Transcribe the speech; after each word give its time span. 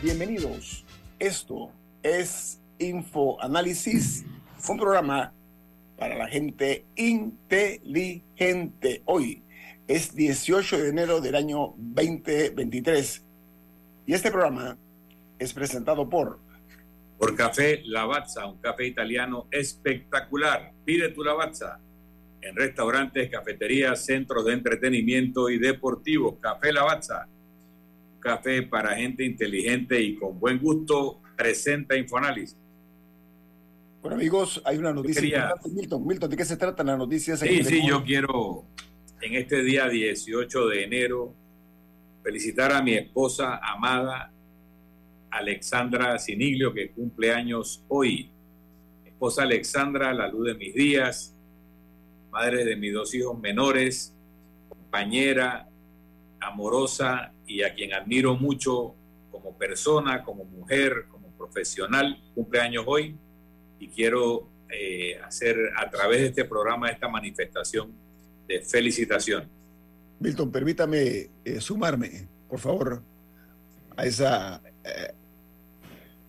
Bienvenidos. 0.00 0.86
Esto 1.18 1.70
es 2.02 2.62
Info 2.78 3.38
Análisis, 3.42 4.24
un 4.70 4.78
programa 4.78 5.34
para 5.98 6.16
la 6.16 6.28
gente 6.28 6.86
inteligente. 6.96 8.22
Hoy 9.04 9.42
es 9.86 10.14
18 10.14 10.78
de 10.78 10.88
enero 10.88 11.20
del 11.20 11.34
año 11.34 11.74
2023 11.76 13.22
y 14.06 14.14
este 14.14 14.30
programa 14.30 14.78
es 15.38 15.52
presentado 15.52 16.08
por... 16.08 16.40
Por 17.18 17.36
Café 17.36 17.82
Lavazza, 17.84 18.46
un 18.46 18.58
café 18.58 18.86
italiano 18.86 19.46
espectacular. 19.50 20.72
Pide 20.86 21.10
tu 21.10 21.22
Lavazza 21.22 21.80
en 22.40 22.56
restaurantes, 22.56 23.30
cafeterías, 23.30 24.06
centros 24.06 24.46
de 24.46 24.54
entretenimiento 24.54 25.50
y 25.50 25.58
deportivos. 25.58 26.36
Café 26.40 26.72
Lavazza, 26.72 27.28
café 28.20 28.62
para 28.62 28.96
gente 28.96 29.24
inteligente 29.24 30.00
y 30.00 30.16
con 30.16 30.38
buen 30.38 30.58
gusto, 30.58 31.20
presenta 31.36 31.96
Infoanálisis. 31.96 32.56
Bueno, 34.00 34.16
amigos, 34.16 34.62
hay 34.64 34.78
una 34.78 34.92
noticia 34.92 35.24
importante. 35.24 35.70
Milton, 35.70 36.06
Milton, 36.06 36.30
¿de 36.30 36.36
qué 36.36 36.44
se 36.44 36.56
trata 36.56 36.84
la 36.84 36.96
noticia? 36.96 37.36
Sí, 37.36 37.64
sí, 37.64 37.86
yo 37.86 38.04
quiero 38.04 38.64
en 39.20 39.34
este 39.34 39.62
día 39.62 39.88
18 39.88 40.68
de 40.68 40.84
enero 40.84 41.34
felicitar 42.22 42.72
a 42.72 42.82
mi 42.82 42.94
esposa 42.94 43.60
amada 43.62 44.32
Alexandra 45.30 46.18
Siniglio, 46.18 46.72
que 46.72 46.90
cumple 46.90 47.32
años 47.32 47.84
hoy. 47.88 48.30
Esposa 49.04 49.42
Alexandra, 49.42 50.12
la 50.12 50.28
luz 50.28 50.46
de 50.46 50.54
mis 50.54 50.74
días, 50.74 51.34
madre 52.30 52.64
de 52.64 52.76
mis 52.76 52.92
dos 52.92 53.14
hijos 53.14 53.38
menores, 53.38 54.14
compañera, 54.68 55.68
amorosa 56.40 57.32
y 57.46 57.62
a 57.62 57.74
quien 57.74 57.94
admiro 57.94 58.34
mucho 58.36 58.94
como 59.30 59.56
persona, 59.56 60.22
como 60.22 60.44
mujer, 60.44 61.06
como 61.10 61.28
profesional, 61.36 62.22
cumple 62.34 62.60
años 62.60 62.84
hoy 62.86 63.16
y 63.78 63.88
quiero 63.88 64.48
eh, 64.70 65.18
hacer 65.24 65.56
a 65.76 65.88
través 65.90 66.20
de 66.20 66.26
este 66.26 66.44
programa 66.44 66.88
esta 66.88 67.08
manifestación 67.08 67.92
de 68.48 68.60
felicitación. 68.60 69.48
Milton, 70.18 70.50
permítame 70.50 71.30
eh, 71.44 71.60
sumarme, 71.60 72.26
por 72.48 72.58
favor, 72.58 73.02
a 73.96 74.06
esa 74.06 74.62
eh, 74.84 75.12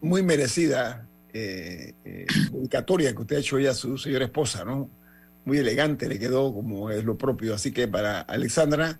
muy 0.02 0.24
merecida 0.24 1.08
dedicatoria 1.34 3.14
que 3.14 3.22
usted 3.22 3.36
ha 3.36 3.40
hecho 3.40 3.60
ya 3.60 3.70
a 3.72 3.76
su 3.76 3.96
señora 3.96 4.26
esposa, 4.26 4.66
¿no? 4.66 4.90
Muy 5.46 5.60
elegante, 5.60 6.10
le 6.10 6.18
quedó 6.18 6.52
como 6.52 6.90
es 6.90 7.04
lo 7.04 7.16
propio. 7.16 7.54
Así 7.54 7.72
que 7.72 7.88
para 7.88 8.22
Alexandra, 8.22 9.00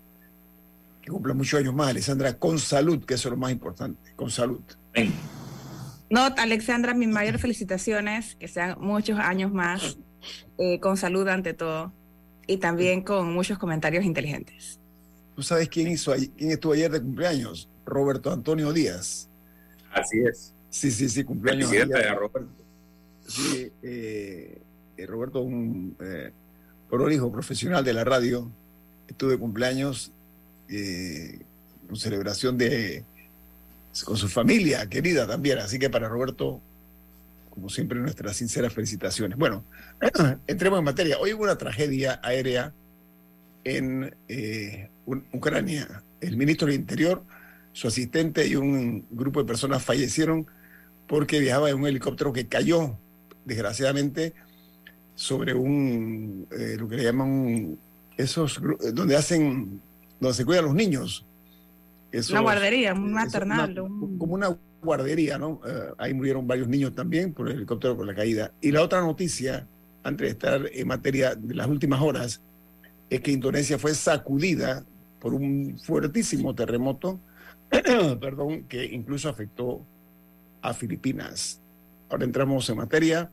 que 1.08 1.12
cumpla 1.12 1.32
muchos 1.32 1.58
años 1.58 1.74
más, 1.74 1.88
Alexandra, 1.88 2.34
con 2.34 2.58
salud, 2.58 3.02
que 3.02 3.14
eso 3.14 3.28
es 3.28 3.32
lo 3.32 3.38
más 3.38 3.50
importante, 3.50 4.12
con 4.14 4.30
salud. 4.30 4.60
No, 6.10 6.22
Alexandra, 6.36 6.92
mis 6.92 7.08
mayores 7.08 7.40
felicitaciones, 7.40 8.36
que 8.36 8.46
sean 8.46 8.76
muchos 8.78 9.18
años 9.18 9.50
más, 9.50 9.96
eh, 10.58 10.78
con 10.80 10.98
salud 10.98 11.26
ante 11.28 11.54
todo, 11.54 11.94
y 12.46 12.58
también 12.58 13.02
con 13.02 13.32
muchos 13.32 13.58
comentarios 13.58 14.04
inteligentes. 14.04 14.80
¿Tú 15.34 15.42
sabes 15.42 15.70
quién, 15.70 15.88
hizo, 15.88 16.12
quién 16.36 16.50
estuvo 16.50 16.74
ayer 16.74 16.90
de 16.90 17.00
cumpleaños? 17.00 17.70
Roberto 17.86 18.30
Antonio 18.30 18.70
Díaz. 18.70 19.30
Así 19.90 20.18
es. 20.28 20.52
Sí, 20.68 20.90
sí, 20.90 21.08
sí, 21.08 21.24
cumpleaños. 21.24 21.70
de 21.70 21.86
Roberto. 22.14 22.50
Sí, 23.26 23.72
eh, 23.82 24.60
eh, 24.96 25.06
Roberto, 25.06 25.40
un 25.40 25.96
eh, 26.00 26.32
prolijo 26.90 27.32
profesional 27.32 27.82
de 27.82 27.94
la 27.94 28.04
radio, 28.04 28.50
estuvo 29.06 29.30
de 29.30 29.38
cumpleaños 29.38 30.12
con 31.86 31.96
celebración 31.96 32.58
de 32.58 33.04
con 34.04 34.16
su 34.16 34.28
familia 34.28 34.88
querida 34.88 35.26
también. 35.26 35.58
Así 35.58 35.78
que 35.78 35.90
para 35.90 36.08
Roberto, 36.08 36.60
como 37.50 37.68
siempre, 37.68 37.98
nuestras 37.98 38.36
sinceras 38.36 38.72
felicitaciones. 38.72 39.38
Bueno, 39.38 39.64
entremos 40.46 40.78
en 40.78 40.84
materia. 40.84 41.18
Hoy 41.18 41.32
hubo 41.32 41.44
una 41.44 41.58
tragedia 41.58 42.20
aérea 42.22 42.72
en 43.64 44.14
eh, 44.28 44.90
Ucrania. 45.32 46.02
El 46.20 46.36
ministro 46.36 46.66
del 46.66 46.76
Interior, 46.76 47.22
su 47.72 47.88
asistente 47.88 48.46
y 48.46 48.56
un 48.56 49.06
grupo 49.10 49.40
de 49.40 49.46
personas 49.46 49.82
fallecieron 49.84 50.46
porque 51.06 51.40
viajaba 51.40 51.70
en 51.70 51.76
un 51.76 51.86
helicóptero 51.86 52.32
que 52.32 52.46
cayó, 52.46 52.98
desgraciadamente, 53.44 54.34
sobre 55.14 55.54
un, 55.54 56.46
eh, 56.50 56.76
lo 56.78 56.88
que 56.88 56.96
le 56.96 57.04
llaman 57.04 57.78
esos, 58.16 58.60
donde 58.92 59.16
hacen, 59.16 59.80
donde 60.20 60.34
se 60.34 60.44
cuidan 60.44 60.66
los 60.66 60.74
niños, 60.74 61.24
una 62.30 62.40
guardería, 62.40 62.94
un 62.94 63.12
maternal. 63.12 63.74
Como 63.74 64.34
una 64.34 64.56
guardería, 64.82 65.38
¿no? 65.38 65.60
Eh, 65.66 65.92
ahí 65.98 66.14
murieron 66.14 66.46
varios 66.46 66.68
niños 66.68 66.94
también 66.94 67.32
por 67.34 67.48
el 67.48 67.56
helicóptero 67.56 67.96
por 67.96 68.06
la 68.06 68.14
caída. 68.14 68.52
Y 68.60 68.70
la 68.70 68.82
otra 68.82 69.00
noticia, 69.00 69.66
antes 70.02 70.26
de 70.26 70.30
estar 70.30 70.70
en 70.72 70.88
materia 70.88 71.34
de 71.34 71.54
las 71.54 71.66
últimas 71.66 72.00
horas, 72.00 72.40
es 73.10 73.20
que 73.20 73.30
Indonesia 73.30 73.78
fue 73.78 73.94
sacudida 73.94 74.84
por 75.20 75.34
un 75.34 75.78
fuertísimo 75.78 76.54
terremoto, 76.54 77.20
perdón, 77.68 78.64
que 78.64 78.84
incluso 78.86 79.28
afectó 79.28 79.84
a 80.62 80.72
Filipinas. 80.72 81.60
Ahora 82.08 82.24
entramos 82.24 82.68
en 82.70 82.76
materia 82.78 83.30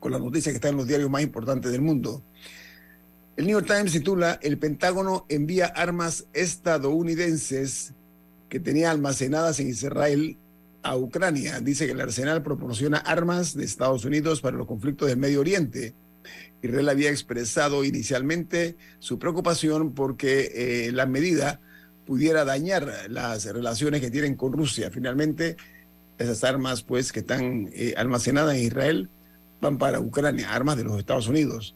con 0.00 0.12
la 0.12 0.18
noticia 0.18 0.52
que 0.52 0.56
está 0.56 0.68
en 0.68 0.78
los 0.78 0.86
diarios 0.86 1.10
más 1.10 1.22
importantes 1.22 1.70
del 1.70 1.82
mundo. 1.82 2.22
El 3.34 3.46
New 3.46 3.58
York 3.58 3.66
Times 3.66 3.92
titula 3.92 4.38
El 4.42 4.58
Pentágono 4.58 5.24
envía 5.30 5.66
armas 5.66 6.26
estadounidenses 6.34 7.94
que 8.50 8.60
tenía 8.60 8.90
almacenadas 8.90 9.58
en 9.58 9.68
Israel 9.68 10.36
a 10.82 10.98
Ucrania. 10.98 11.58
Dice 11.60 11.86
que 11.86 11.92
el 11.92 12.00
arsenal 12.02 12.42
proporciona 12.42 12.98
armas 12.98 13.54
de 13.54 13.64
Estados 13.64 14.04
Unidos 14.04 14.42
para 14.42 14.58
los 14.58 14.66
conflictos 14.66 15.08
del 15.08 15.16
Medio 15.16 15.40
Oriente. 15.40 15.94
Israel 16.62 16.90
había 16.90 17.10
expresado 17.10 17.84
inicialmente 17.84 18.76
su 18.98 19.18
preocupación 19.18 19.94
porque 19.94 20.50
eh, 20.54 20.92
la 20.92 21.06
medida 21.06 21.58
pudiera 22.04 22.44
dañar 22.44 22.92
las 23.08 23.46
relaciones 23.46 24.02
que 24.02 24.10
tienen 24.10 24.34
con 24.34 24.52
Rusia. 24.52 24.90
Finalmente, 24.90 25.56
esas 26.18 26.44
armas 26.44 26.82
pues 26.82 27.12
que 27.12 27.20
están 27.20 27.70
eh, 27.72 27.94
almacenadas 27.96 28.56
en 28.56 28.64
Israel 28.64 29.08
van 29.62 29.78
para 29.78 30.00
Ucrania, 30.00 30.52
armas 30.52 30.76
de 30.76 30.84
los 30.84 30.98
Estados 30.98 31.28
Unidos. 31.28 31.74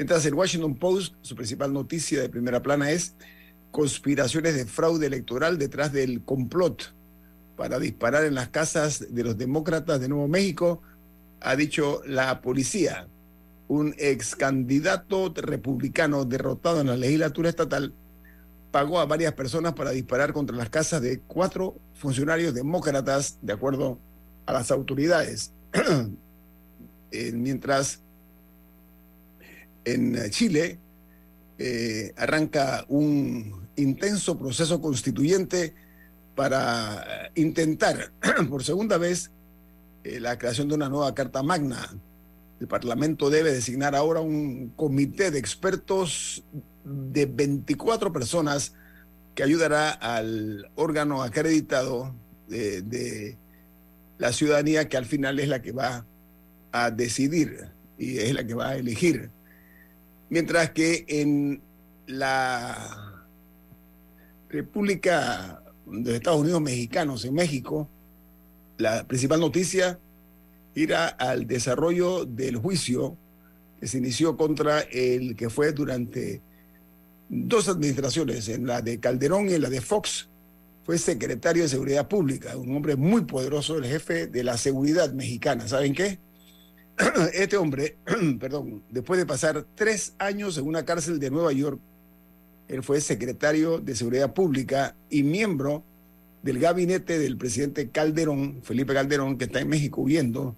Mientras 0.00 0.24
el 0.24 0.32
Washington 0.32 0.76
Post, 0.76 1.14
su 1.20 1.36
principal 1.36 1.74
noticia 1.74 2.22
de 2.22 2.30
primera 2.30 2.62
plana 2.62 2.90
es 2.90 3.14
conspiraciones 3.70 4.54
de 4.54 4.64
fraude 4.64 5.06
electoral 5.06 5.58
detrás 5.58 5.92
del 5.92 6.24
complot 6.24 6.94
para 7.54 7.78
disparar 7.78 8.24
en 8.24 8.34
las 8.34 8.48
casas 8.48 9.04
de 9.10 9.24
los 9.24 9.36
demócratas 9.36 10.00
de 10.00 10.08
Nuevo 10.08 10.26
México, 10.26 10.80
ha 11.42 11.54
dicho 11.54 12.00
la 12.06 12.40
policía. 12.40 13.08
Un 13.68 13.94
ex 13.98 14.36
candidato 14.36 15.34
republicano 15.36 16.24
derrotado 16.24 16.80
en 16.80 16.86
la 16.86 16.96
legislatura 16.96 17.50
estatal 17.50 17.92
pagó 18.70 19.00
a 19.00 19.04
varias 19.04 19.34
personas 19.34 19.74
para 19.74 19.90
disparar 19.90 20.32
contra 20.32 20.56
las 20.56 20.70
casas 20.70 21.02
de 21.02 21.20
cuatro 21.20 21.76
funcionarios 21.92 22.54
demócratas, 22.54 23.36
de 23.42 23.52
acuerdo 23.52 23.98
a 24.46 24.54
las 24.54 24.70
autoridades. 24.70 25.52
Eh, 27.12 27.32
mientras 27.32 28.04
en 29.92 30.30
Chile 30.30 30.78
eh, 31.58 32.12
arranca 32.16 32.84
un 32.88 33.68
intenso 33.76 34.38
proceso 34.38 34.80
constituyente 34.80 35.74
para 36.34 37.30
intentar 37.34 38.12
por 38.48 38.64
segunda 38.64 38.96
vez 38.96 39.30
eh, 40.04 40.20
la 40.20 40.38
creación 40.38 40.68
de 40.68 40.74
una 40.74 40.88
nueva 40.88 41.14
Carta 41.14 41.42
Magna. 41.42 41.86
El 42.60 42.66
Parlamento 42.66 43.30
debe 43.30 43.52
designar 43.52 43.94
ahora 43.94 44.20
un 44.20 44.72
comité 44.76 45.30
de 45.30 45.38
expertos 45.38 46.44
de 46.84 47.26
24 47.26 48.12
personas 48.12 48.74
que 49.34 49.42
ayudará 49.42 49.90
al 49.90 50.70
órgano 50.74 51.22
acreditado 51.22 52.14
de, 52.48 53.36
la 54.18 54.32
ciudadanía 54.32 54.88
que 54.88 54.96
al 54.96 55.06
final 55.06 55.40
es 55.40 55.48
la 55.48 55.62
que 55.62 55.72
va 55.72 56.06
a 56.72 56.90
decidir 56.90 57.68
y 57.96 58.18
es 58.18 58.34
la 58.34 58.46
que 58.46 58.54
va 58.54 58.70
a 58.70 58.76
elegir. 58.76 59.30
Mientras 60.30 60.70
que 60.70 61.04
en 61.08 61.60
la 62.06 63.26
República 64.48 65.62
de 65.86 66.16
Estados 66.16 66.40
Unidos 66.40 66.60
Mexicanos, 66.60 67.24
en 67.24 67.34
México, 67.34 67.88
la 68.78 69.06
principal 69.06 69.40
noticia 69.40 69.98
irá 70.74 71.08
al 71.08 71.46
desarrollo 71.46 72.24
del 72.24 72.56
juicio 72.56 73.16
que 73.80 73.88
se 73.88 73.98
inició 73.98 74.36
contra 74.36 74.80
el 74.80 75.34
que 75.34 75.50
fue 75.50 75.72
durante 75.72 76.40
dos 77.28 77.68
administraciones, 77.68 78.48
en 78.48 78.66
la 78.66 78.82
de 78.82 79.00
Calderón 79.00 79.48
y 79.48 79.54
en 79.54 79.62
la 79.62 79.70
de 79.70 79.80
Fox, 79.80 80.28
fue 80.84 80.98
secretario 80.98 81.62
de 81.62 81.68
Seguridad 81.68 82.08
Pública, 82.08 82.56
un 82.56 82.74
hombre 82.74 82.96
muy 82.96 83.22
poderoso, 83.22 83.78
el 83.78 83.86
jefe 83.86 84.26
de 84.26 84.44
la 84.44 84.56
seguridad 84.56 85.12
mexicana. 85.12 85.66
¿Saben 85.68 85.94
qué? 85.94 86.18
Este 87.34 87.56
hombre, 87.56 87.96
perdón, 88.40 88.82
después 88.90 89.18
de 89.18 89.26
pasar 89.26 89.64
tres 89.74 90.14
años 90.18 90.58
en 90.58 90.66
una 90.66 90.84
cárcel 90.84 91.18
de 91.18 91.30
Nueva 91.30 91.52
York, 91.52 91.80
él 92.68 92.82
fue 92.82 93.00
secretario 93.00 93.78
de 93.78 93.96
Seguridad 93.96 94.32
Pública 94.32 94.94
y 95.08 95.22
miembro 95.22 95.82
del 96.42 96.58
gabinete 96.58 97.18
del 97.18 97.36
presidente 97.36 97.90
Calderón, 97.90 98.60
Felipe 98.62 98.94
Calderón, 98.94 99.38
que 99.38 99.44
está 99.44 99.60
en 99.60 99.68
México 99.68 100.04
viendo. 100.04 100.56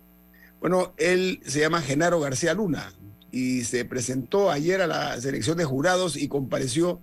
Bueno, 0.61 0.93
él 0.97 1.41
se 1.45 1.61
llama 1.61 1.81
Genaro 1.81 2.21
García 2.21 2.55
Luna 2.55 2.93
y 3.31 3.63
se 3.65 3.85
presentó 3.85 4.51
ayer 4.51 4.83
a 4.83 4.87
la 4.87 5.21
selección 5.21 5.57
de 5.57 5.65
jurados 5.65 6.17
y 6.17 6.29
compareció 6.29 7.01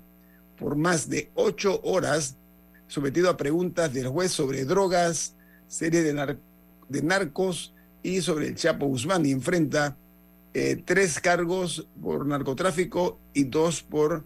por 0.58 0.76
más 0.76 1.10
de 1.10 1.32
ocho 1.34 1.82
horas 1.84 2.36
sometido 2.88 3.30
a 3.30 3.38
preguntas 3.38 3.94
del 3.94 4.08
juez 4.08 4.32
sobre 4.32 4.66
drogas, 4.66 5.36
serie 5.68 6.04
de, 6.04 6.38
de 6.88 7.02
narcos 7.02 7.74
y 8.04 8.22
sobre 8.22 8.48
el 8.48 8.56
Chapo 8.56 8.88
Guzmán 8.88 9.26
y 9.26 9.32
enfrenta 9.32 9.98
eh, 10.54 10.82
tres 10.84 11.20
cargos 11.20 11.88
por 12.02 12.26
narcotráfico 12.26 13.20
y 13.34 13.44
dos 13.44 13.84
por 13.84 14.26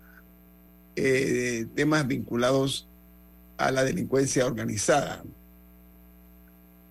eh, 0.96 1.66
temas 1.76 2.08
vinculados 2.08 2.88
a 3.58 3.72
la 3.72 3.84
delincuencia 3.84 4.46
organizada. 4.46 5.24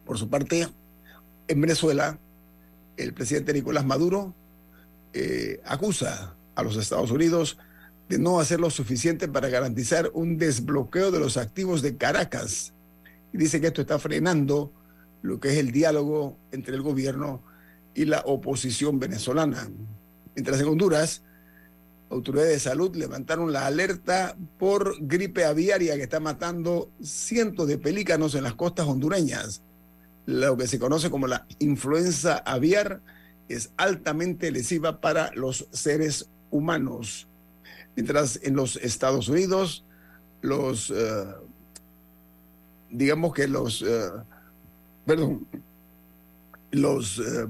Por 0.05 0.19
su 0.19 0.29
parte, 0.29 0.69
en 1.49 1.61
Venezuela, 1.61 2.19
el 2.96 3.14
presidente 3.14 3.52
Nicolás 3.52 3.85
Maduro 3.85 4.35
eh, 5.12 5.61
acusa 5.64 6.35
a 6.55 6.62
los 6.62 6.76
Estados 6.76 7.11
Unidos 7.11 7.58
de 8.08 8.19
no 8.19 8.40
hacer 8.40 8.61
lo 8.61 8.70
suficiente 8.70 9.28
para 9.28 9.49
garantizar 9.49 10.11
un 10.12 10.37
desbloqueo 10.37 11.11
de 11.11 11.20
los 11.20 11.37
activos 11.37 11.81
de 11.81 11.96
Caracas. 11.96 12.75
Y 13.32 13.38
dice 13.38 13.61
que 13.61 13.69
esto 13.69 13.81
está 13.81 13.99
frenando 13.99 14.73
lo 15.22 15.40
que 15.40 15.50
es 15.50 15.56
el 15.56 15.72
diálogo 15.72 16.36
entre 16.50 16.74
el 16.74 16.82
gobierno 16.82 17.42
y 17.94 18.04
la 18.04 18.20
oposición 18.26 18.98
venezolana. 18.98 19.70
Mientras 20.34 20.60
en 20.60 20.69
Honduras, 20.69 21.22
autoridades 22.10 22.50
de 22.50 22.60
salud 22.60 22.94
levantaron 22.96 23.52
la 23.52 23.66
alerta 23.66 24.36
por 24.58 24.96
gripe 25.00 25.44
aviaria 25.44 25.96
que 25.96 26.02
está 26.02 26.20
matando 26.20 26.90
cientos 27.02 27.69
de 27.69 27.78
pelícanos 27.78 28.34
en 28.34 28.44
las 28.44 28.54
costas 28.54 28.86
hondureñas. 28.86 29.62
Lo 30.26 30.56
que 30.56 30.69
se 30.69 30.78
conoce 30.78 31.10
como 31.10 31.26
la 31.26 31.46
influenza 31.58 32.36
aviar 32.38 33.00
es 33.48 33.72
altamente 33.76 34.50
lesiva 34.50 35.00
para 35.00 35.30
los 35.34 35.66
seres 35.72 36.28
humanos. 36.50 37.28
Mientras 37.96 38.38
en 38.42 38.56
los 38.56 38.76
Estados 38.76 39.28
Unidos, 39.28 39.84
los, 40.40 40.90
eh, 40.90 41.25
digamos 42.90 43.34
que 43.34 43.48
los, 43.48 43.82
eh, 43.82 44.10
perdón, 45.04 45.46
los, 46.70 47.19
eh, 47.19 47.49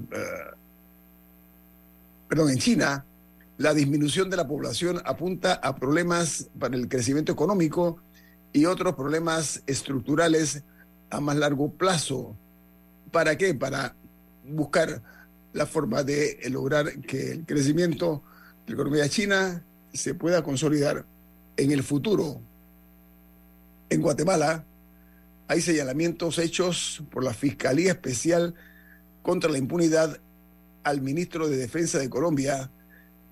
perdón, 2.29 2.51
en 2.51 2.59
China, 2.59 3.05
la 3.59 3.75
disminución 3.75 4.31
de 4.31 4.37
la 4.37 4.49
población 4.49 5.01
apunta 5.05 5.55
a 5.55 5.77
problemas 5.77 6.49
para 6.59 6.77
el 6.77 6.89
crecimiento 6.89 7.33
económico 7.33 8.01
y 8.53 8.65
otros 8.65 8.95
problemas 8.95 9.63
estructurales 9.67 10.63
a 11.11 11.21
más 11.21 11.37
largo 11.37 11.71
plazo. 11.71 12.37
¿Para 13.11 13.37
qué? 13.37 13.55
Para 13.55 13.95
buscar 14.45 15.03
la 15.53 15.67
forma 15.67 16.03
de 16.03 16.39
lograr 16.51 17.01
que 17.01 17.33
el 17.33 17.47
crecimiento 17.47 18.23
de 18.67 18.73
la 18.73 18.75
economía 18.75 19.09
china 19.09 19.63
se 19.93 20.15
pueda 20.15 20.43
consolidar 20.43 21.05
en 21.57 21.71
el 21.71 21.83
futuro. 21.83 22.41
En 23.91 24.01
Guatemala 24.01 24.65
hay 25.53 25.61
señalamientos 25.61 26.39
hechos 26.39 27.03
por 27.11 27.23
la 27.23 27.35
Fiscalía 27.35 27.93
Especial 27.93 28.55
contra 29.21 29.51
la 29.51 29.59
Impunidad 29.59 30.19
al 30.83 31.03
ministro 31.03 31.47
de 31.47 31.59
Defensa 31.59 31.99
de 31.99 32.09
Colombia, 32.09 32.71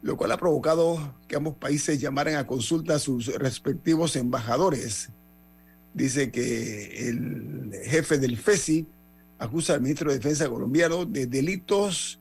lo 0.02 0.18
cual 0.18 0.32
ha 0.32 0.36
provocado 0.36 1.16
que 1.26 1.36
ambos 1.36 1.56
países 1.56 1.98
llamaran 1.98 2.34
a 2.34 2.46
consulta 2.46 2.96
a 2.96 2.98
sus 2.98 3.28
respectivos 3.38 4.16
embajadores. 4.16 5.08
Dice 5.94 6.30
que 6.30 7.08
el 7.08 7.72
jefe 7.84 8.18
del 8.18 8.36
FESI 8.36 8.86
acusa 9.38 9.72
al 9.72 9.80
ministro 9.80 10.10
de 10.10 10.18
Defensa 10.18 10.46
colombiano 10.46 11.06
de 11.06 11.26
delitos 11.26 12.20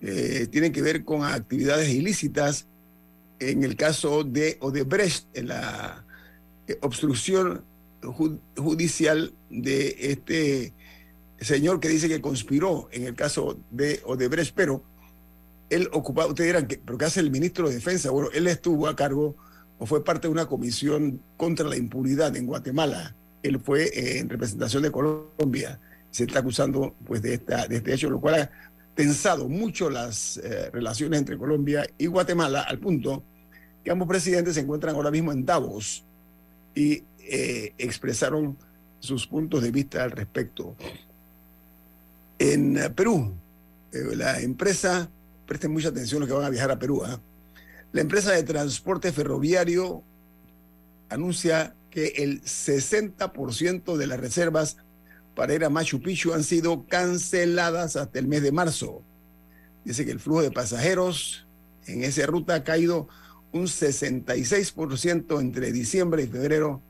que 0.00 0.46
tienen 0.52 0.72
que 0.72 0.82
ver 0.82 1.04
con 1.04 1.24
actividades 1.24 1.88
ilícitas 1.88 2.68
en 3.40 3.64
el 3.64 3.74
caso 3.74 4.22
de 4.22 4.56
Odebrecht, 4.60 5.26
en 5.36 5.48
la 5.48 6.04
eh, 6.68 6.78
obstrucción 6.80 7.64
judicial 8.02 9.32
de 9.50 9.96
este 9.98 10.72
señor 11.40 11.80
que 11.80 11.88
dice 11.88 12.08
que 12.08 12.20
conspiró 12.20 12.88
en 12.92 13.06
el 13.06 13.14
caso 13.14 13.58
de 13.70 14.00
Odebrecht, 14.04 14.54
pero 14.54 14.82
él 15.70 15.88
ocupaba, 15.92 16.28
ustedes 16.28 16.48
dirán, 16.48 16.68
¿pero 16.84 16.98
qué 16.98 17.04
hace 17.06 17.20
el 17.20 17.30
ministro 17.30 17.68
de 17.68 17.76
Defensa? 17.76 18.10
Bueno, 18.10 18.28
él 18.34 18.46
estuvo 18.46 18.88
a 18.88 18.96
cargo 18.96 19.36
o 19.78 19.86
fue 19.86 20.04
parte 20.04 20.28
de 20.28 20.32
una 20.32 20.46
comisión 20.46 21.20
contra 21.36 21.66
la 21.66 21.76
impunidad 21.76 22.36
en 22.36 22.46
Guatemala. 22.46 23.14
Él 23.42 23.58
fue 23.58 23.84
eh, 23.84 24.18
en 24.18 24.28
representación 24.28 24.82
de 24.82 24.92
Colombia. 24.92 25.80
Se 26.10 26.24
está 26.24 26.40
acusando 26.40 26.94
pues, 27.06 27.22
de, 27.22 27.34
esta, 27.34 27.66
de 27.66 27.76
este 27.76 27.94
hecho, 27.94 28.10
lo 28.10 28.20
cual 28.20 28.42
ha 28.42 28.50
tensado 28.94 29.48
mucho 29.48 29.88
las 29.88 30.36
eh, 30.36 30.70
relaciones 30.70 31.18
entre 31.20 31.38
Colombia 31.38 31.86
y 31.96 32.06
Guatemala 32.06 32.62
al 32.62 32.78
punto 32.78 33.24
que 33.82 33.90
ambos 33.90 34.06
presidentes 34.06 34.54
se 34.54 34.60
encuentran 34.60 34.94
ahora 34.94 35.10
mismo 35.10 35.32
en 35.32 35.44
Davos 35.44 36.04
y 36.74 37.02
eh, 37.24 37.74
expresaron 37.78 38.58
sus 38.98 39.26
puntos 39.26 39.62
de 39.62 39.70
vista 39.70 40.04
al 40.04 40.10
respecto. 40.12 40.76
En 42.38 42.78
eh, 42.78 42.90
Perú, 42.90 43.34
eh, 43.92 44.16
la 44.16 44.40
empresa, 44.40 45.10
presten 45.46 45.72
mucha 45.72 45.88
atención 45.88 46.20
los 46.20 46.28
que 46.28 46.34
van 46.34 46.44
a 46.44 46.50
viajar 46.50 46.70
a 46.70 46.78
Perú, 46.78 47.02
¿ah? 47.04 47.20
la 47.92 48.00
empresa 48.00 48.32
de 48.32 48.42
transporte 48.42 49.12
ferroviario 49.12 50.02
anuncia 51.08 51.74
que 51.90 52.06
el 52.16 52.42
60% 52.42 53.96
de 53.96 54.06
las 54.06 54.18
reservas 54.18 54.78
para 55.34 55.54
ir 55.54 55.64
a 55.64 55.70
Machu 55.70 56.00
Picchu 56.00 56.32
han 56.32 56.42
sido 56.42 56.86
canceladas 56.86 57.96
hasta 57.96 58.18
el 58.18 58.26
mes 58.26 58.42
de 58.42 58.52
marzo. 58.52 59.02
Dice 59.84 60.04
que 60.04 60.10
el 60.10 60.20
flujo 60.20 60.42
de 60.42 60.50
pasajeros 60.50 61.46
en 61.86 62.02
esa 62.02 62.24
ruta 62.26 62.54
ha 62.54 62.64
caído 62.64 63.08
un 63.52 63.64
66% 63.64 65.40
entre 65.40 65.72
diciembre 65.72 66.22
y 66.22 66.26
febrero 66.26 66.82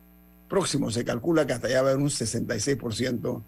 próximo. 0.52 0.90
Se 0.90 1.02
calcula 1.02 1.46
que 1.46 1.54
hasta 1.54 1.68
allá 1.68 1.80
va 1.80 1.88
a 1.88 1.92
haber 1.92 2.02
un 2.02 2.10
66% 2.10 3.42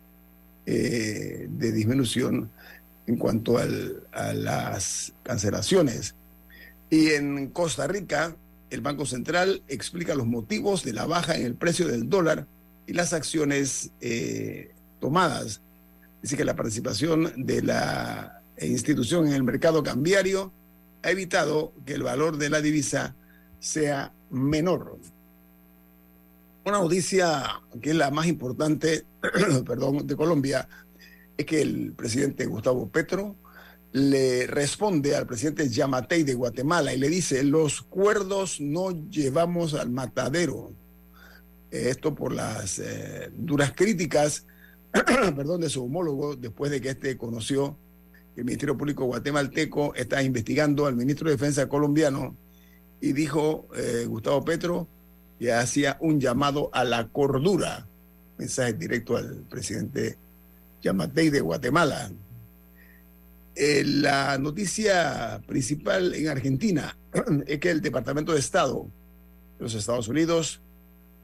eh, 0.65 1.47
de 1.51 1.73
disminución 1.73 2.51
en 3.07 3.19
cuanto 3.19 3.59
a 3.59 4.33
las 4.33 5.13
cancelaciones. 5.23 6.15
Y 6.89 7.11
en 7.11 7.49
Costa 7.49 7.87
Rica, 7.87 8.35
el 8.71 8.81
Banco 8.81 9.05
Central 9.05 9.63
explica 9.69 10.15
los 10.15 10.27
motivos 10.27 10.83
de 10.83 10.95
la 10.95 11.05
baja 11.05 11.37
en 11.37 11.45
el 11.45 11.57
precio 11.57 11.87
del 11.87 12.09
dólar 12.09 12.47
y 12.87 12.95
las 12.95 13.13
acciones 13.13 13.91
eh, 14.01 14.73
tomadas. 14.99 15.61
Dice 16.23 16.39
que 16.39 16.45
la 16.47 16.57
participación 16.57 17.35
de 17.37 17.61
la 17.61 18.41
institución 18.63 19.27
en 19.27 19.35
el 19.35 19.43
mercado 19.43 19.83
cambiario 19.83 20.55
ha 21.03 21.11
evitado 21.11 21.75
que 21.85 21.93
el 21.93 22.03
valor 22.03 22.39
de 22.39 22.49
la 22.49 22.63
divisa 22.63 23.15
sea 23.61 24.15
menor. 24.31 24.99
Una 26.67 26.79
noticia 26.79 27.61
que 27.83 27.91
es 27.91 27.97
la 27.97 28.11
más 28.11 28.27
importante, 28.27 29.05
perdón, 29.67 30.07
de 30.07 30.17
Colombia, 30.17 30.67
es 31.37 31.45
que 31.45 31.61
el 31.61 31.93
presidente 31.93 32.47
Gustavo 32.47 32.89
Petro 32.89 33.37
le 33.93 34.47
responde 34.47 35.15
al 35.15 35.27
presidente 35.27 35.69
Yamatei 35.69 36.23
de 36.23 36.35
Guatemala 36.35 36.95
y 36.95 36.99
le 36.99 37.09
dice, 37.09 37.45
los 37.45 37.83
cuerdos 37.83 38.61
no 38.61 38.91
llevamos 39.09 39.75
al 39.75 39.91
matadero. 39.91 40.73
Esto 41.71 42.15
por 42.15 42.33
las 42.33 42.79
eh, 42.79 43.31
duras 43.35 43.73
críticas, 43.77 44.47
perdón, 44.93 45.61
de 45.61 45.69
su 45.69 45.85
homólogo 45.85 46.35
después 46.35 46.71
de 46.71 46.81
que 46.81 46.91
este 46.91 47.19
conoció 47.19 47.79
el 48.37 48.45
Ministerio 48.45 48.77
Público 48.77 49.05
guatemalteco 49.05 49.95
está 49.95 50.23
investigando 50.23 50.87
al 50.87 50.97
ministro 50.97 51.29
de 51.29 51.37
Defensa 51.37 51.69
colombiano 51.69 52.37
y 53.01 53.13
dijo 53.13 53.69
eh, 53.77 54.07
Gustavo 54.09 54.45
Petro 54.45 54.89
que 55.45 55.53
hacía 55.53 55.99
un 56.01 56.19
llamado 56.19 56.71
a 56.73 56.85
la 56.85 57.09
cordura, 57.09 57.87
mensaje 58.39 58.73
directo 58.73 59.15
al 59.19 59.45
presidente 59.51 60.17
Yamatei 60.81 61.29
de 61.29 61.43
Guatemala. 61.43 62.11
Eh, 63.55 63.85
la 63.85 64.39
noticia 64.39 65.43
principal 65.47 66.15
en 66.15 66.29
Argentina 66.29 66.97
es 67.47 67.59
que 67.61 67.71
el 67.71 67.83
Departamento 67.83 68.33
de 68.33 68.39
Estado 68.39 68.87
de 69.59 69.65
los 69.65 69.75
Estados 69.75 70.09
Unidos 70.09 70.63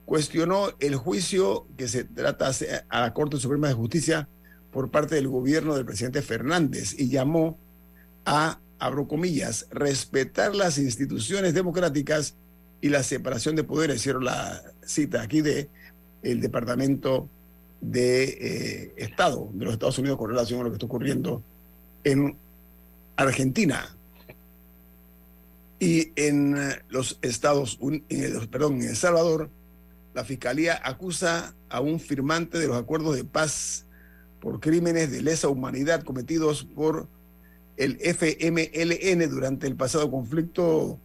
cuestionó 0.05 0.69
el 0.81 0.97
juicio 0.97 1.67
que 1.79 1.89
se 1.89 2.05
trata 2.05 2.51
a 2.91 3.01
la 3.01 3.15
Corte 3.15 3.39
Suprema 3.39 3.69
de 3.69 3.75
Justicia 3.75 4.29
por 4.71 4.91
parte 4.91 5.15
del 5.15 5.29
gobierno 5.29 5.75
del 5.75 5.87
presidente 5.87 6.21
Fernández 6.21 6.95
y 6.99 7.09
llamó 7.09 7.59
a, 8.27 8.61
abro 8.81 9.09
comillas, 9.09 9.67
respetar 9.71 10.55
las 10.55 10.77
instituciones 10.77 11.55
democráticas 11.55 12.37
y 12.81 12.89
la 12.89 13.03
separación 13.03 13.57
de 13.57 13.65
poderes. 13.65 13.97
Hicieron 13.97 14.25
la 14.25 14.63
cita 14.85 15.23
aquí 15.23 15.41
de 15.41 15.69
el 16.23 16.41
Departamento 16.41 17.29
de 17.81 18.25
eh, 18.25 18.95
Estado 18.97 19.49
de 19.53 19.65
los 19.65 19.75
Estados 19.75 19.99
Unidos 19.99 20.19
con 20.19 20.31
relación 20.31 20.61
a 20.61 20.65
lo 20.65 20.71
que 20.71 20.75
está 20.75 20.87
ocurriendo 20.87 21.43
en 22.05 22.37
Argentina. 23.17 23.97
Y 25.79 26.13
en 26.17 26.57
los 26.91 27.19
Estados 27.23 27.79
Unidos, 27.81 28.47
perdón, 28.49 28.83
en 28.83 28.91
El 28.91 28.97
Salvador, 28.97 29.49
la 30.13 30.25
Fiscalía 30.25 30.79
acusa 30.85 31.55
a 31.71 31.81
un 31.81 32.01
firmante 32.01 32.59
de 32.59 32.67
los 32.67 32.77
acuerdos 32.77 33.17
de 33.17 33.25
paz 33.25 33.87
por 34.41 34.61
crímenes 34.61 35.11
de 35.11 35.23
lesa 35.23 35.49
humanidad 35.49 36.03
cometidos 36.03 36.65
por 36.65 37.09
el 37.77 37.99
FMLN 38.01 39.31
durante 39.31 39.67
el 39.67 39.77
pasado 39.77 40.11
conflicto 40.11 40.99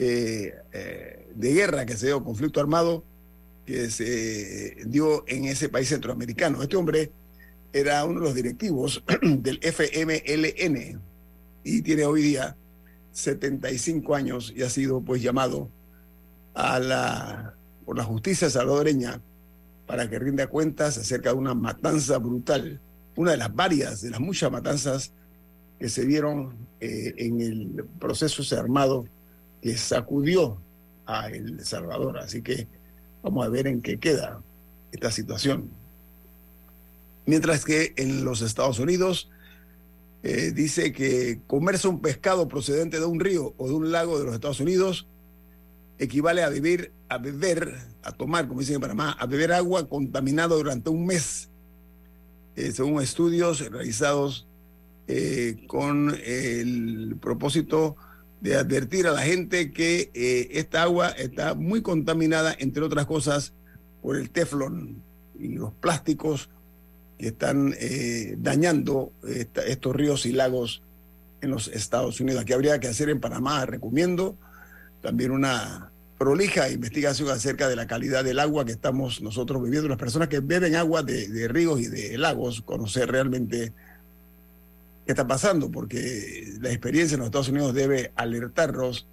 eh, 0.00 0.54
eh, 0.72 1.28
de 1.34 1.52
guerra 1.52 1.84
que 1.84 1.96
se 1.96 2.06
dio, 2.06 2.22
conflicto 2.22 2.60
armado 2.60 3.02
que 3.66 3.90
se 3.90 4.76
dio 4.86 5.24
en 5.26 5.46
ese 5.46 5.68
país 5.68 5.88
centroamericano. 5.88 6.62
Este 6.62 6.76
hombre 6.76 7.10
era 7.72 8.04
uno 8.04 8.20
de 8.20 8.26
los 8.26 8.34
directivos 8.36 9.02
del 9.22 9.58
FMLN 9.60 11.00
y 11.64 11.82
tiene 11.82 12.04
hoy 12.04 12.22
día 12.22 12.56
75 13.10 14.14
años 14.14 14.52
y 14.54 14.62
ha 14.62 14.70
sido 14.70 15.00
pues 15.00 15.20
llamado 15.20 15.68
a 16.54 16.78
la, 16.78 17.54
por 17.84 17.96
la 17.96 18.04
justicia 18.04 18.48
salvadoreña 18.48 19.20
para 19.88 20.08
que 20.08 20.20
rinda 20.20 20.46
cuentas 20.46 20.96
acerca 20.96 21.30
de 21.30 21.38
una 21.38 21.54
matanza 21.54 22.18
brutal, 22.18 22.80
una 23.16 23.32
de 23.32 23.36
las 23.36 23.52
varias, 23.52 24.02
de 24.02 24.10
las 24.10 24.20
muchas 24.20 24.52
matanzas 24.52 25.12
que 25.80 25.88
se 25.88 26.06
dieron 26.06 26.54
eh, 26.78 27.14
en 27.16 27.40
el 27.40 27.84
proceso 27.98 28.44
armado 28.56 29.06
que 29.60 29.76
sacudió 29.76 30.60
a 31.06 31.28
El 31.28 31.64
Salvador. 31.64 32.18
Así 32.18 32.42
que 32.42 32.68
vamos 33.22 33.46
a 33.46 33.48
ver 33.48 33.66
en 33.66 33.82
qué 33.82 33.98
queda 33.98 34.40
esta 34.92 35.10
situación. 35.10 35.70
Mientras 37.26 37.64
que 37.64 37.92
en 37.96 38.24
los 38.24 38.40
Estados 38.40 38.78
Unidos 38.78 39.28
eh, 40.22 40.52
dice 40.54 40.92
que 40.92 41.40
comerse 41.46 41.86
un 41.88 42.00
pescado 42.00 42.48
procedente 42.48 42.98
de 42.98 43.06
un 43.06 43.20
río 43.20 43.54
o 43.56 43.68
de 43.68 43.74
un 43.74 43.92
lago 43.92 44.18
de 44.18 44.24
los 44.24 44.34
Estados 44.34 44.60
Unidos 44.60 45.06
equivale 45.98 46.42
a 46.42 46.48
vivir, 46.48 46.92
a 47.08 47.18
beber, 47.18 47.76
a 48.02 48.12
tomar, 48.12 48.48
como 48.48 48.60
dicen 48.60 48.76
en 48.76 48.80
Panamá, 48.80 49.12
a 49.12 49.26
beber 49.26 49.52
agua 49.52 49.88
contaminada 49.88 50.54
durante 50.54 50.90
un 50.90 51.06
mes, 51.06 51.50
eh, 52.56 52.72
según 52.72 53.02
estudios 53.02 53.60
realizados 53.70 54.46
eh, 55.06 55.64
con 55.66 56.16
el 56.24 57.16
propósito 57.20 57.96
de 57.96 58.07
advertir 58.56 59.06
a 59.06 59.12
la 59.12 59.22
gente 59.22 59.72
que 59.72 60.10
esta 60.52 60.82
agua 60.82 61.08
está 61.08 61.54
muy 61.54 61.82
contaminada, 61.82 62.54
entre 62.58 62.82
otras 62.82 63.06
cosas, 63.06 63.52
por 64.02 64.16
el 64.16 64.30
teflón 64.30 65.02
y 65.38 65.48
los 65.56 65.72
plásticos 65.74 66.50
que 67.18 67.28
están 67.28 67.74
eh, 67.78 68.36
dañando 68.38 69.12
estos 69.66 69.94
ríos 69.94 70.24
y 70.24 70.32
lagos 70.32 70.82
en 71.40 71.50
los 71.50 71.68
Estados 71.68 72.20
Unidos. 72.20 72.42
Aquí 72.42 72.52
habría 72.52 72.78
que 72.80 72.88
hacer 72.88 73.10
en 73.10 73.20
Panamá, 73.20 73.66
recomiendo 73.66 74.36
también 75.00 75.30
una 75.30 75.90
prolija 76.18 76.68
investigación 76.68 77.30
acerca 77.30 77.68
de 77.68 77.76
la 77.76 77.86
calidad 77.86 78.24
del 78.24 78.40
agua 78.40 78.64
que 78.64 78.72
estamos 78.72 79.22
nosotros 79.22 79.62
viviendo. 79.62 79.88
Las 79.88 79.98
personas 79.98 80.28
que 80.28 80.40
beben 80.40 80.74
agua 80.74 81.02
de, 81.02 81.48
ríos 81.48 81.80
y 81.80 81.86
de 81.86 82.18
lagos, 82.18 82.62
conocer 82.62 83.10
realmente 83.10 83.72
qué 85.08 85.12
está 85.12 85.26
pasando, 85.26 85.70
porque 85.70 86.52
la 86.60 86.68
experiencia 86.68 87.14
en 87.14 87.20
los 87.20 87.28
Estados 87.28 87.48
Unidos 87.48 87.72
debe 87.72 88.12
alertarnos 88.14 89.06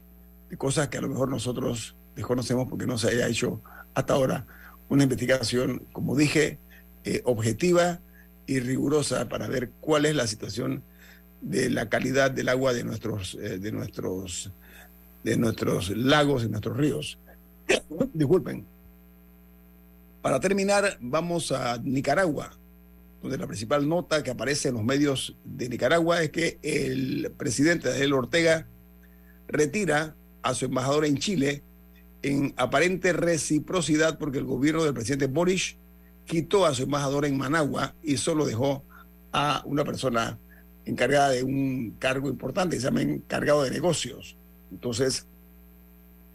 de 0.49 0.57
cosas 0.57 0.89
que 0.89 0.97
a 0.97 1.01
lo 1.01 1.07
mejor 1.07 1.29
nosotros 1.29 1.95
desconocemos 2.17 2.67
porque 2.67 2.85
no 2.85 2.97
se 2.97 3.11
haya 3.11 3.29
hecho 3.29 3.61
hasta 3.93 4.13
ahora 4.13 4.45
una 4.89 5.03
investigación, 5.03 5.83
como 5.93 6.17
dije, 6.17 6.59
eh, 7.05 7.21
objetiva 7.23 8.01
y 8.45 8.59
rigurosa 8.59 9.29
para 9.29 9.47
ver 9.47 9.69
cuál 9.79 10.05
es 10.05 10.17
la 10.17 10.27
situación 10.27 10.83
de 11.39 11.69
la 11.69 11.87
calidad 11.87 12.29
del 12.29 12.49
agua 12.49 12.73
de 12.73 12.83
nuestros, 12.83 13.35
eh, 13.35 13.57
de 13.57 13.71
nuestros, 13.71 14.51
de 15.23 15.37
nuestros 15.37 15.91
lagos 15.91 16.43
y 16.43 16.49
nuestros 16.49 16.75
ríos. 16.75 17.17
Disculpen. 18.13 18.65
Para 20.21 20.41
terminar, 20.41 20.97
vamos 20.99 21.53
a 21.53 21.77
Nicaragua, 21.77 22.51
donde 23.22 23.38
la 23.38 23.48
principal 23.48 23.88
nota 23.88 24.24
que 24.24 24.31
aparece 24.31 24.69
en 24.69 24.75
los 24.75 24.84
medios 24.84 25.36
de 25.43 25.69
Nicaragua 25.69 26.22
es 26.22 26.29
que 26.29 26.60
el 26.62 27.31
presidente 27.38 27.89
Daniel 27.89 28.13
Ortega 28.13 28.67
retira 29.48 30.15
a 30.41 30.53
su 30.53 30.65
embajador 30.65 31.05
en 31.05 31.17
Chile 31.17 31.63
en 32.22 32.53
aparente 32.57 33.13
reciprocidad 33.13 34.17
porque 34.17 34.39
el 34.39 34.45
gobierno 34.45 34.84
del 34.84 34.93
presidente 34.93 35.27
Boris 35.27 35.77
quitó 36.25 36.65
a 36.65 36.74
su 36.74 36.84
embajador 36.84 37.25
en 37.25 37.38
Managua 37.38 37.95
y 38.03 38.17
solo 38.17 38.45
dejó 38.45 38.84
a 39.31 39.62
una 39.65 39.84
persona 39.84 40.39
encargada 40.86 41.29
de 41.29 41.43
un 41.43 41.95
cargo 42.00 42.29
importante, 42.29 42.77
se 42.77 42.84
llama 42.84 43.01
encargado 43.01 43.63
de 43.63 43.72
negocios. 43.72 44.38
Entonces, 44.72 45.27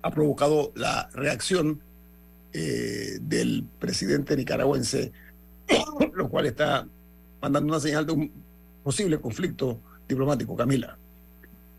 ha 0.02 0.10
provocado 0.10 0.72
la 0.74 1.08
reacción 1.12 1.82
eh, 2.52 3.18
del 3.20 3.64
presidente 3.78 4.36
nicaragüense, 4.36 5.12
lo 6.12 6.28
cual 6.28 6.46
está 6.46 6.86
mandando 7.40 7.72
una 7.72 7.80
señal 7.80 8.06
de 8.06 8.12
un 8.12 8.32
posible 8.82 9.20
conflicto 9.20 9.80
diplomático. 10.08 10.56
Camila. 10.56 10.96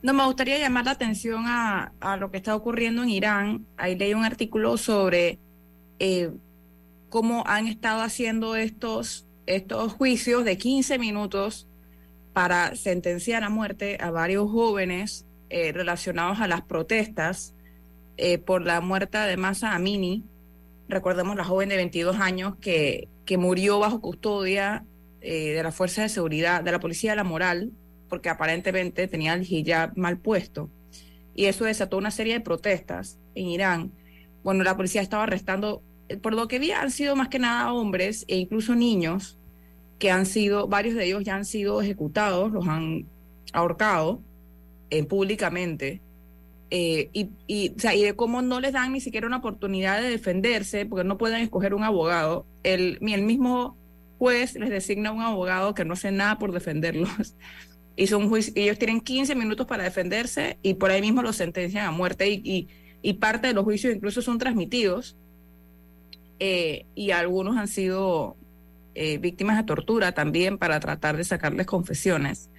No, 0.01 0.13
me 0.13 0.25
gustaría 0.25 0.57
llamar 0.57 0.85
la 0.85 0.91
atención 0.91 1.43
a, 1.45 1.91
lo 2.19 2.31
que 2.31 2.37
está 2.37 2.55
ocurriendo 2.55 3.03
en 3.03 3.09
Irán. 3.09 3.65
Ahí 3.77 3.95
leí 3.95 4.13
un 4.15 4.25
artículo 4.25 4.77
sobre 4.77 5.37
eh, 5.99 6.31
cómo 7.09 7.43
han 7.45 7.67
estado 7.67 8.01
haciendo 8.01 8.55
estos, 8.55 9.27
estos 9.45 9.93
juicios 9.93 10.43
de 10.43 10.57
15 10.57 10.97
minutos 10.97 11.67
para 12.33 12.75
sentenciar 12.75 13.43
a 13.43 13.49
muerte 13.49 13.97
a 14.01 14.09
varios 14.09 14.49
jóvenes 14.49 15.25
eh, 15.49 15.71
relacionados 15.71 16.39
a 16.39 16.47
las 16.47 16.61
protestas 16.61 17.53
eh, 18.17 18.37
por 18.37 18.63
la 18.63 18.81
muerte 18.81 19.17
de 19.19 19.37
Masa 19.37 19.75
Amini. 19.75 20.23
Recordemos 20.87 21.35
la 21.35 21.43
joven 21.43 21.69
de 21.69 21.75
22 21.75 22.19
años 22.19 22.55
que, 22.59 23.07
que 23.31 23.37
murió 23.37 23.79
bajo 23.79 24.01
custodia 24.01 24.85
eh, 25.21 25.53
de 25.53 25.63
la 25.63 25.71
Fuerza 25.71 26.01
de 26.01 26.09
Seguridad, 26.09 26.65
de 26.65 26.71
la 26.73 26.81
Policía 26.81 27.11
de 27.11 27.15
la 27.15 27.23
Moral, 27.23 27.71
porque 28.09 28.27
aparentemente 28.27 29.07
tenía 29.07 29.33
el 29.35 29.49
hijab 29.49 29.95
mal 29.95 30.17
puesto. 30.17 30.69
Y 31.33 31.45
eso 31.45 31.63
desató 31.63 31.97
una 31.97 32.11
serie 32.11 32.33
de 32.33 32.41
protestas 32.41 33.19
en 33.33 33.45
Irán. 33.45 33.93
Bueno, 34.43 34.65
la 34.65 34.75
policía 34.75 35.01
estaba 35.01 35.23
arrestando 35.23 35.81
por 36.21 36.33
lo 36.33 36.49
que 36.49 36.59
vi, 36.59 36.71
han 36.71 36.91
sido 36.91 37.15
más 37.15 37.29
que 37.29 37.39
nada 37.39 37.71
hombres 37.71 38.25
e 38.27 38.35
incluso 38.35 38.75
niños 38.75 39.39
que 39.97 40.11
han 40.11 40.25
sido, 40.25 40.67
varios 40.67 40.95
de 40.95 41.05
ellos 41.05 41.23
ya 41.23 41.37
han 41.37 41.45
sido 41.45 41.81
ejecutados, 41.81 42.51
los 42.51 42.67
han 42.67 43.07
ahorcado 43.53 44.21
eh, 44.89 45.05
públicamente. 45.05 46.01
Eh, 46.73 47.09
y, 47.11 47.29
y, 47.47 47.69
de 47.69 48.15
cómo 48.15 48.41
no 48.41 48.61
les 48.61 48.71
dan 48.71 48.93
ni 48.93 49.01
siquiera 49.01 49.27
una 49.27 49.37
oportunidad 49.37 50.01
de 50.01 50.09
defenderse, 50.09 50.85
porque 50.85 51.03
no 51.03 51.17
pueden 51.17 51.41
escoger 51.41 51.73
un 51.73 51.83
abogado. 51.83 52.45
El, 52.63 52.97
el 53.01 53.23
mismo 53.23 53.77
juez 54.17 54.55
les 54.55 54.69
designa 54.69 55.11
un 55.11 55.21
abogado 55.21 55.73
que 55.73 55.83
no 55.83 55.93
hace 55.93 56.11
nada 56.11 56.39
por 56.39 56.51
defenderlos. 56.51 57.35
Y 57.97 58.07
son 58.07 58.31
ellos 58.55 58.79
tienen 58.79 59.01
15 59.01 59.35
minutos 59.35 59.67
para 59.67 59.83
defenderse 59.83 60.57
y 60.63 60.75
por 60.75 60.89
ahí 60.89 61.01
mismo 61.01 61.21
los 61.21 61.35
sentencian 61.35 61.85
a 61.85 61.91
muerte 61.91 62.29
y, 62.29 62.69
y 63.01 63.13
parte 63.13 63.47
de 63.47 63.53
los 63.53 63.65
juicios 63.65 63.93
incluso 63.93 64.21
son 64.21 64.37
transmitidos 64.37 65.17
eh, 66.39 66.85
y 66.95 67.11
algunos 67.11 67.57
han 67.57 67.67
sido 67.67 68.37
eh, 68.95 69.17
víctimas 69.19 69.57
de 69.57 69.63
tortura 69.63 70.13
también 70.13 70.57
para 70.57 70.79
tratar 70.79 71.17
de 71.17 71.25
sacarles 71.25 71.67
confesiones. 71.67 72.49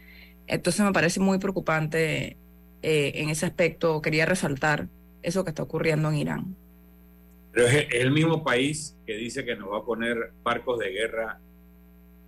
Entonces 0.47 0.85
me 0.85 0.93
parece 0.93 1.19
muy 1.19 1.39
preocupante 1.39 2.37
eh, 2.83 3.13
en 3.17 3.29
ese 3.29 3.47
aspecto. 3.47 4.01
Quería 4.03 4.27
resaltar 4.27 4.89
eso 5.23 5.45
que 5.45 5.51
está 5.51 5.63
ocurriendo 5.63 6.09
en 6.11 6.17
Irán. 6.17 6.57
Pero 7.53 7.67
es 7.67 7.87
el 7.93 8.11
mismo 8.11 8.43
país 8.43 8.97
que 9.07 9.15
dice 9.15 9.45
que 9.45 9.57
nos 9.57 9.71
va 9.71 9.79
a 9.79 9.85
poner 9.85 10.33
barcos 10.43 10.79
de 10.79 10.91
guerra 10.91 11.41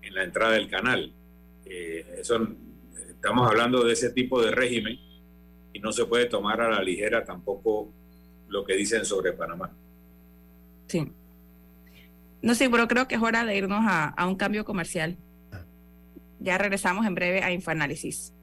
en 0.02 0.14
la 0.14 0.24
entrada 0.24 0.52
del 0.52 0.68
canal. 0.68 1.12
eso, 1.64 2.48
estamos 3.08 3.50
hablando 3.50 3.84
de 3.84 3.94
ese 3.94 4.10
tipo 4.10 4.42
de 4.42 4.50
régimen 4.50 4.98
y 5.72 5.80
no 5.80 5.92
se 5.92 6.04
puede 6.04 6.26
tomar 6.26 6.60
a 6.60 6.68
la 6.68 6.82
ligera 6.82 7.24
tampoco 7.24 7.92
lo 8.48 8.64
que 8.64 8.74
dicen 8.74 9.04
sobre 9.04 9.32
Panamá. 9.32 9.72
Sí. 10.86 11.10
No 12.42 12.54
sé, 12.54 12.68
pero 12.68 12.86
creo 12.86 13.08
que 13.08 13.14
es 13.14 13.22
hora 13.22 13.44
de 13.44 13.56
irnos 13.56 13.80
a, 13.82 14.14
un 14.26 14.36
cambio 14.36 14.64
comercial. 14.64 15.16
Ya 16.38 16.58
regresamos 16.58 17.06
en 17.06 17.14
breve 17.14 17.42
a 17.42 17.50
Infoanálisis. 17.50 18.34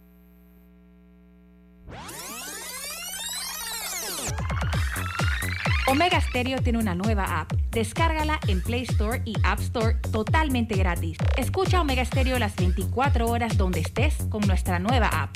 Omega 5.92 6.22
Stereo 6.22 6.62
tiene 6.62 6.80
una 6.80 6.96
nueva 6.96 7.42
app. 7.42 7.52
Descárgala 7.70 8.40
en 8.48 8.62
Play 8.62 8.84
Store 8.84 9.22
y 9.26 9.34
App 9.44 9.60
Store 9.60 9.96
totalmente 10.14 10.78
gratis. 10.78 11.18
Escucha 11.36 11.82
Omega 11.82 12.06
Stereo 12.06 12.40
las 12.40 12.56
24 12.56 13.28
horas 13.28 13.58
donde 13.58 13.82
estés 13.82 14.16
con 14.30 14.40
nuestra 14.48 14.80
nueva 14.80 15.08
app. 15.08 15.36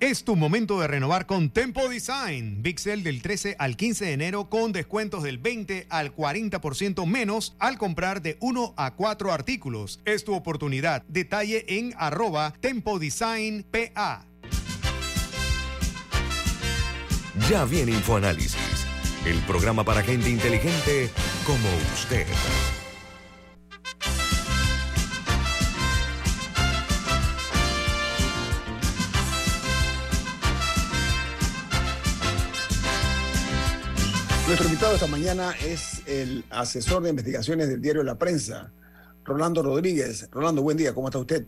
Es 0.00 0.24
tu 0.24 0.34
momento 0.34 0.80
de 0.80 0.86
renovar 0.86 1.26
con 1.26 1.50
Tempo 1.50 1.90
Design. 1.90 2.62
Sale 2.78 3.02
del 3.02 3.20
13 3.20 3.56
al 3.58 3.76
15 3.76 4.06
de 4.06 4.12
enero 4.12 4.48
con 4.48 4.72
descuentos 4.72 5.22
del 5.22 5.36
20 5.36 5.88
al 5.90 6.16
40% 6.16 7.04
menos 7.04 7.54
al 7.58 7.76
comprar 7.76 8.22
de 8.22 8.38
1 8.40 8.72
a 8.78 8.94
4 8.94 9.30
artículos. 9.30 10.00
Es 10.06 10.24
tu 10.24 10.34
oportunidad. 10.34 11.02
Detalle 11.08 11.66
en 11.68 11.92
arroba 11.98 12.54
Tempo 12.62 12.98
Design 12.98 13.66
PA. 13.70 14.29
Ya 17.48 17.64
viene 17.64 17.92
InfoAnálisis, 17.92 18.86
el 19.24 19.38
programa 19.42 19.84
para 19.84 20.02
gente 20.02 20.28
inteligente 20.28 21.10
como 21.46 21.68
usted. 21.94 22.26
Nuestro 34.46 34.66
invitado 34.66 34.94
esta 34.94 35.06
mañana 35.06 35.52
es 35.64 36.02
el 36.06 36.44
asesor 36.50 37.04
de 37.04 37.10
investigaciones 37.10 37.68
del 37.68 37.80
diario 37.80 38.02
La 38.02 38.18
Prensa, 38.18 38.72
Rolando 39.24 39.62
Rodríguez. 39.62 40.28
Rolando, 40.32 40.62
buen 40.62 40.76
día, 40.76 40.92
¿cómo 40.92 41.06
está 41.08 41.18
usted? 41.18 41.46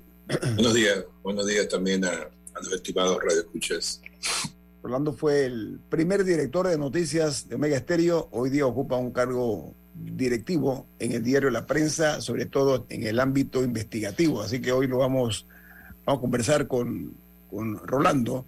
Buenos 0.55 0.75
días, 0.75 1.05
buenos 1.23 1.47
días 1.47 1.69
también 1.69 2.05
a, 2.05 2.11
a 2.11 2.61
los 2.63 2.73
estimados 2.73 3.19
radioescuchas. 3.23 4.01
Rolando 4.83 5.13
fue 5.13 5.45
el 5.45 5.79
primer 5.89 6.25
director 6.25 6.67
de 6.67 6.77
noticias 6.77 7.49
de 7.49 7.55
Omega 7.55 7.77
Estéreo. 7.77 8.29
Hoy 8.33 8.51
día 8.51 8.67
ocupa 8.67 8.97
un 8.97 9.13
cargo 9.13 9.75
directivo 9.95 10.89
en 10.99 11.13
el 11.13 11.23
diario 11.23 11.51
La 11.51 11.67
Prensa, 11.67 12.21
sobre 12.21 12.47
todo 12.47 12.85
en 12.89 13.05
el 13.05 13.21
ámbito 13.21 13.63
investigativo. 13.63 14.43
Así 14.43 14.61
que 14.61 14.73
hoy 14.73 14.89
lo 14.89 14.99
vamos, 14.99 15.47
vamos 16.05 16.19
a 16.19 16.21
conversar 16.21 16.67
con, 16.67 17.15
con 17.49 17.79
Rolando 17.87 18.45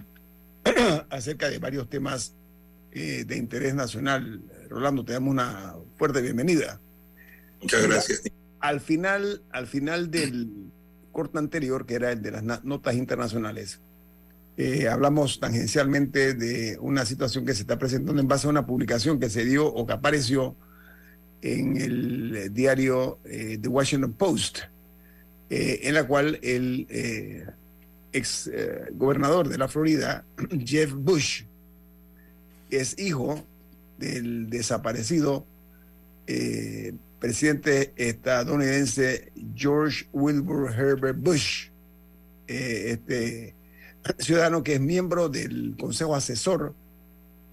acerca 1.08 1.48
de 1.48 1.60
varios 1.60 1.88
temas 1.88 2.34
eh, 2.90 3.24
de 3.24 3.36
interés 3.36 3.76
nacional. 3.76 4.42
Rolando, 4.68 5.04
te 5.04 5.12
damos 5.12 5.30
una 5.30 5.76
fuerte 5.96 6.20
bienvenida. 6.20 6.80
Muchas 7.62 7.86
gracias. 7.86 8.22
Al 8.58 8.80
final, 8.80 9.42
al 9.52 9.68
final 9.68 10.10
del 10.10 10.50
corte 11.12 11.38
anterior, 11.38 11.86
que 11.86 11.94
era 11.94 12.10
el 12.10 12.22
de 12.22 12.32
las 12.32 12.64
notas 12.64 12.96
internacionales, 12.96 13.80
eh, 14.56 14.88
hablamos 14.88 15.40
tangencialmente 15.40 16.34
de 16.34 16.78
una 16.80 17.04
situación 17.04 17.44
que 17.44 17.54
se 17.54 17.62
está 17.62 17.76
presentando 17.76 18.20
en 18.20 18.28
base 18.28 18.46
a 18.46 18.50
una 18.50 18.64
publicación 18.64 19.18
que 19.18 19.28
se 19.28 19.44
dio 19.44 19.66
o 19.66 19.84
que 19.84 19.94
apareció 19.94 20.54
en 21.42 21.76
el 21.76 22.54
diario 22.54 23.18
eh, 23.24 23.58
The 23.60 23.68
Washington 23.68 24.12
Post, 24.12 24.60
eh, 25.50 25.80
en 25.82 25.94
la 25.94 26.06
cual 26.06 26.38
el 26.42 26.86
ex 28.12 28.48
gobernador 28.92 29.48
de 29.48 29.58
la 29.58 29.66
Florida, 29.66 30.24
Jeff 30.64 30.92
Bush, 30.92 31.42
es 32.70 32.96
hijo 32.98 33.44
del 33.98 34.48
desaparecido 34.50 35.46
presidente 37.18 37.92
estadounidense 37.96 39.32
George 39.54 40.06
Wilbur 40.12 40.72
Herbert 40.72 41.18
Bush, 41.18 41.68
este 42.46 43.54
ciudadano 44.18 44.62
que 44.62 44.74
es 44.74 44.80
miembro 44.80 45.28
del 45.28 45.76
Consejo 45.78 46.14
Asesor 46.14 46.74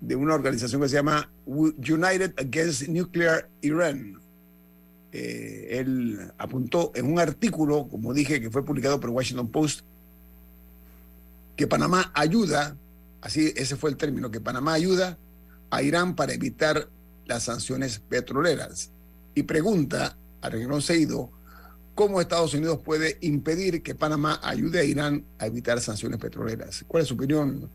de 0.02 0.16
una 0.16 0.34
organización 0.34 0.82
que 0.82 0.90
se 0.90 0.96
llama 0.96 1.32
United 1.46 2.34
Against 2.38 2.88
Nuclear 2.88 3.50
Iran. 3.62 4.20
Eh, 5.12 5.80
él 5.80 6.32
apuntó 6.38 6.92
en 6.96 7.12
un 7.12 7.20
artículo, 7.20 7.88
como 7.88 8.14
dije, 8.14 8.42
que 8.42 8.50
fue 8.50 8.66
publicado 8.66 9.00
por 9.00 9.12
Washington 9.12 9.50
Post, 9.50 9.82
que 11.56 11.68
Panamá 11.68 12.12
ayuda, 12.16 12.76
así 13.22 13.54
ese 13.56 13.76
fue 13.76 13.92
el 13.92 13.98
término, 13.98 14.32
que 14.32 14.40
Panamá 14.40 14.74
ayuda 14.74 15.18
a 15.70 15.84
Irán 15.84 16.16
para 16.16 16.34
evitar 16.34 16.90
las 17.26 17.44
sanciones 17.44 18.00
petroleras. 18.00 18.92
Y 19.36 19.44
pregunta 19.44 20.18
a 20.42 20.50
Regnón 20.50 20.82
Seido 20.82 21.32
cómo 22.02 22.20
Estados 22.20 22.56
Unidos 22.56 22.80
puede 22.84 23.20
impedir 23.22 23.84
que 23.84 23.94
Panamá 23.94 24.40
ayude 24.42 24.80
a 24.80 24.84
Irán 24.84 25.24
a 25.38 25.46
evitar 25.46 25.80
sanciones 25.80 26.20
petroleras. 26.20 26.84
¿Cuál 26.88 27.04
es 27.04 27.10
su 27.10 27.14
opinión, 27.14 27.70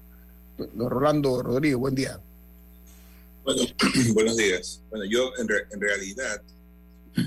don 0.59 0.91
Rolando 0.91 1.45
Rodríguez? 1.45 1.79
Buen 1.79 1.95
día. 1.95 2.21
Bueno, 3.45 3.63
buenos 4.15 4.37
días. 4.37 4.83
Bueno, 4.91 5.05
yo 5.05 5.31
en, 5.39 5.47
en, 5.71 5.81
realidad, 5.81 6.43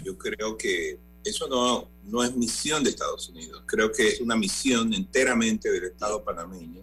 yo 0.04 0.18
creo 0.18 0.58
que 0.58 1.00
eso 1.24 1.48
no, 1.48 1.88
no 2.04 2.22
es 2.22 2.36
misión 2.36 2.84
de 2.84 2.90
Estados 2.90 3.30
Unidos. 3.30 3.64
Creo 3.66 3.94
que 3.94 4.10
es 4.10 4.20
una 4.20 4.36
misión 4.36 4.94
enteramente 4.94 5.72
del 5.72 5.86
Estado 5.86 6.22
panameño 6.22 6.82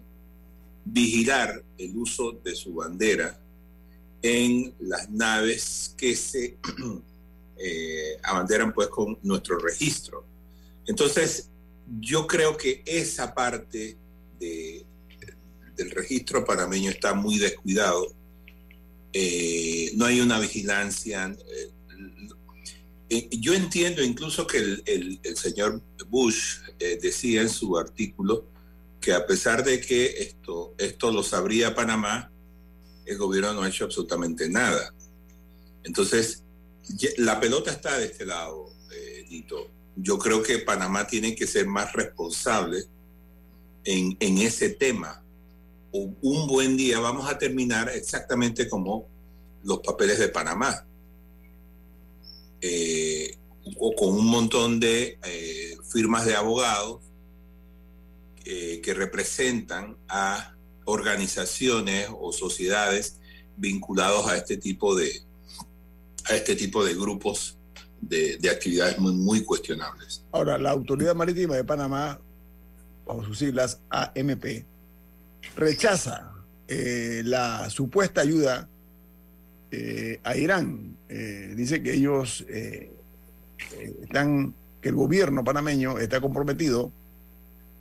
vigilar 0.83 1.63
el 1.77 1.95
uso 1.95 2.31
de 2.43 2.55
su 2.55 2.73
bandera 2.73 3.39
en 4.23 4.73
las 4.79 5.11
naves 5.11 5.93
que 5.95 6.15
se 6.15 6.57
eh, 7.59 8.17
abanderan 8.23 8.73
pues 8.73 8.87
con 8.87 9.17
nuestro 9.23 9.57
registro. 9.57 10.25
Entonces, 10.85 11.49
yo 11.99 12.27
creo 12.27 12.55
que 12.55 12.83
esa 12.85 13.33
parte 13.33 13.97
de, 14.39 14.85
del 15.75 15.91
registro 15.91 16.45
panameño 16.45 16.91
está 16.91 17.13
muy 17.13 17.37
descuidado. 17.37 18.13
Eh, 19.13 19.91
no 19.95 20.05
hay 20.05 20.21
una 20.21 20.39
vigilancia. 20.39 21.35
Eh, 23.09 23.29
yo 23.39 23.53
entiendo 23.53 24.03
incluso 24.03 24.45
que 24.45 24.57
el, 24.57 25.19
el, 25.23 25.37
señor 25.37 25.81
Bush 26.09 26.59
decía 27.01 27.41
en 27.41 27.49
su 27.49 27.77
artículo 27.77 28.45
que 28.99 29.13
a 29.13 29.25
pesar 29.25 29.63
de 29.63 29.79
que 29.79 30.05
esto, 30.19 30.75
esto 30.77 31.11
lo 31.11 31.23
sabría 31.23 31.73
Panamá, 31.73 32.29
el 33.05 33.17
gobierno 33.17 33.53
no 33.53 33.61
ha 33.61 33.69
hecho 33.69 33.85
absolutamente 33.85 34.49
nada. 34.49 34.93
Entonces, 35.83 36.43
la 37.17 37.39
pelota 37.39 37.71
está 37.71 37.97
de 37.97 38.05
este 38.05 38.25
lado, 38.25 38.69
eh. 38.91 39.45
Yo 39.99 40.19
creo 40.19 40.43
que 40.43 40.59
Panamá 40.59 41.07
tiene 41.07 41.33
que 41.33 41.47
ser 41.47 41.65
más 41.65 41.91
responsable 41.93 42.83
en, 43.83 44.15
en 44.19 44.37
ese 44.37 44.69
tema. 44.69 45.23
Un 45.91 46.47
buen 46.47 46.77
día 46.77 46.99
vamos 46.99 47.27
a 47.27 47.37
terminar 47.37 47.89
exactamente 47.89 48.69
como 48.69 49.07
los 49.63 49.79
papeles 49.79 50.19
de 50.19 50.29
Panamá. 50.29 50.85
Eh, 52.61 53.35
o 53.77 53.95
con 53.95 54.09
un 54.09 54.27
montón 54.27 54.79
de 54.79 55.17
eh, 55.23 55.77
firmas 55.89 56.25
de 56.25 56.35
abogados 56.35 57.01
que 58.43 58.93
representan 58.93 59.97
a 60.07 60.55
organizaciones 60.85 62.07
o 62.17 62.31
sociedades 62.31 63.19
vinculados 63.57 64.25
a 64.27 64.37
este 64.37 64.55
tipo 64.55 64.95
de 64.95 65.26
a 66.29 66.35
este 66.35 66.55
tipo 66.55 66.83
de 66.83 66.93
grupos 66.93 67.57
de, 68.01 68.37
de 68.37 68.49
actividades 68.49 68.99
muy, 68.99 69.13
muy, 69.13 69.43
cuestionables. 69.43 70.23
Ahora, 70.31 70.57
la 70.57 70.71
Autoridad 70.71 71.15
Marítima 71.15 71.55
de 71.55 71.63
Panamá, 71.63 72.19
bajo 73.05 73.23
sus 73.23 73.39
siglas 73.39 73.79
AMP, 73.89 74.65
rechaza 75.55 76.31
eh, 76.67 77.21
la 77.23 77.69
supuesta 77.69 78.21
ayuda 78.21 78.67
eh, 79.71 80.19
a 80.23 80.35
Irán. 80.35 80.97
Eh, 81.09 81.53
dice 81.55 81.81
que 81.81 81.93
ellos 81.93 82.45
están, 84.01 84.53
que 84.81 84.89
el 84.89 84.95
gobierno 84.95 85.43
panameño 85.43 85.97
está 85.97 86.19
comprometido 86.19 86.91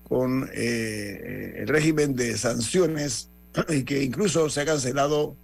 con 0.08 0.48
el 0.54 1.66
régimen 1.66 2.14
de 2.14 2.38
sanciones 2.38 3.28
y 3.68 3.82
que 3.82 4.04
incluso 4.04 4.48
se 4.48 4.60
ha 4.60 4.64
cancelado 4.64 5.36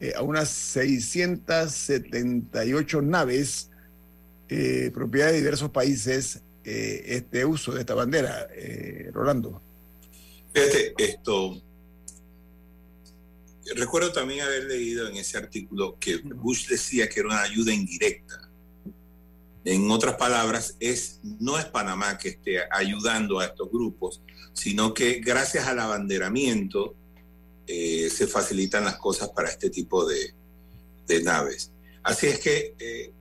eh, 0.00 0.14
a 0.16 0.22
unas 0.22 0.48
678 0.48 3.02
naves 3.02 3.70
eh, 4.52 4.90
propiedad 4.92 5.28
de 5.28 5.36
diversos 5.36 5.70
países 5.70 6.42
eh, 6.64 7.02
este 7.06 7.44
uso 7.44 7.72
de 7.72 7.80
esta 7.80 7.94
bandera, 7.94 8.48
eh, 8.52 9.08
Rolando. 9.12 9.62
Fíjate, 10.52 10.92
esto. 10.98 11.62
Recuerdo 13.76 14.10
también 14.10 14.40
haber 14.40 14.64
leído 14.64 15.08
en 15.08 15.16
ese 15.16 15.38
artículo 15.38 15.96
que 16.00 16.16
Bush 16.16 16.66
decía 16.66 17.08
que 17.08 17.20
era 17.20 17.28
una 17.28 17.42
ayuda 17.42 17.72
indirecta. 17.72 18.50
En 19.64 19.88
otras 19.90 20.16
palabras, 20.16 20.76
es, 20.80 21.20
no 21.22 21.56
es 21.56 21.66
Panamá 21.66 22.18
que 22.18 22.30
esté 22.30 22.58
ayudando 22.72 23.38
a 23.38 23.44
estos 23.44 23.70
grupos, 23.70 24.20
sino 24.52 24.94
que 24.94 25.20
gracias 25.20 25.68
al 25.68 25.78
abanderamiento 25.78 26.96
eh, 27.66 28.10
se 28.10 28.26
facilitan 28.26 28.84
las 28.84 28.96
cosas 28.96 29.28
para 29.30 29.48
este 29.48 29.70
tipo 29.70 30.04
de, 30.04 30.34
de 31.06 31.22
naves. 31.22 31.70
Así 32.02 32.26
es 32.26 32.40
que 32.40 32.74
eh, 32.78 33.12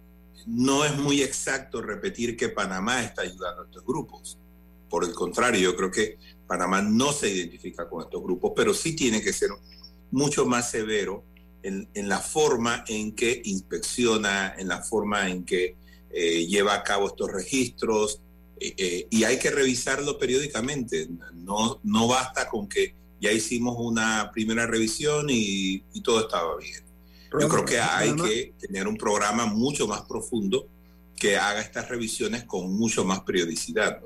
no 0.48 0.86
es 0.86 0.96
muy 0.98 1.22
exacto 1.22 1.82
repetir 1.82 2.36
que 2.36 2.50
Panamá 2.50 3.04
está 3.04 3.24
ayudando 3.24 3.62
a 3.62 3.66
estos 3.66 3.86
grupos. 3.86 4.38
Por 4.90 5.04
el 5.04 5.14
contrario, 5.14 5.60
yo 5.60 5.76
creo 5.76 5.92
que 5.92 6.18
Panamá 6.48 6.82
no 6.82 7.12
se 7.12 7.30
identifica 7.30 7.88
con 7.88 8.02
estos 8.02 8.24
grupos, 8.24 8.54
pero 8.56 8.74
sí 8.74 8.96
tiene 8.96 9.22
que 9.22 9.34
ser 9.34 9.50
mucho 10.12 10.46
más 10.46 10.72
severo 10.72 11.24
en, 11.62 11.88
la 11.94 12.20
forma 12.20 12.84
en 12.88 13.14
que 13.14 13.42
inspecciona, 13.46 14.56
en 14.58 14.68
la 14.68 14.82
forma 14.82 15.30
en 15.30 15.46
que 15.46 15.76
eh, 16.12 16.48
lleva 16.48 16.74
a 16.74 16.84
cabo 16.84 17.08
estos 17.08 17.32
registros, 17.32 18.22
y 18.62 19.24
hay 19.24 19.40
que 19.40 19.52
revisarlo 19.52 20.18
periódicamente. 20.18 21.08
No, 21.34 21.80
no 21.84 22.08
basta 22.10 22.50
con 22.50 22.68
que 22.68 22.94
ya 23.20 23.32
hicimos 23.32 23.76
una 23.78 24.32
primera 24.32 24.66
revisión 24.66 25.28
y, 25.30 25.80
todo 26.04 26.22
estaba 26.22 26.58
bien. 26.58 26.84
Yo 27.40 27.48
creo 27.48 27.66
que 27.66 27.80
hay 27.80 28.16
que 28.16 28.54
tener 28.60 28.88
un 28.88 28.98
programa 28.98 29.46
mucho 29.46 29.88
más 29.88 30.02
profundo 30.02 30.68
que 31.16 31.38
haga 31.38 31.62
estas 31.62 31.90
revisiones 31.90 32.46
con 32.46 32.74
mucho 32.74 33.04
más 33.04 33.22
periodicidad. 33.22 34.00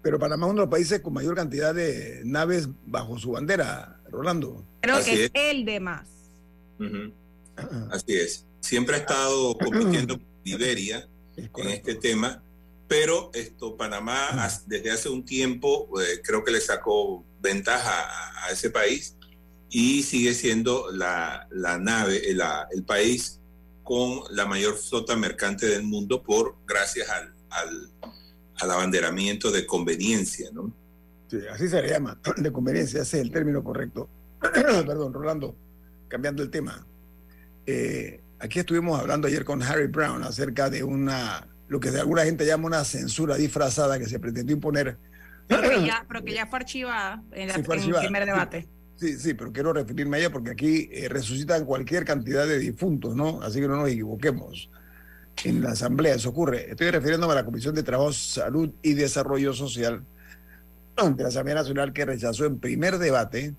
Pero 0.00 0.18
Panamá 0.18 0.46
es 0.46 0.52
uno 0.52 0.60
de 0.60 0.66
los 0.66 0.70
países 0.70 1.00
con 1.00 1.12
mayor 1.12 1.34
cantidad 1.34 1.74
de 1.74 2.22
naves 2.24 2.68
bajo 2.86 3.18
su 3.18 3.32
bandera, 3.32 4.00
Rolando. 4.10 4.64
Creo 4.80 5.04
que 5.04 5.24
es, 5.24 5.30
el 5.34 5.64
de 5.64 5.80
más. 5.80 6.08
Así 7.90 8.14
es. 8.14 8.46
Siempre 8.60 8.94
ha 8.94 8.98
estado 9.00 9.58
compitiendo 9.58 10.16
con 10.16 10.26
Liberia 10.44 11.06
en 11.36 11.68
este 11.68 11.96
tema, 11.96 12.42
pero 12.88 13.30
esto 13.34 13.76
Panamá 13.76 14.30
desde 14.66 14.90
hace 14.90 15.08
un 15.08 15.24
tiempo 15.24 15.88
eh, 16.00 16.20
creo 16.24 16.42
que 16.42 16.50
le 16.50 16.60
sacó 16.60 17.24
ventaja 17.40 18.44
a, 18.44 18.50
ese 18.50 18.70
país 18.70 19.16
y 19.70 20.02
sigue 20.02 20.34
siendo 20.34 20.90
la, 20.90 21.46
nave, 21.80 22.22
el 22.30 22.84
país 22.84 23.40
con 23.84 24.22
la 24.30 24.46
mayor 24.46 24.76
flota 24.76 25.14
mercante 25.16 25.66
del 25.66 25.82
mundo 25.82 26.22
por 26.22 26.56
gracias 26.66 27.08
al, 27.10 27.34
al, 27.50 27.90
al 28.60 28.70
abanderamiento 28.70 29.50
de 29.50 29.66
conveniencia, 29.66 30.50
¿no? 30.52 30.72
Sí, 31.28 31.38
así 31.50 31.68
se 31.68 31.82
le 31.82 31.88
llama, 31.88 32.18
de 32.36 32.52
conveniencia, 32.52 33.02
ese 33.02 33.18
es 33.18 33.24
el 33.24 33.30
término 33.30 33.62
correcto. 33.62 34.08
Perdón, 34.40 35.12
Rolando, 35.12 35.54
cambiando 36.08 36.42
el 36.42 36.50
tema. 36.50 36.86
Eh, 37.66 38.20
aquí 38.38 38.60
estuvimos 38.60 38.98
hablando 38.98 39.28
ayer 39.28 39.44
con 39.44 39.62
Harry 39.62 39.86
Brown 39.86 40.22
acerca 40.24 40.70
de 40.70 40.82
una, 40.82 41.47
lo 41.68 41.80
que 41.80 41.90
de 41.90 42.00
alguna 42.00 42.24
gente 42.24 42.46
llama 42.46 42.66
una 42.66 42.84
censura 42.84 43.36
disfrazada 43.36 43.98
que 43.98 44.06
se 44.06 44.18
pretendió 44.18 44.54
imponer. 44.54 44.98
Pero, 45.46 45.84
ya, 45.84 46.04
pero 46.06 46.24
que 46.24 46.34
ya 46.34 46.46
fue 46.46 46.58
archivada 46.58 47.22
en, 47.32 47.50
el 47.50 47.62
primer 47.62 48.26
debate. 48.26 48.68
Sí, 48.96 49.16
sí, 49.18 49.34
pero 49.34 49.52
quiero 49.52 49.72
referirme 49.72 50.16
a 50.16 50.20
ella 50.20 50.30
porque 50.30 50.50
aquí 50.50 50.88
eh, 50.92 51.08
resucitan 51.08 51.64
cualquier 51.64 52.04
cantidad 52.04 52.46
de 52.46 52.58
difuntos, 52.58 53.14
¿no? 53.14 53.40
Así 53.42 53.60
que 53.60 53.68
no 53.68 53.76
nos 53.76 53.88
equivoquemos. 53.88 54.70
En 55.44 55.62
la 55.62 55.70
Asamblea 55.70 56.16
eso 56.16 56.30
ocurre. 56.30 56.70
Estoy 56.70 56.90
refiriéndome 56.90 57.32
a 57.32 57.36
la 57.36 57.44
Comisión 57.44 57.74
de 57.74 57.84
Trabajo, 57.84 58.12
Salud 58.12 58.70
y 58.82 58.94
Desarrollo 58.94 59.54
Social 59.54 60.04
de 61.06 61.22
la 61.22 61.28
Asamblea 61.28 61.54
Nacional 61.54 61.92
que 61.92 62.04
rechazó 62.04 62.44
en 62.44 62.58
primer 62.58 62.98
debate 62.98 63.54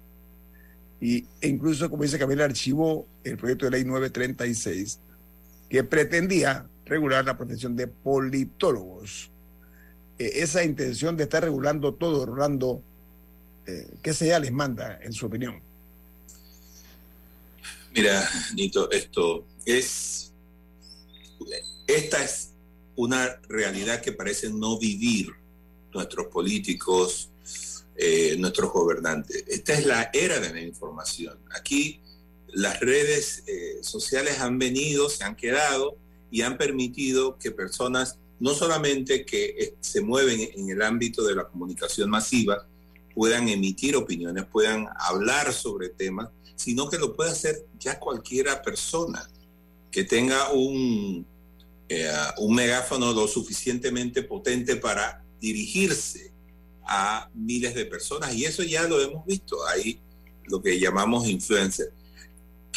y, 0.99 1.25
e 1.39 1.47
incluso, 1.47 1.89
como 1.89 2.03
dice 2.03 2.19
Camila, 2.19 2.43
archivó 2.43 3.07
el 3.23 3.37
proyecto 3.37 3.65
de 3.65 3.71
ley 3.71 3.85
936 3.85 4.99
que 5.69 5.83
pretendía 5.85 6.65
regular 6.89 7.25
la 7.25 7.37
protección 7.37 7.75
de 7.75 7.87
politólogos. 7.87 9.29
E, 10.17 10.41
esa 10.43 10.63
intención 10.63 11.15
de 11.15 11.23
estar 11.23 11.43
regulando 11.43 11.93
todo, 11.93 12.25
Rolando, 12.25 12.81
eh, 13.65 13.87
¿qué 14.01 14.13
señales 14.13 14.51
manda 14.51 14.99
en 15.01 15.13
su 15.13 15.27
opinión? 15.27 15.61
Mira, 17.93 18.27
Nito, 18.53 18.89
esto 18.91 19.45
es, 19.65 20.31
esta 21.87 22.23
es 22.23 22.51
una 22.95 23.39
realidad 23.47 24.01
que 24.01 24.11
parece 24.11 24.49
no 24.49 24.77
vivir 24.77 25.31
nuestros 25.93 26.27
políticos, 26.27 27.29
eh, 27.95 28.35
nuestros 28.37 28.71
gobernantes. 28.71 29.43
Esta 29.47 29.73
es 29.73 29.85
la 29.85 30.09
era 30.13 30.39
de 30.39 30.53
la 30.53 30.61
información. 30.61 31.37
Aquí 31.51 31.99
las 32.53 32.79
redes 32.79 33.43
eh, 33.47 33.79
sociales 33.81 34.39
han 34.39 34.59
venido, 34.59 35.09
se 35.09 35.23
han 35.23 35.35
quedado 35.35 35.97
y 36.31 36.41
han 36.41 36.57
permitido 36.57 37.37
que 37.37 37.51
personas, 37.51 38.17
no 38.39 38.53
solamente 38.53 39.25
que 39.25 39.45
eh, 39.45 39.75
se 39.79 40.01
mueven 40.01 40.49
en 40.55 40.69
el 40.69 40.81
ámbito 40.81 41.23
de 41.23 41.35
la 41.35 41.47
comunicación 41.47 42.09
masiva, 42.09 42.65
puedan 43.13 43.49
emitir 43.49 43.95
opiniones, 43.95 44.45
puedan 44.45 44.87
hablar 44.97 45.53
sobre 45.53 45.89
temas, 45.89 46.29
sino 46.55 46.89
que 46.89 46.97
lo 46.97 47.15
puede 47.15 47.31
hacer 47.31 47.65
ya 47.79 47.99
cualquiera 47.99 48.61
persona 48.61 49.29
que 49.91 50.03
tenga 50.03 50.51
un, 50.51 51.25
un 52.37 52.55
megáfono 52.55 53.13
lo 53.13 53.27
suficientemente 53.27 54.23
potente 54.23 54.75
para 54.75 55.23
dirigirse 55.41 56.31
a 56.83 57.29
miles 57.33 57.75
de 57.75 57.85
personas 57.85 58.33
y 58.33 58.45
eso 58.45 58.63
ya 58.63 58.87
lo 58.87 58.99
hemos 59.01 59.25
visto, 59.25 59.65
ahí 59.67 59.99
lo 60.45 60.61
que 60.61 60.79
llamamos 60.79 61.27
influencer. 61.27 61.93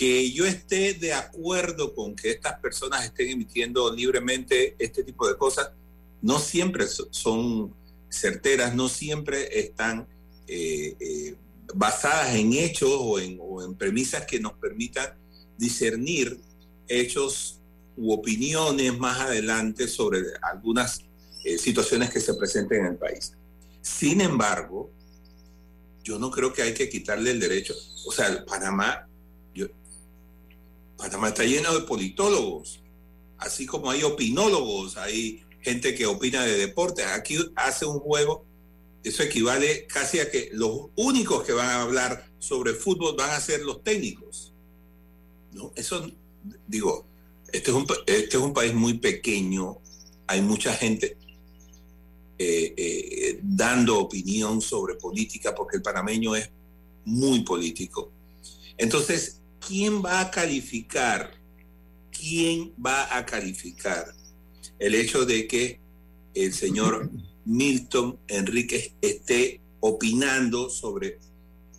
Que 0.03 0.33
yo 0.33 0.45
esté 0.47 0.95
de 0.95 1.13
acuerdo 1.13 1.95
con 1.95 2.17
que 2.17 2.33
estas 2.33 2.59
personas 2.59 3.05
estén 3.05 3.29
emitiendo 3.29 3.95
libremente 3.95 4.75
este 4.81 5.05
tipo 5.05 5.29
de 5.29 5.37
cosas, 5.37 5.71
no 6.21 6.41
siempre 6.41 6.87
son 6.89 7.73
certeras, 8.09 8.75
no 8.75 8.89
siempre 8.89 9.61
están 9.61 10.09
eh, 10.49 10.97
eh, 10.99 11.37
basadas 11.77 12.35
en 12.35 12.53
hechos 12.53 12.91
o 12.93 13.21
en, 13.21 13.39
o 13.41 13.63
en 13.63 13.77
premisas 13.77 14.27
que 14.27 14.41
nos 14.41 14.55
permitan 14.55 15.15
discernir 15.57 16.37
hechos 16.89 17.61
u 17.97 18.13
opiniones 18.13 18.99
más 18.99 19.21
adelante 19.21 19.87
sobre 19.87 20.19
algunas 20.43 21.05
eh, 21.45 21.59
situaciones 21.59 22.11
que 22.11 22.19
se 22.19 22.35
presenten 22.35 22.81
en 22.81 22.87
el 22.87 22.97
país. 22.97 23.35
Sin 23.83 24.21
embargo, 24.21 24.91
yo 26.03 26.19
no 26.19 26.29
creo 26.33 26.53
que 26.53 26.63
hay 26.63 26.75
que 26.75 26.89
quitarle 26.89 27.31
el 27.31 27.39
derecho. 27.39 27.73
O 28.05 28.11
sea, 28.11 28.45
Panamá, 28.45 29.09
Panamá 31.03 31.29
está 31.29 31.43
lleno 31.43 31.75
de 31.75 31.81
politólogos, 31.81 32.81
así 33.37 33.67
como 33.67 33.91
hay 33.91 34.05
opinólogos, 34.05 34.97
hay 34.97 35.43
gente 35.61 35.97
que 35.97 36.07
opina 36.07 36.45
de 36.45 36.57
deporte. 36.57 37.03
Aquí 37.03 37.39
hace 37.57 37.85
un 37.87 37.99
juego, 37.99 38.45
eso 39.03 39.25
equivale 39.25 39.89
casi 39.89 40.21
a 40.21 40.31
que 40.31 40.51
los 40.53 40.91
únicos 40.95 41.43
que 41.43 41.53
van 41.53 41.71
a 41.71 41.83
hablar 41.83 42.31
sobre 42.39 42.75
fútbol 42.75 43.17
van 43.17 43.31
a 43.31 43.41
ser 43.41 43.63
los 43.63 43.83
técnicos. 43.83 44.53
¿no? 45.53 45.73
Eso, 45.75 46.09
digo, 46.69 47.05
este 47.53 47.73
es 47.73 47.77
un, 47.77 47.87
este 48.07 48.37
es 48.37 48.43
un 48.43 48.55
país 48.55 48.73
muy 48.73 48.95
pequeño, 48.95 49.79
hay 50.29 50.41
mucha 50.41 50.73
gente. 50.73 51.17
Eh, 52.39 52.75
eh, 52.77 53.41
dando 53.43 53.99
opinión 53.99 54.61
sobre 54.61 54.95
política, 54.95 55.55
porque 55.55 55.77
el 55.77 55.83
panameño 55.83 56.35
es 56.35 56.51
muy 57.05 57.43
político. 57.43 58.11
Entonces, 58.77 59.42
¿quién 59.67 60.03
va 60.03 60.21
a 60.21 60.31
calificar? 60.31 61.31
¿Quién 62.11 62.73
va 62.85 63.17
a 63.17 63.25
calificar 63.25 64.07
el 64.79 64.95
hecho 64.95 65.25
de 65.25 65.47
que 65.47 65.81
el 66.35 66.53
señor 66.53 67.11
Milton 67.45 68.19
Enríquez 68.29 68.95
esté 69.01 69.61
opinando 69.81 70.69
sobre, 70.69 71.19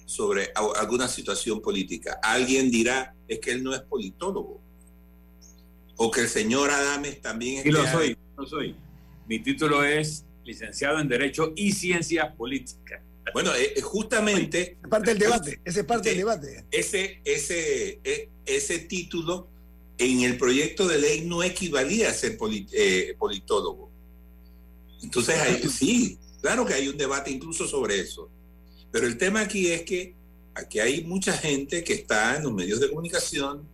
sobre 0.06 0.50
alguna 0.56 1.08
situación 1.08 1.62
política? 1.62 2.20
Alguien 2.24 2.72
dirá, 2.72 3.16
es 3.28 3.40
que 3.40 3.52
él 3.52 3.64
no 3.64 3.74
es 3.74 3.82
politólogo. 3.82 4.62
O 5.96 6.10
que 6.10 6.22
el 6.22 6.28
señor 6.28 6.72
Adames 6.72 7.22
también 7.22 7.58
es... 7.58 7.64
Sí, 7.64 7.72
lo 7.72 7.86
soy, 7.88 8.18
lo 8.36 8.46
soy. 8.48 8.76
Mi 9.28 9.40
título 9.40 9.84
es 9.84 10.26
licenciado 10.44 11.00
en 11.00 11.08
Derecho 11.08 11.54
y 11.56 11.72
Ciencias 11.72 12.36
Políticas. 12.36 13.02
Bueno, 13.32 13.54
eh, 13.56 13.74
eh, 13.76 13.82
justamente... 13.82 14.78
Es 14.84 14.90
parte 14.90 15.12
del 15.12 15.20
debate, 15.20 15.62
ese 15.64 15.80
es 15.82 15.86
parte 15.86 16.10
del 16.10 16.18
debate. 16.18 16.66
Ese, 16.72 17.22
ese, 17.24 18.00
e, 18.04 18.30
ese 18.46 18.80
título 18.80 19.48
en 19.98 20.22
el 20.22 20.38
proyecto 20.38 20.88
de 20.88 21.00
ley 21.00 21.22
no 21.22 21.44
equivalía 21.44 22.10
a 22.10 22.14
ser 22.14 22.38
eh, 22.74 23.16
politólogo. 23.18 23.90
Entonces, 25.02 25.36
sí, 25.72 26.18
claro 26.42 26.66
que 26.66 26.74
hay 26.74 26.88
un 26.88 26.98
debate 26.98 27.32
incluso 27.32 27.68
sobre 27.68 28.00
eso. 28.00 28.30
Pero 28.92 29.08
el 29.08 29.18
tema 29.18 29.42
aquí 29.42 29.68
es 29.68 29.84
que 29.84 30.16
aquí 30.56 30.80
hay 30.80 31.04
mucha 31.04 31.34
gente 31.34 31.84
que 31.84 31.94
está 31.94 32.38
en 32.38 32.44
los 32.44 32.54
medios 32.54 32.80
de 32.80 32.90
comunicación 32.90 33.68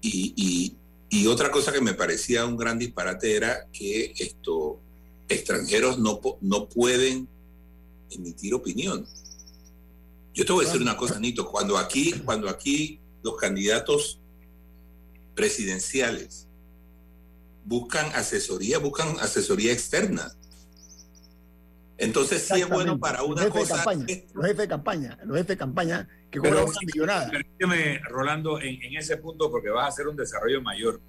y, 0.00 0.76
y 1.10 1.26
otra 1.26 1.50
cosa 1.50 1.72
que 1.72 1.80
me 1.80 1.94
parecía 1.94 2.44
un 2.44 2.56
gran 2.56 2.78
disparate 2.78 3.34
era 3.34 3.66
que 3.72 4.12
estos 4.18 4.76
extranjeros 5.28 5.98
no, 5.98 6.20
no 6.40 6.68
pueden 6.68 7.28
emitir 8.10 8.54
opinión. 8.54 9.06
Yo 10.34 10.44
te 10.44 10.52
voy 10.52 10.64
a 10.64 10.68
decir 10.68 10.80
una 10.80 10.96
cosa, 10.96 11.18
Nito, 11.18 11.50
cuando 11.50 11.76
aquí, 11.76 12.12
cuando 12.24 12.48
aquí 12.48 13.00
los 13.22 13.36
candidatos 13.36 14.20
presidenciales 15.34 16.48
buscan 17.64 18.06
asesoría, 18.14 18.78
buscan 18.78 19.18
asesoría 19.20 19.72
externa. 19.72 20.32
Entonces 21.98 22.42
sí 22.42 22.60
es 22.60 22.68
bueno 22.68 22.98
para 22.98 23.24
una 23.24 23.42
los 23.42 23.52
cosa. 23.52 23.76
campaña, 23.76 24.06
los 24.32 24.46
jefes 24.46 24.58
de 24.58 24.68
campaña, 24.68 25.18
los 25.24 25.36
jefes 25.36 25.48
de 25.48 25.56
campaña 25.56 26.08
que 26.30 26.38
cobran 26.38 26.64
una 26.64 26.78
millonada. 26.86 27.30
Permíteme, 27.30 27.98
Rolando, 28.08 28.60
en, 28.60 28.82
en, 28.82 28.96
ese 28.96 29.16
punto, 29.16 29.50
porque 29.50 29.70
vas 29.70 29.86
a 29.86 29.88
hacer 29.88 30.06
un 30.06 30.16
desarrollo 30.16 30.62
mayor. 30.62 31.00